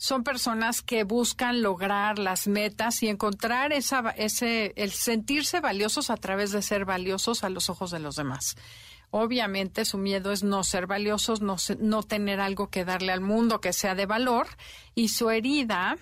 son 0.01 0.23
personas 0.23 0.81
que 0.81 1.03
buscan 1.03 1.61
lograr 1.61 2.17
las 2.17 2.47
metas 2.47 3.03
y 3.03 3.07
encontrar 3.07 3.71
esa, 3.71 4.09
ese, 4.17 4.73
el 4.75 4.89
sentirse 4.89 5.59
valiosos 5.59 6.09
a 6.09 6.17
través 6.17 6.51
de 6.51 6.63
ser 6.63 6.85
valiosos 6.85 7.43
a 7.43 7.51
los 7.51 7.69
ojos 7.69 7.91
de 7.91 7.99
los 7.99 8.15
demás. 8.15 8.55
Obviamente 9.11 9.85
su 9.85 9.99
miedo 9.99 10.31
es 10.31 10.41
no 10.41 10.63
ser 10.63 10.87
valiosos, 10.87 11.41
no, 11.41 11.57
no 11.77 12.01
tener 12.01 12.39
algo 12.39 12.71
que 12.71 12.83
darle 12.83 13.11
al 13.11 13.21
mundo 13.21 13.61
que 13.61 13.73
sea 13.73 13.93
de 13.93 14.07
valor 14.07 14.47
y 14.95 15.09
su 15.09 15.29
herida, 15.29 15.97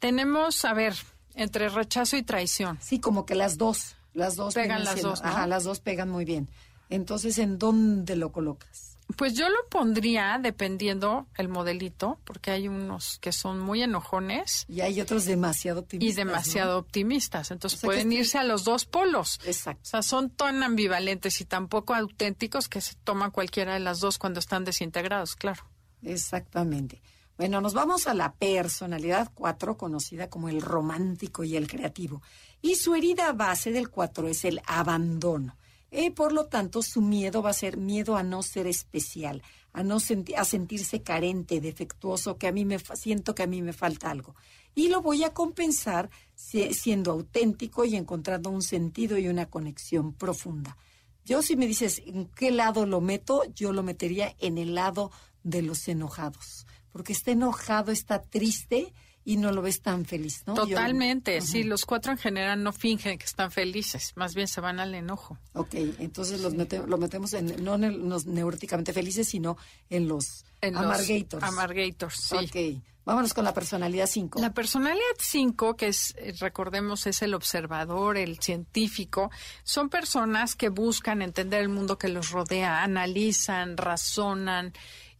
tenemos, 0.00 0.64
a 0.64 0.74
ver, 0.74 0.96
entre 1.36 1.68
rechazo 1.68 2.16
y 2.16 2.24
traición. 2.24 2.78
Sí, 2.82 2.98
como 2.98 3.24
que 3.24 3.36
las 3.36 3.56
dos, 3.56 3.94
las 4.14 4.34
dos 4.34 4.54
pegan 4.54 4.82
las 4.82 5.00
dos, 5.00 5.22
Ajá, 5.22 5.46
las 5.46 5.62
dos 5.62 5.78
pegan 5.78 6.10
muy 6.10 6.24
bien. 6.24 6.48
Entonces, 6.90 7.38
¿en 7.38 7.60
dónde 7.60 8.16
lo 8.16 8.32
colocas? 8.32 8.93
Pues 9.16 9.34
yo 9.34 9.48
lo 9.48 9.58
pondría 9.68 10.38
dependiendo 10.42 11.28
el 11.36 11.48
modelito, 11.48 12.18
porque 12.24 12.50
hay 12.50 12.68
unos 12.68 13.18
que 13.20 13.32
son 13.32 13.60
muy 13.60 13.82
enojones. 13.82 14.64
Y 14.66 14.80
hay 14.80 15.00
otros 15.00 15.26
demasiado 15.26 15.80
optimistas. 15.80 16.12
Y 16.12 16.16
demasiado 16.16 16.78
optimistas. 16.78 17.50
Entonces 17.50 17.80
pueden 17.80 18.12
irse 18.12 18.38
a 18.38 18.44
los 18.44 18.64
dos 18.64 18.86
polos. 18.86 19.40
Exacto. 19.44 19.82
O 19.84 19.86
sea, 19.86 20.02
son 20.02 20.30
tan 20.30 20.62
ambivalentes 20.62 21.40
y 21.40 21.44
tan 21.44 21.68
poco 21.68 21.94
auténticos 21.94 22.68
que 22.68 22.80
se 22.80 22.94
toman 22.94 23.30
cualquiera 23.30 23.74
de 23.74 23.80
las 23.80 24.00
dos 24.00 24.18
cuando 24.18 24.40
están 24.40 24.64
desintegrados, 24.64 25.36
claro. 25.36 25.64
Exactamente. 26.02 27.02
Bueno, 27.36 27.60
nos 27.60 27.74
vamos 27.74 28.06
a 28.06 28.14
la 28.14 28.32
personalidad 28.32 29.30
cuatro, 29.34 29.76
conocida 29.76 30.30
como 30.30 30.48
el 30.48 30.62
romántico 30.62 31.44
y 31.44 31.56
el 31.56 31.66
creativo. 31.66 32.22
Y 32.62 32.76
su 32.76 32.94
herida 32.94 33.32
base 33.32 33.72
del 33.72 33.90
cuatro 33.90 34.28
es 34.28 34.44
el 34.44 34.62
abandono. 34.66 35.56
Y 35.96 36.10
por 36.10 36.32
lo 36.32 36.46
tanto, 36.46 36.82
su 36.82 37.00
miedo 37.00 37.40
va 37.40 37.50
a 37.50 37.54
ser 37.54 37.76
miedo 37.76 38.16
a 38.16 38.24
no 38.24 38.42
ser 38.42 38.66
especial, 38.66 39.42
a 39.72 39.84
no 39.84 39.98
a 40.36 40.44
sentirse 40.44 41.02
carente, 41.02 41.60
defectuoso, 41.60 42.36
que 42.36 42.48
a 42.48 42.52
mí 42.52 42.64
me 42.64 42.80
siento 42.94 43.32
que 43.32 43.44
a 43.44 43.46
mí 43.46 43.62
me 43.62 43.72
falta 43.72 44.10
algo. 44.10 44.34
Y 44.74 44.88
lo 44.88 45.02
voy 45.02 45.22
a 45.22 45.32
compensar 45.32 46.10
siendo 46.34 47.12
auténtico 47.12 47.84
y 47.84 47.94
encontrando 47.94 48.50
un 48.50 48.62
sentido 48.62 49.18
y 49.18 49.28
una 49.28 49.46
conexión 49.46 50.14
profunda. 50.14 50.76
Yo 51.24 51.42
si 51.42 51.54
me 51.54 51.68
dices 51.68 52.02
en 52.04 52.26
qué 52.26 52.50
lado 52.50 52.86
lo 52.86 53.00
meto, 53.00 53.44
yo 53.54 53.72
lo 53.72 53.84
metería 53.84 54.34
en 54.40 54.58
el 54.58 54.74
lado 54.74 55.12
de 55.44 55.62
los 55.62 55.86
enojados, 55.86 56.66
porque 56.90 57.12
está 57.12 57.30
enojado, 57.30 57.92
está 57.92 58.20
triste 58.20 58.92
y 59.24 59.36
no 59.36 59.52
lo 59.52 59.62
ves 59.62 59.80
tan 59.80 60.04
feliz, 60.04 60.42
¿no? 60.46 60.54
Totalmente, 60.54 61.40
sí, 61.40 61.64
los 61.64 61.86
cuatro 61.86 62.12
en 62.12 62.18
general 62.18 62.62
no 62.62 62.72
fingen 62.72 63.18
que 63.18 63.24
están 63.24 63.50
felices, 63.50 64.12
más 64.16 64.34
bien 64.34 64.48
se 64.48 64.60
van 64.60 64.80
al 64.80 64.94
enojo. 64.94 65.38
Ok, 65.54 65.74
entonces 65.98 66.40
los 66.40 66.54
lo 66.54 66.98
metemos 66.98 67.32
en, 67.32 67.64
no 67.64 67.74
en 67.76 68.08
los 68.08 68.26
neuróticamente 68.26 68.92
felices, 68.92 69.28
sino 69.28 69.56
en 69.88 70.08
los 70.08 70.44
en 70.60 70.76
amargators. 70.76 71.42
amargators, 71.42 72.14
sí. 72.14 72.36
Ok, 72.36 72.82
vámonos 73.04 73.32
con 73.32 73.44
la 73.44 73.54
personalidad 73.54 74.06
5. 74.06 74.40
La 74.40 74.52
personalidad 74.52 75.02
5, 75.18 75.76
que 75.76 75.88
es, 75.88 76.14
eh, 76.18 76.34
recordemos, 76.38 77.06
es 77.06 77.22
el 77.22 77.34
observador, 77.34 78.18
el 78.18 78.38
científico, 78.40 79.30
son 79.62 79.88
personas 79.88 80.54
que 80.54 80.68
buscan 80.68 81.22
entender 81.22 81.62
el 81.62 81.70
mundo 81.70 81.96
que 81.96 82.08
los 82.08 82.30
rodea, 82.30 82.82
analizan, 82.82 83.76
razonan, 83.76 84.74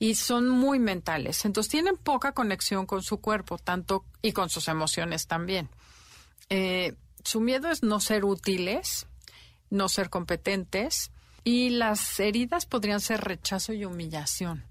y 0.05 0.16
son 0.16 0.50
muy 0.50 0.78
mentales. 0.78 1.46
Entonces 1.46 1.70
tienen 1.70 1.96
poca 1.96 2.32
conexión 2.32 2.84
con 2.84 3.02
su 3.02 3.22
cuerpo, 3.22 3.57
tanto 3.57 4.05
y 4.20 4.32
con 4.32 4.50
sus 4.50 4.68
emociones 4.68 5.26
también. 5.26 5.70
Eh, 6.50 6.94
su 7.24 7.40
miedo 7.40 7.70
es 7.70 7.82
no 7.82 8.00
ser 8.00 8.26
útiles, 8.26 9.07
no 9.70 9.88
ser 9.88 10.11
competentes 10.11 11.11
y 11.42 11.70
las 11.70 12.20
heridas 12.20 12.66
podrían 12.66 13.00
ser 13.00 13.22
rechazo 13.22 13.72
y 13.72 13.86
humillación. 13.86 14.66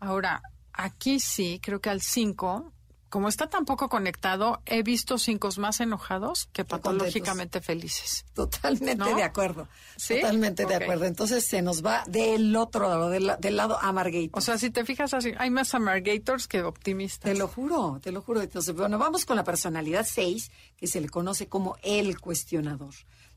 Ahora, 0.00 0.40
aquí 0.72 1.20
sí, 1.20 1.60
creo 1.62 1.82
que 1.82 1.90
al 1.90 2.00
5 2.00 2.72
como 3.12 3.28
está 3.28 3.46
tan 3.46 3.66
poco 3.66 3.90
conectado, 3.90 4.62
he 4.64 4.82
visto 4.82 5.18
cinco 5.18 5.50
más 5.58 5.80
enojados 5.80 6.48
que 6.50 6.64
patológicamente 6.64 7.60
felices. 7.60 8.24
Totalmente 8.32 9.14
de 9.14 9.22
acuerdo. 9.22 9.68
Totalmente 10.08 10.64
de 10.64 10.76
acuerdo. 10.76 11.04
Entonces 11.04 11.44
se 11.44 11.60
nos 11.60 11.84
va 11.84 12.04
del 12.06 12.56
otro 12.56 12.88
lado, 12.88 13.10
del, 13.10 13.26
lado 13.54 13.78
amargator. 13.82 14.30
O 14.32 14.40
sea, 14.40 14.56
si 14.56 14.70
te 14.70 14.86
fijas 14.86 15.12
así, 15.12 15.34
hay 15.36 15.50
más 15.50 15.74
amargators 15.74 16.48
que 16.48 16.62
optimistas. 16.62 17.30
Te 17.30 17.38
lo 17.38 17.48
juro, 17.48 18.00
te 18.02 18.12
lo 18.12 18.22
juro. 18.22 18.40
Entonces, 18.40 18.74
bueno, 18.74 18.98
vamos 18.98 19.26
con 19.26 19.36
la 19.36 19.44
personalidad 19.44 20.06
6, 20.08 20.50
que 20.78 20.86
se 20.86 21.02
le 21.02 21.10
conoce 21.10 21.48
como 21.48 21.76
el 21.82 22.18
cuestionador. 22.18 22.94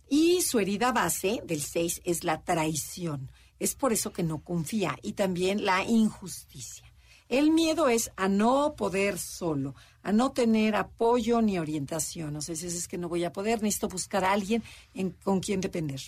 Y 0.08 0.42
su 0.44 0.60
herida 0.60 0.94
base 0.94 1.42
del 1.44 1.62
6 1.62 2.04
es 2.06 2.24
la 2.24 2.44
traición. 2.44 3.30
Es 3.60 3.76
por 3.76 3.92
eso 3.92 4.14
que 4.14 4.24
no 4.24 4.42
confía 4.42 4.98
y 5.02 5.14
también 5.14 5.66
la 5.66 5.84
injusticia. 5.84 6.85
El 7.28 7.52
miedo 7.52 7.90
es 7.90 8.12
a 8.16 8.28
no 8.28 8.76
poder 8.76 9.18
solo, 9.18 9.76
a 10.04 10.12
no 10.12 10.32
tener 10.32 10.76
apoyo 10.76 11.42
ni 11.42 11.58
orientación. 11.58 12.36
O 12.36 12.42
sea, 12.42 12.56
si 12.56 12.68
es 12.68 12.88
que 12.88 12.98
no 12.98 13.10
voy 13.10 13.24
a 13.24 13.34
poder, 13.34 13.64
necesito 13.64 13.88
buscar 13.88 14.24
a 14.24 14.32
alguien 14.32 14.64
con 15.24 15.40
quien 15.40 15.62
depender. 15.62 16.02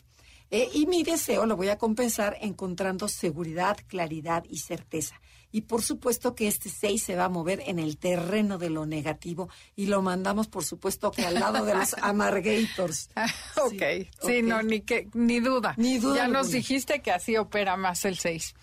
Eh, 0.49 0.69
y 0.73 0.85
mi 0.85 1.03
deseo 1.03 1.45
lo 1.45 1.57
voy 1.57 1.67
a 1.69 1.77
compensar 1.77 2.37
encontrando 2.39 3.07
seguridad, 3.09 3.77
claridad 3.87 4.45
y 4.49 4.59
certeza. 4.59 5.19
Y 5.51 5.61
por 5.61 5.81
supuesto 5.81 6.35
que 6.35 6.47
este 6.47 6.69
6 6.69 7.01
se 7.01 7.15
va 7.15 7.25
a 7.25 7.29
mover 7.29 7.63
en 7.65 7.79
el 7.79 7.97
terreno 7.97 8.57
de 8.57 8.69
lo 8.69 8.85
negativo 8.85 9.49
y 9.75 9.87
lo 9.87 10.01
mandamos, 10.01 10.47
por 10.47 10.63
supuesto, 10.63 11.11
que 11.11 11.25
al 11.25 11.35
lado 11.35 11.65
de 11.65 11.73
los 11.73 11.95
amargators. 12.01 13.09
ok, 13.55 14.07
sí, 14.25 14.41
no, 14.41 14.61
ni, 14.61 14.81
que, 14.81 15.09
ni 15.13 15.39
duda. 15.39 15.73
Ni 15.77 15.99
duda. 15.99 16.17
Ya 16.17 16.27
nos 16.27 16.51
dijiste 16.51 17.01
que 17.01 17.11
así 17.11 17.37
opera 17.37 17.75
más 17.75 18.05
el 18.05 18.17
6. 18.17 18.55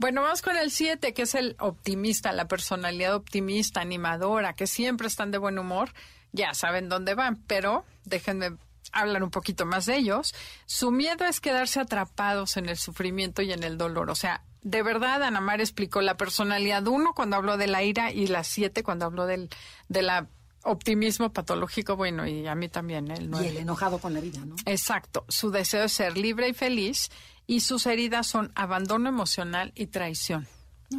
Bueno, 0.00 0.22
vamos 0.22 0.40
con 0.40 0.56
el 0.56 0.70
7, 0.70 1.12
que 1.12 1.22
es 1.22 1.34
el 1.34 1.56
optimista, 1.58 2.32
la 2.32 2.48
personalidad 2.48 3.14
optimista, 3.14 3.82
animadora, 3.82 4.54
que 4.54 4.66
siempre 4.66 5.06
están 5.06 5.30
de 5.30 5.36
buen 5.36 5.58
humor. 5.58 5.92
Ya 6.32 6.54
saben 6.54 6.88
dónde 6.88 7.14
van, 7.14 7.36
pero 7.46 7.84
déjenme 8.06 8.56
hablar 8.92 9.22
un 9.22 9.30
poquito 9.30 9.66
más 9.66 9.84
de 9.84 9.98
ellos. 9.98 10.34
Su 10.64 10.90
miedo 10.90 11.26
es 11.26 11.42
quedarse 11.42 11.80
atrapados 11.80 12.56
en 12.56 12.70
el 12.70 12.78
sufrimiento 12.78 13.42
y 13.42 13.52
en 13.52 13.62
el 13.62 13.76
dolor. 13.76 14.08
O 14.08 14.14
sea, 14.14 14.42
de 14.62 14.82
verdad, 14.82 15.22
Ana 15.22 15.42
Mar 15.42 15.60
explicó 15.60 16.00
la 16.00 16.16
personalidad 16.16 16.86
1 16.86 17.12
cuando 17.12 17.36
habló 17.36 17.58
de 17.58 17.66
la 17.66 17.82
ira 17.82 18.10
y 18.10 18.26
la 18.26 18.42
7 18.42 18.82
cuando 18.82 19.04
habló 19.04 19.26
del 19.26 19.50
de 19.90 20.00
la 20.00 20.28
optimismo 20.62 21.30
patológico, 21.30 21.96
bueno, 21.96 22.26
y 22.26 22.46
a 22.46 22.54
mí 22.54 22.70
también. 22.70 23.10
El 23.10 23.30
y 23.34 23.48
el 23.48 23.58
enojado 23.58 23.98
con 23.98 24.14
la 24.14 24.20
vida, 24.20 24.40
¿no? 24.46 24.56
Exacto. 24.64 25.26
Su 25.28 25.50
deseo 25.50 25.84
es 25.84 25.92
ser 25.92 26.16
libre 26.16 26.48
y 26.48 26.54
feliz 26.54 27.10
y 27.50 27.62
sus 27.62 27.86
heridas 27.86 28.28
son 28.28 28.52
abandono 28.54 29.08
emocional 29.08 29.72
y 29.74 29.86
traición. 29.86 30.46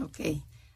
Ok, 0.04 0.20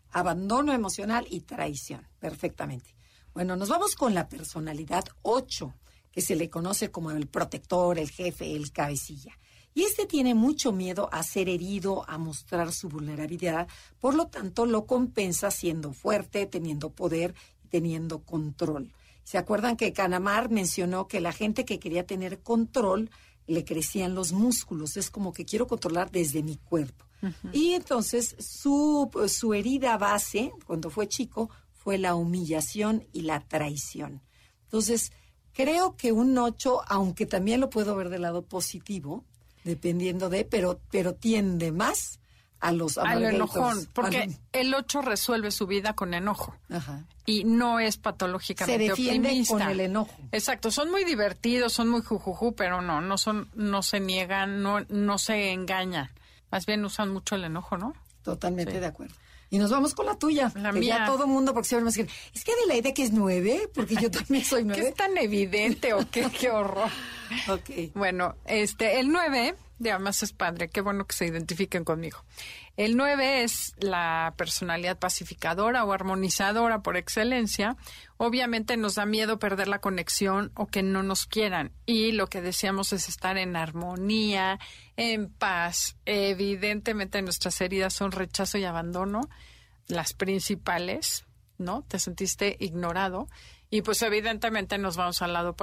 abandono 0.09 0.71
emocional 0.71 1.27
y 1.29 1.41
traición, 1.41 2.07
perfectamente. 2.17 2.95
Bueno, 3.33 3.57
nos 3.57 3.67
vamos 3.67 3.97
con 3.97 4.13
la 4.13 4.29
personalidad 4.29 5.03
8, 5.23 5.73
que 6.13 6.21
se 6.21 6.37
le 6.37 6.49
conoce 6.49 6.91
como 6.91 7.11
el 7.11 7.27
protector, 7.27 7.99
el 7.99 8.09
jefe, 8.09 8.55
el 8.55 8.71
cabecilla. 8.71 9.37
Y 9.73 9.83
este 9.83 10.05
tiene 10.05 10.33
mucho 10.33 10.71
miedo 10.71 11.09
a 11.11 11.21
ser 11.23 11.49
herido, 11.49 12.09
a 12.09 12.17
mostrar 12.17 12.71
su 12.71 12.87
vulnerabilidad, 12.87 13.67
por 13.99 14.15
lo 14.15 14.27
tanto 14.27 14.65
lo 14.65 14.85
compensa 14.85 15.51
siendo 15.51 15.91
fuerte, 15.91 16.45
teniendo 16.45 16.91
poder 16.91 17.35
y 17.65 17.67
teniendo 17.67 18.23
control. 18.23 18.93
¿Se 19.25 19.37
acuerdan 19.37 19.75
que 19.75 19.91
Canamar 19.91 20.49
mencionó 20.49 21.09
que 21.09 21.19
la 21.19 21.33
gente 21.33 21.65
que 21.65 21.79
quería 21.79 22.05
tener 22.05 22.39
control 22.39 23.09
le 23.47 23.63
crecían 23.63 24.15
los 24.15 24.31
músculos. 24.31 24.97
Es 24.97 25.09
como 25.09 25.33
que 25.33 25.45
quiero 25.45 25.67
controlar 25.67 26.11
desde 26.11 26.43
mi 26.43 26.57
cuerpo. 26.57 27.05
Y 27.51 27.73
entonces 27.73 28.35
su, 28.37 29.09
su 29.27 29.55
herida 29.55 29.97
base, 29.97 30.51
cuando 30.67 30.91
fue 30.91 31.07
chico, 31.07 31.49
fue 31.73 31.97
la 31.97 32.13
humillación 32.13 33.07
y 33.13 33.21
la 33.21 33.39
traición. 33.47 34.21
Entonces, 34.65 35.11
creo 35.53 35.95
que 35.95 36.11
un 36.11 36.37
8, 36.37 36.81
aunque 36.87 37.25
también 37.25 37.61
lo 37.61 37.69
puedo 37.71 37.95
ver 37.95 38.09
del 38.09 38.23
lado 38.23 38.43
positivo, 38.43 39.23
dependiendo 39.63 40.29
de, 40.29 40.45
pero, 40.45 40.79
pero 40.91 41.15
tiende 41.15 41.71
más 41.71 42.19
a 42.59 42.71
los 42.71 42.97
al 42.97 43.23
enojón, 43.23 43.87
porque 43.93 44.29
el 44.51 44.73
8 44.73 45.01
resuelve 45.01 45.51
su 45.51 45.67
vida 45.67 45.93
con 45.93 46.13
enojo. 46.13 46.55
Y 47.25 47.43
no 47.43 47.79
es 47.79 47.97
patológicamente 47.97 48.85
se 48.85 48.89
defiende 48.89 49.29
optimista. 49.29 49.53
con 49.53 49.69
el 49.69 49.79
enojo. 49.79 50.15
Exacto, 50.31 50.71
son 50.71 50.91
muy 50.91 51.03
divertidos, 51.03 51.73
son 51.73 51.89
muy 51.89 52.01
jujuju, 52.01 52.55
pero 52.55 52.81
no, 52.81 53.01
no 53.01 53.17
son 53.17 53.49
no 53.55 53.81
se 53.83 53.99
niegan, 53.99 54.61
no 54.61 54.81
no 54.89 55.17
se 55.17 55.51
engañan. 55.51 56.11
Más 56.51 56.65
bien 56.65 56.85
usan 56.85 57.11
mucho 57.11 57.35
el 57.35 57.45
enojo, 57.45 57.77
¿no? 57.77 57.93
Totalmente 58.23 58.79
de 58.79 58.85
acuerdo. 58.85 59.15
Y 59.49 59.57
nos 59.57 59.71
vamos 59.71 59.93
con 59.93 60.05
la 60.05 60.17
tuya. 60.17 60.51
La 60.55 60.71
mía. 60.71 60.97
Ya 60.99 61.05
todo 61.05 61.27
mundo, 61.27 61.53
porque 61.53 61.69
siempre 61.69 61.85
me 61.85 61.91
dicen, 61.91 62.09
es 62.33 62.43
que 62.43 62.55
de 62.55 62.65
la 62.67 62.75
idea 62.75 62.93
que 62.93 63.03
es 63.03 63.11
nueve, 63.11 63.69
porque 63.73 63.95
yo 63.95 64.09
también 64.09 64.43
soy 64.43 64.63
nueve. 64.65 64.81
¿Qué 64.81 64.87
es 64.89 64.95
tan 64.95 65.17
evidente 65.17 65.93
o 65.93 65.99
qué? 66.09 66.29
qué 66.39 66.49
horror. 66.49 66.89
ok. 67.47 67.93
Bueno, 67.93 68.35
este, 68.45 68.99
el 68.99 69.09
nueve 69.09 69.55
y 69.79 69.89
además 69.89 70.23
es 70.23 70.31
padre, 70.31 70.69
qué 70.69 70.81
bueno 70.81 71.05
que 71.05 71.15
se 71.15 71.25
identifiquen 71.25 71.83
conmigo. 71.83 72.23
El 72.77 72.97
9 72.97 73.43
es 73.43 73.73
la 73.77 74.33
personalidad 74.37 74.99
pacificadora 74.99 75.83
o 75.83 75.91
armonizadora 75.91 76.81
por 76.81 76.97
excelencia. 76.97 77.77
Obviamente 78.17 78.77
nos 78.77 78.95
da 78.95 79.05
miedo 79.05 79.39
perder 79.39 79.67
la 79.67 79.79
conexión 79.79 80.51
o 80.55 80.67
que 80.67 80.83
no 80.83 81.03
nos 81.03 81.25
quieran. 81.25 81.71
Y 81.85 82.11
lo 82.11 82.27
que 82.27 82.41
deseamos 82.41 82.93
es 82.93 83.09
estar 83.09 83.37
en 83.37 83.55
armonía, 83.55 84.59
en 84.97 85.29
paz. 85.29 85.97
Evidentemente 86.05 87.21
nuestras 87.21 87.59
heridas 87.61 87.93
son 87.93 88.11
rechazo 88.11 88.57
y 88.57 88.65
abandono, 88.65 89.21
las 89.87 90.13
principales, 90.13 91.25
¿no? 91.57 91.83
Te 91.83 91.99
sentiste 91.99 92.57
ignorado. 92.59 93.27
Y 93.69 93.81
pues 93.81 94.01
evidentemente 94.01 94.77
nos 94.77 94.97
vamos 94.97 95.21
al 95.21 95.33
lado 95.33 95.55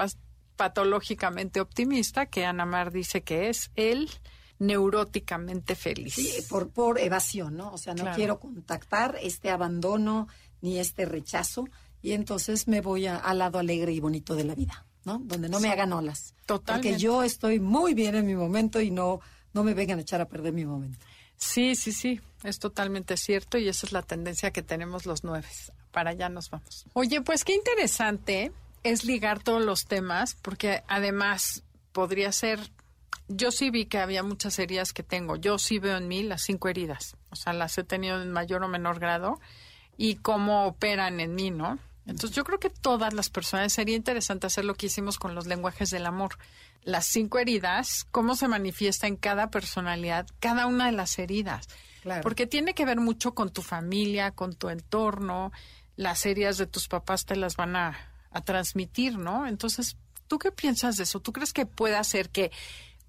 patológicamente 0.57 1.61
optimista, 1.61 2.27
que 2.27 2.45
Ana 2.45 2.67
Mar 2.67 2.93
dice 2.93 3.23
que 3.23 3.49
es 3.49 3.71
el 3.75 4.11
neuróticamente 4.59 5.75
feliz. 5.75 6.15
Sí, 6.15 6.33
por, 6.49 6.71
por 6.71 7.01
evasión, 7.01 7.57
¿no? 7.57 7.73
O 7.73 7.79
sea, 7.79 7.95
no 7.95 8.11
quiero 8.15 8.39
contactar 8.39 9.19
este 9.21 9.51
abandono 9.51 10.29
ni 10.61 10.79
este 10.79 11.05
rechazo 11.05 11.65
y 12.01 12.13
entonces 12.13 12.69
me 12.69 12.81
voy 12.81 13.07
al 13.07 13.39
lado 13.39 13.59
alegre 13.59 13.93
y 13.93 14.01
bonito 14.01 14.35
de 14.35 14.45
la 14.45 14.55
vida, 14.55 14.87
¿no? 15.05 15.19
Donde 15.25 15.49
no 15.49 15.59
me 15.59 15.69
hagan 15.69 15.93
olas. 15.93 16.35
Totalmente. 16.47 16.91
Porque 16.91 17.03
yo 17.03 17.23
estoy 17.23 17.59
muy 17.59 17.95
bien 17.95 18.15
en 18.15 18.27
mi 18.27 18.37
momento 18.37 18.81
y 18.81 18.91
no, 18.91 19.21
no 19.53 19.65
me 19.65 19.75
vengan 19.75 19.99
a 19.99 20.03
echar 20.03 20.21
a 20.21 20.29
perder 20.29 20.53
mi 20.53 20.65
momento. 20.65 21.05
Sí, 21.37 21.75
sí, 21.75 21.93
sí, 21.93 22.21
es 22.45 22.61
totalmente 22.61 23.17
cierto 23.17 23.59
y 23.59 23.69
esa 23.69 23.87
es 23.87 23.93
la 23.93 24.03
tendencia 24.03 24.53
que 24.53 24.63
tenemos 24.63 25.07
los 25.07 25.25
nueve. 25.25 25.49
Para 25.91 26.11
allá 26.11 26.29
nos 26.29 26.51
vamos. 26.51 26.87
Oye, 26.93 27.21
pues 27.21 27.45
qué 27.45 27.55
interesante 27.55 28.53
es 28.83 29.05
ligar 29.05 29.43
todos 29.43 29.63
los 29.63 29.87
temas, 29.87 30.37
porque 30.43 30.83
además 30.89 31.63
podría 31.93 32.33
ser, 32.33 32.59
yo 33.29 33.51
sí 33.51 33.71
vi 33.71 33.87
que 33.87 33.99
había 33.99 34.23
muchas 34.23 34.59
heridas 34.59 34.93
que 34.93 35.03
tengo, 35.03 35.37
yo 35.37 35.59
sí 35.59 35.79
veo 35.79 35.97
en 35.97 36.09
mí 36.09 36.23
las 36.23 36.43
cinco 36.43 36.69
heridas, 36.69 37.17
o 37.31 37.37
sea, 37.37 37.53
las 37.53 37.77
he 37.79 37.85
tenido 37.85 38.21
en 38.21 38.33
mayor 38.33 38.63
o 38.63 38.69
menor 38.69 38.99
grado 38.99 39.41
y 39.97 40.17
cómo 40.17 40.67
operan 40.67 41.21
en 41.21 41.35
mí, 41.35 41.51
¿no? 41.51 41.79
Entonces 42.07 42.35
yo 42.35 42.45
creo 42.45 42.59
que 42.59 42.71
todas 42.71 43.13
las 43.13 43.31
personas 43.31 43.73
sería 43.73 43.95
interesante 43.95 44.47
hacer 44.47 44.65
lo 44.65 44.75
que 44.75 44.87
hicimos 44.87 45.19
con 45.19 45.35
los 45.35 45.47
lenguajes 45.47 45.91
del 45.91 46.07
amor. 46.07 46.37
Las 46.83 47.07
cinco 47.07 47.39
heridas, 47.39 48.09
cómo 48.11 48.35
se 48.35 48.49
manifiesta 48.49 49.07
en 49.07 49.17
cada 49.17 49.51
personalidad, 49.51 50.27
cada 50.41 50.67
una 50.67 50.87
de 50.87 50.93
las 50.93 51.17
heridas. 51.21 51.69
Porque 52.23 52.49
tiene 52.49 52.75
que 52.75 52.85
ver 52.85 52.99
mucho 52.99 53.35
con 53.35 53.53
tu 53.53 53.63
familia, 53.63 54.33
con 54.33 54.55
tu 54.55 54.69
entorno. 54.69 55.53
Las 55.95 56.27
heridas 56.27 56.59
de 56.59 56.67
tus 56.67 56.89
papás 56.89 57.25
te 57.25 57.37
las 57.37 57.55
van 57.55 57.77
a 57.77 58.12
a 58.33 58.43
transmitir, 58.43 59.19
¿no? 59.19 59.47
Entonces, 59.47 59.97
¿tú 60.29 60.39
qué 60.39 60.51
piensas 60.53 60.97
de 60.97 61.05
eso? 61.05 61.21
¿Tú 61.21 61.33
crees 61.33 61.53
que 61.53 61.67
puede 61.67 61.97
hacer 61.97 62.31
que 62.31 62.51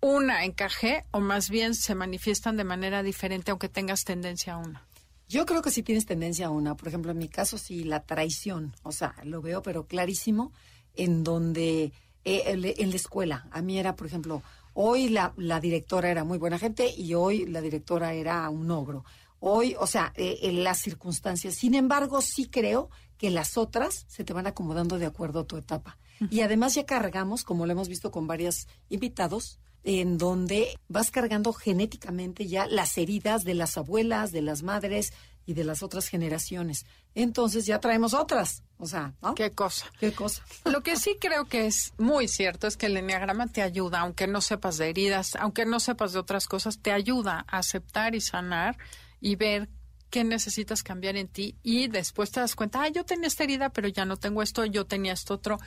una 0.02 0.44
encaje 0.44 1.06
o 1.12 1.22
más 1.22 1.50
bien 1.50 1.76
se 1.76 1.96
manifiestan 1.96 2.58
de 2.58 2.66
manera 2.66 3.04
diferente 3.04 3.52
aunque 3.52 3.70
tengas 3.70 4.04
tendencia 4.04 4.54
a 4.54 4.58
una? 4.58 4.86
Yo 5.30 5.46
creo 5.46 5.62
que 5.62 5.72
sí 5.72 5.82
tienes 5.82 6.06
tendencia 6.06 6.48
a 6.48 6.50
una. 6.50 6.76
Por 6.76 6.90
ejemplo, 6.90 7.12
en 7.12 7.18
mi 7.18 7.30
caso, 7.30 7.58
sí, 7.58 7.84
la 7.84 8.04
traición. 8.04 8.76
O 8.84 8.92
sea, 8.92 9.16
lo 9.24 9.42
veo, 9.42 9.62
pero 9.64 9.88
clarísimo, 9.88 10.52
en 10.96 11.24
donde, 11.24 11.94
eh, 12.26 12.74
en 12.78 12.90
la 12.90 12.96
escuela. 12.96 13.48
A 13.52 13.62
mí 13.62 13.80
era, 13.80 13.96
por 13.96 14.08
ejemplo, 14.08 14.44
hoy 14.74 15.10
la, 15.10 15.34
la 15.38 15.60
directora 15.60 16.12
era 16.12 16.24
muy 16.24 16.38
buena 16.38 16.60
gente 16.60 16.94
y 16.96 17.14
hoy 17.14 17.46
la 17.46 17.62
directora 17.62 18.14
era 18.14 18.50
un 18.50 18.70
ogro. 18.70 19.06
Hoy, 19.40 19.76
o 19.80 19.88
sea, 19.88 20.14
eh, 20.16 20.40
en 20.44 20.64
las 20.64 20.80
circunstancias. 20.80 21.56
Sin 21.56 21.74
embargo, 21.74 22.22
sí 22.22 22.48
creo 22.48 22.90
que 23.18 23.30
las 23.30 23.58
otras 23.58 24.06
se 24.08 24.24
te 24.24 24.34
van 24.34 24.48
acomodando 24.48 25.00
de 25.00 25.06
acuerdo 25.06 25.42
a 25.42 25.48
tu 25.48 25.58
etapa. 25.58 25.98
Y 26.30 26.42
además 26.42 26.76
ya 26.76 26.86
cargamos, 26.86 27.44
como 27.44 27.66
lo 27.66 27.72
hemos 27.74 27.90
visto 27.90 28.12
con 28.12 28.28
varios 28.28 28.68
invitados, 28.90 29.60
en 29.84 30.18
donde 30.18 30.80
vas 30.88 31.12
cargando 31.12 31.52
genéticamente 31.54 32.48
ya 32.48 32.68
las 32.68 32.98
heridas 32.98 33.44
de 33.44 33.54
las 33.54 33.78
abuelas, 33.78 34.32
de 34.32 34.42
las 34.42 34.64
madres 34.64 35.14
y 35.46 35.54
de 35.54 35.66
las 35.66 35.84
otras 35.84 36.08
generaciones. 36.08 36.86
Entonces 37.16 37.66
ya 37.66 37.80
traemos 37.80 38.14
otras. 38.14 38.64
O 38.78 38.88
sea, 38.88 39.14
¿no? 39.22 39.36
Qué 39.36 39.52
cosa. 39.52 39.86
Qué 40.00 40.14
cosa. 40.14 40.44
Lo 40.66 40.82
que 40.84 40.96
sí 40.98 41.18
creo 41.20 41.46
que 41.46 41.68
es 41.68 41.94
muy 41.98 42.28
cierto 42.28 42.68
es 42.68 42.78
que 42.78 42.88
el 42.88 42.98
enneagrama 42.98 43.48
te 43.48 43.62
ayuda, 43.62 44.00
aunque 44.00 44.28
no 44.28 44.42
sepas 44.42 44.78
de 44.78 44.90
heridas, 44.90 45.36
aunque 45.36 45.66
no 45.66 45.80
sepas 45.80 46.14
de 46.14 46.20
otras 46.20 46.48
cosas, 46.48 46.80
te 46.80 46.92
ayuda 46.92 47.46
a 47.48 47.60
aceptar 47.60 48.16
y 48.16 48.22
sanar 48.22 48.78
y 49.20 49.36
ver 49.36 49.70
qué 50.14 50.24
necesitas 50.24 50.84
cambiar 50.84 51.16
en 51.16 51.28
ti 51.28 51.56
y 51.64 51.88
después 51.88 52.30
te 52.30 52.40
das 52.40 52.56
cuenta, 52.56 52.84
ah, 52.84 52.88
yo 52.88 53.04
tenía 53.04 53.28
esta 53.28 53.46
herida, 53.46 53.72
pero 53.72 53.88
ya 53.88 54.06
no 54.06 54.16
tengo 54.16 54.44
esto, 54.44 54.64
yo 54.64 54.86
tenía 54.86 55.12
esto 55.12 55.34
otro 55.34 55.58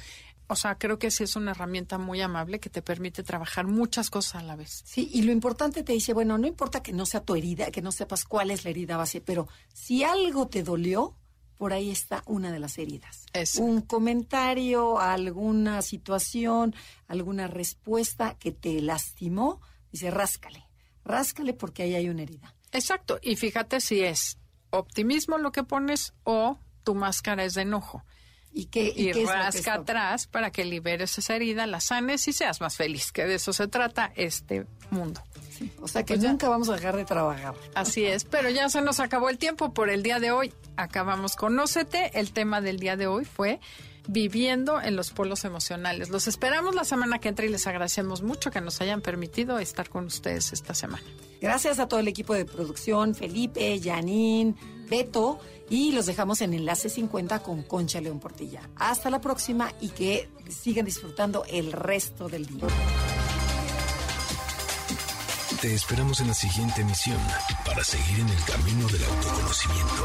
o 0.49 0.55
sea, 0.55 0.78
creo 0.78 1.01
que 1.01 1.11
sí 1.11 1.24
es 1.24 1.34
una 1.34 1.51
herramienta 1.51 1.99
muy 1.99 2.20
amable 2.20 2.61
que 2.61 2.70
te 2.70 2.80
permite 2.80 3.24
trabajar 3.24 3.66
muchas 3.66 4.09
cosas 4.11 4.36
a 4.36 4.44
la 4.44 4.55
vez. 4.55 4.82
Sí, 4.84 5.11
y 5.12 5.22
lo 5.22 5.32
importante 5.32 5.82
te 5.82 5.92
dice, 5.92 6.12
bueno, 6.12 6.38
no 6.38 6.47
importa 6.47 6.84
que 6.84 6.92
no 6.92 7.05
sea 7.05 7.24
tu 7.24 7.34
herida, 7.34 7.72
que 7.72 7.82
no 7.82 7.90
sepas 7.90 8.24
cuál 8.24 8.53
es 8.53 8.62
la 8.62 8.70
herida 8.70 8.97
base, 8.97 9.20
pero 9.20 9.49
si 9.74 10.05
algo 10.05 10.47
te 10.47 10.62
dolió, 10.62 11.16
por 11.57 11.72
ahí 11.72 11.90
está 11.90 12.22
una 12.26 12.53
de 12.53 12.61
las 12.61 12.78
heridas. 12.78 13.26
Un 13.59 13.80
comentario, 13.80 15.01
alguna 15.01 15.82
situación, 15.82 16.76
alguna 17.09 17.49
respuesta 17.49 18.36
que 18.38 18.53
te 18.53 18.80
lastimó, 18.80 19.61
dice, 19.90 20.12
ráscale, 20.12 20.64
ráscale 21.05 21.55
porque 21.55 21.82
ahí 21.82 21.97
hay 21.97 22.09
una 22.09 22.22
herida. 22.22 22.55
Exacto, 22.73 23.19
y 23.23 23.37
fíjate 23.37 23.81
si 23.81 24.03
es 24.03 24.39
optimismo 24.71 25.39
lo 25.39 25.53
que 25.53 25.64
pones 25.64 26.14
o 26.25 26.59
tu 26.85 26.95
máscara 26.95 27.45
es 27.45 27.55
de 27.55 27.62
enojo 27.62 28.05
y 28.57 28.67
que 28.67 28.91
y, 28.97 29.12
rasca 29.12 29.75
atrás 29.75 30.27
para 30.27 30.51
que 30.51 30.64
liberes 30.64 31.19
esa 31.19 31.37
herida, 31.37 31.67
la 31.67 31.79
sanes 31.79 32.27
y 32.27 32.33
seas 32.33 32.62
más 32.62 32.75
feliz, 32.75 33.12
que 33.12 33.27
de 33.27 33.35
eso 33.35 33.53
se 33.53 33.69
trata 33.69 34.12
este 34.17 34.67
mundo. 34.89 35.23
o 35.83 35.87
sea 35.87 36.05
que 36.05 36.14
pues 36.14 36.27
nunca 36.27 36.49
vamos 36.49 36.71
a 36.71 36.73
dejar 36.77 36.97
de 36.97 37.05
trabajar. 37.05 37.55
Así 37.75 38.07
es, 38.07 38.25
pero 38.25 38.49
ya 38.49 38.71
se 38.71 38.81
nos 38.81 38.99
acabó 38.99 39.29
el 39.29 39.37
tiempo 39.37 39.75
por 39.75 39.91
el 39.91 40.03
día 40.03 40.21
de 40.21 40.31
hoy. 40.31 40.55
Acabamos 40.79 41.37
Conócete. 41.37 42.19
El 42.19 42.33
tema 42.33 42.62
del 42.62 42.79
día 42.79 42.97
de 42.97 43.07
hoy 43.07 43.27
fue 43.27 43.61
viviendo 44.09 44.80
en 44.80 44.96
los 44.96 45.11
polos 45.11 45.44
emocionales. 45.44 46.11
Los 46.11 46.28
esperamos 46.28 46.74
la 46.74 46.84
semana 46.84 47.18
que 47.18 47.28
entra 47.28 47.46
y 47.46 47.48
les 47.48 47.66
agradecemos 47.66 48.22
mucho 48.22 48.50
que 48.50 48.61
nos 48.61 48.80
hayan 48.80 49.00
permitido 49.00 49.59
estar 49.59 49.88
con 49.88 50.07
ustedes 50.07 50.52
esta 50.52 50.74
semana. 50.74 51.04
Gracias 51.40 51.78
a 51.78 51.88
todo 51.88 52.00
el 52.00 52.09
equipo 52.09 52.34
de 52.34 52.44
producción, 52.44 53.14
Felipe, 53.14 53.80
Janine, 53.82 54.54
Beto 54.88 55.38
y 55.68 55.92
los 55.92 56.07
dejamos 56.07 56.40
en 56.40 56.54
Enlace 56.54 56.88
50 56.88 57.42
con 57.42 57.62
Concha 57.62 58.00
León 58.00 58.20
Portilla. 58.20 58.68
Hasta 58.76 59.11
la 59.11 59.20
próxima 59.20 59.72
y 59.80 59.88
que 59.88 60.28
sigan 60.48 60.84
disfrutando 60.84 61.44
el 61.48 61.72
resto 61.72 62.28
del 62.28 62.46
día. 62.46 62.66
Te 65.61 65.74
esperamos 65.74 66.20
en 66.20 66.28
la 66.28 66.34
siguiente 66.34 66.82
emisión 66.82 67.18
para 67.64 67.82
seguir 67.82 68.20
en 68.20 68.28
el 68.28 68.44
camino 68.44 68.86
del 68.88 69.04
autoconocimiento. 69.04 70.04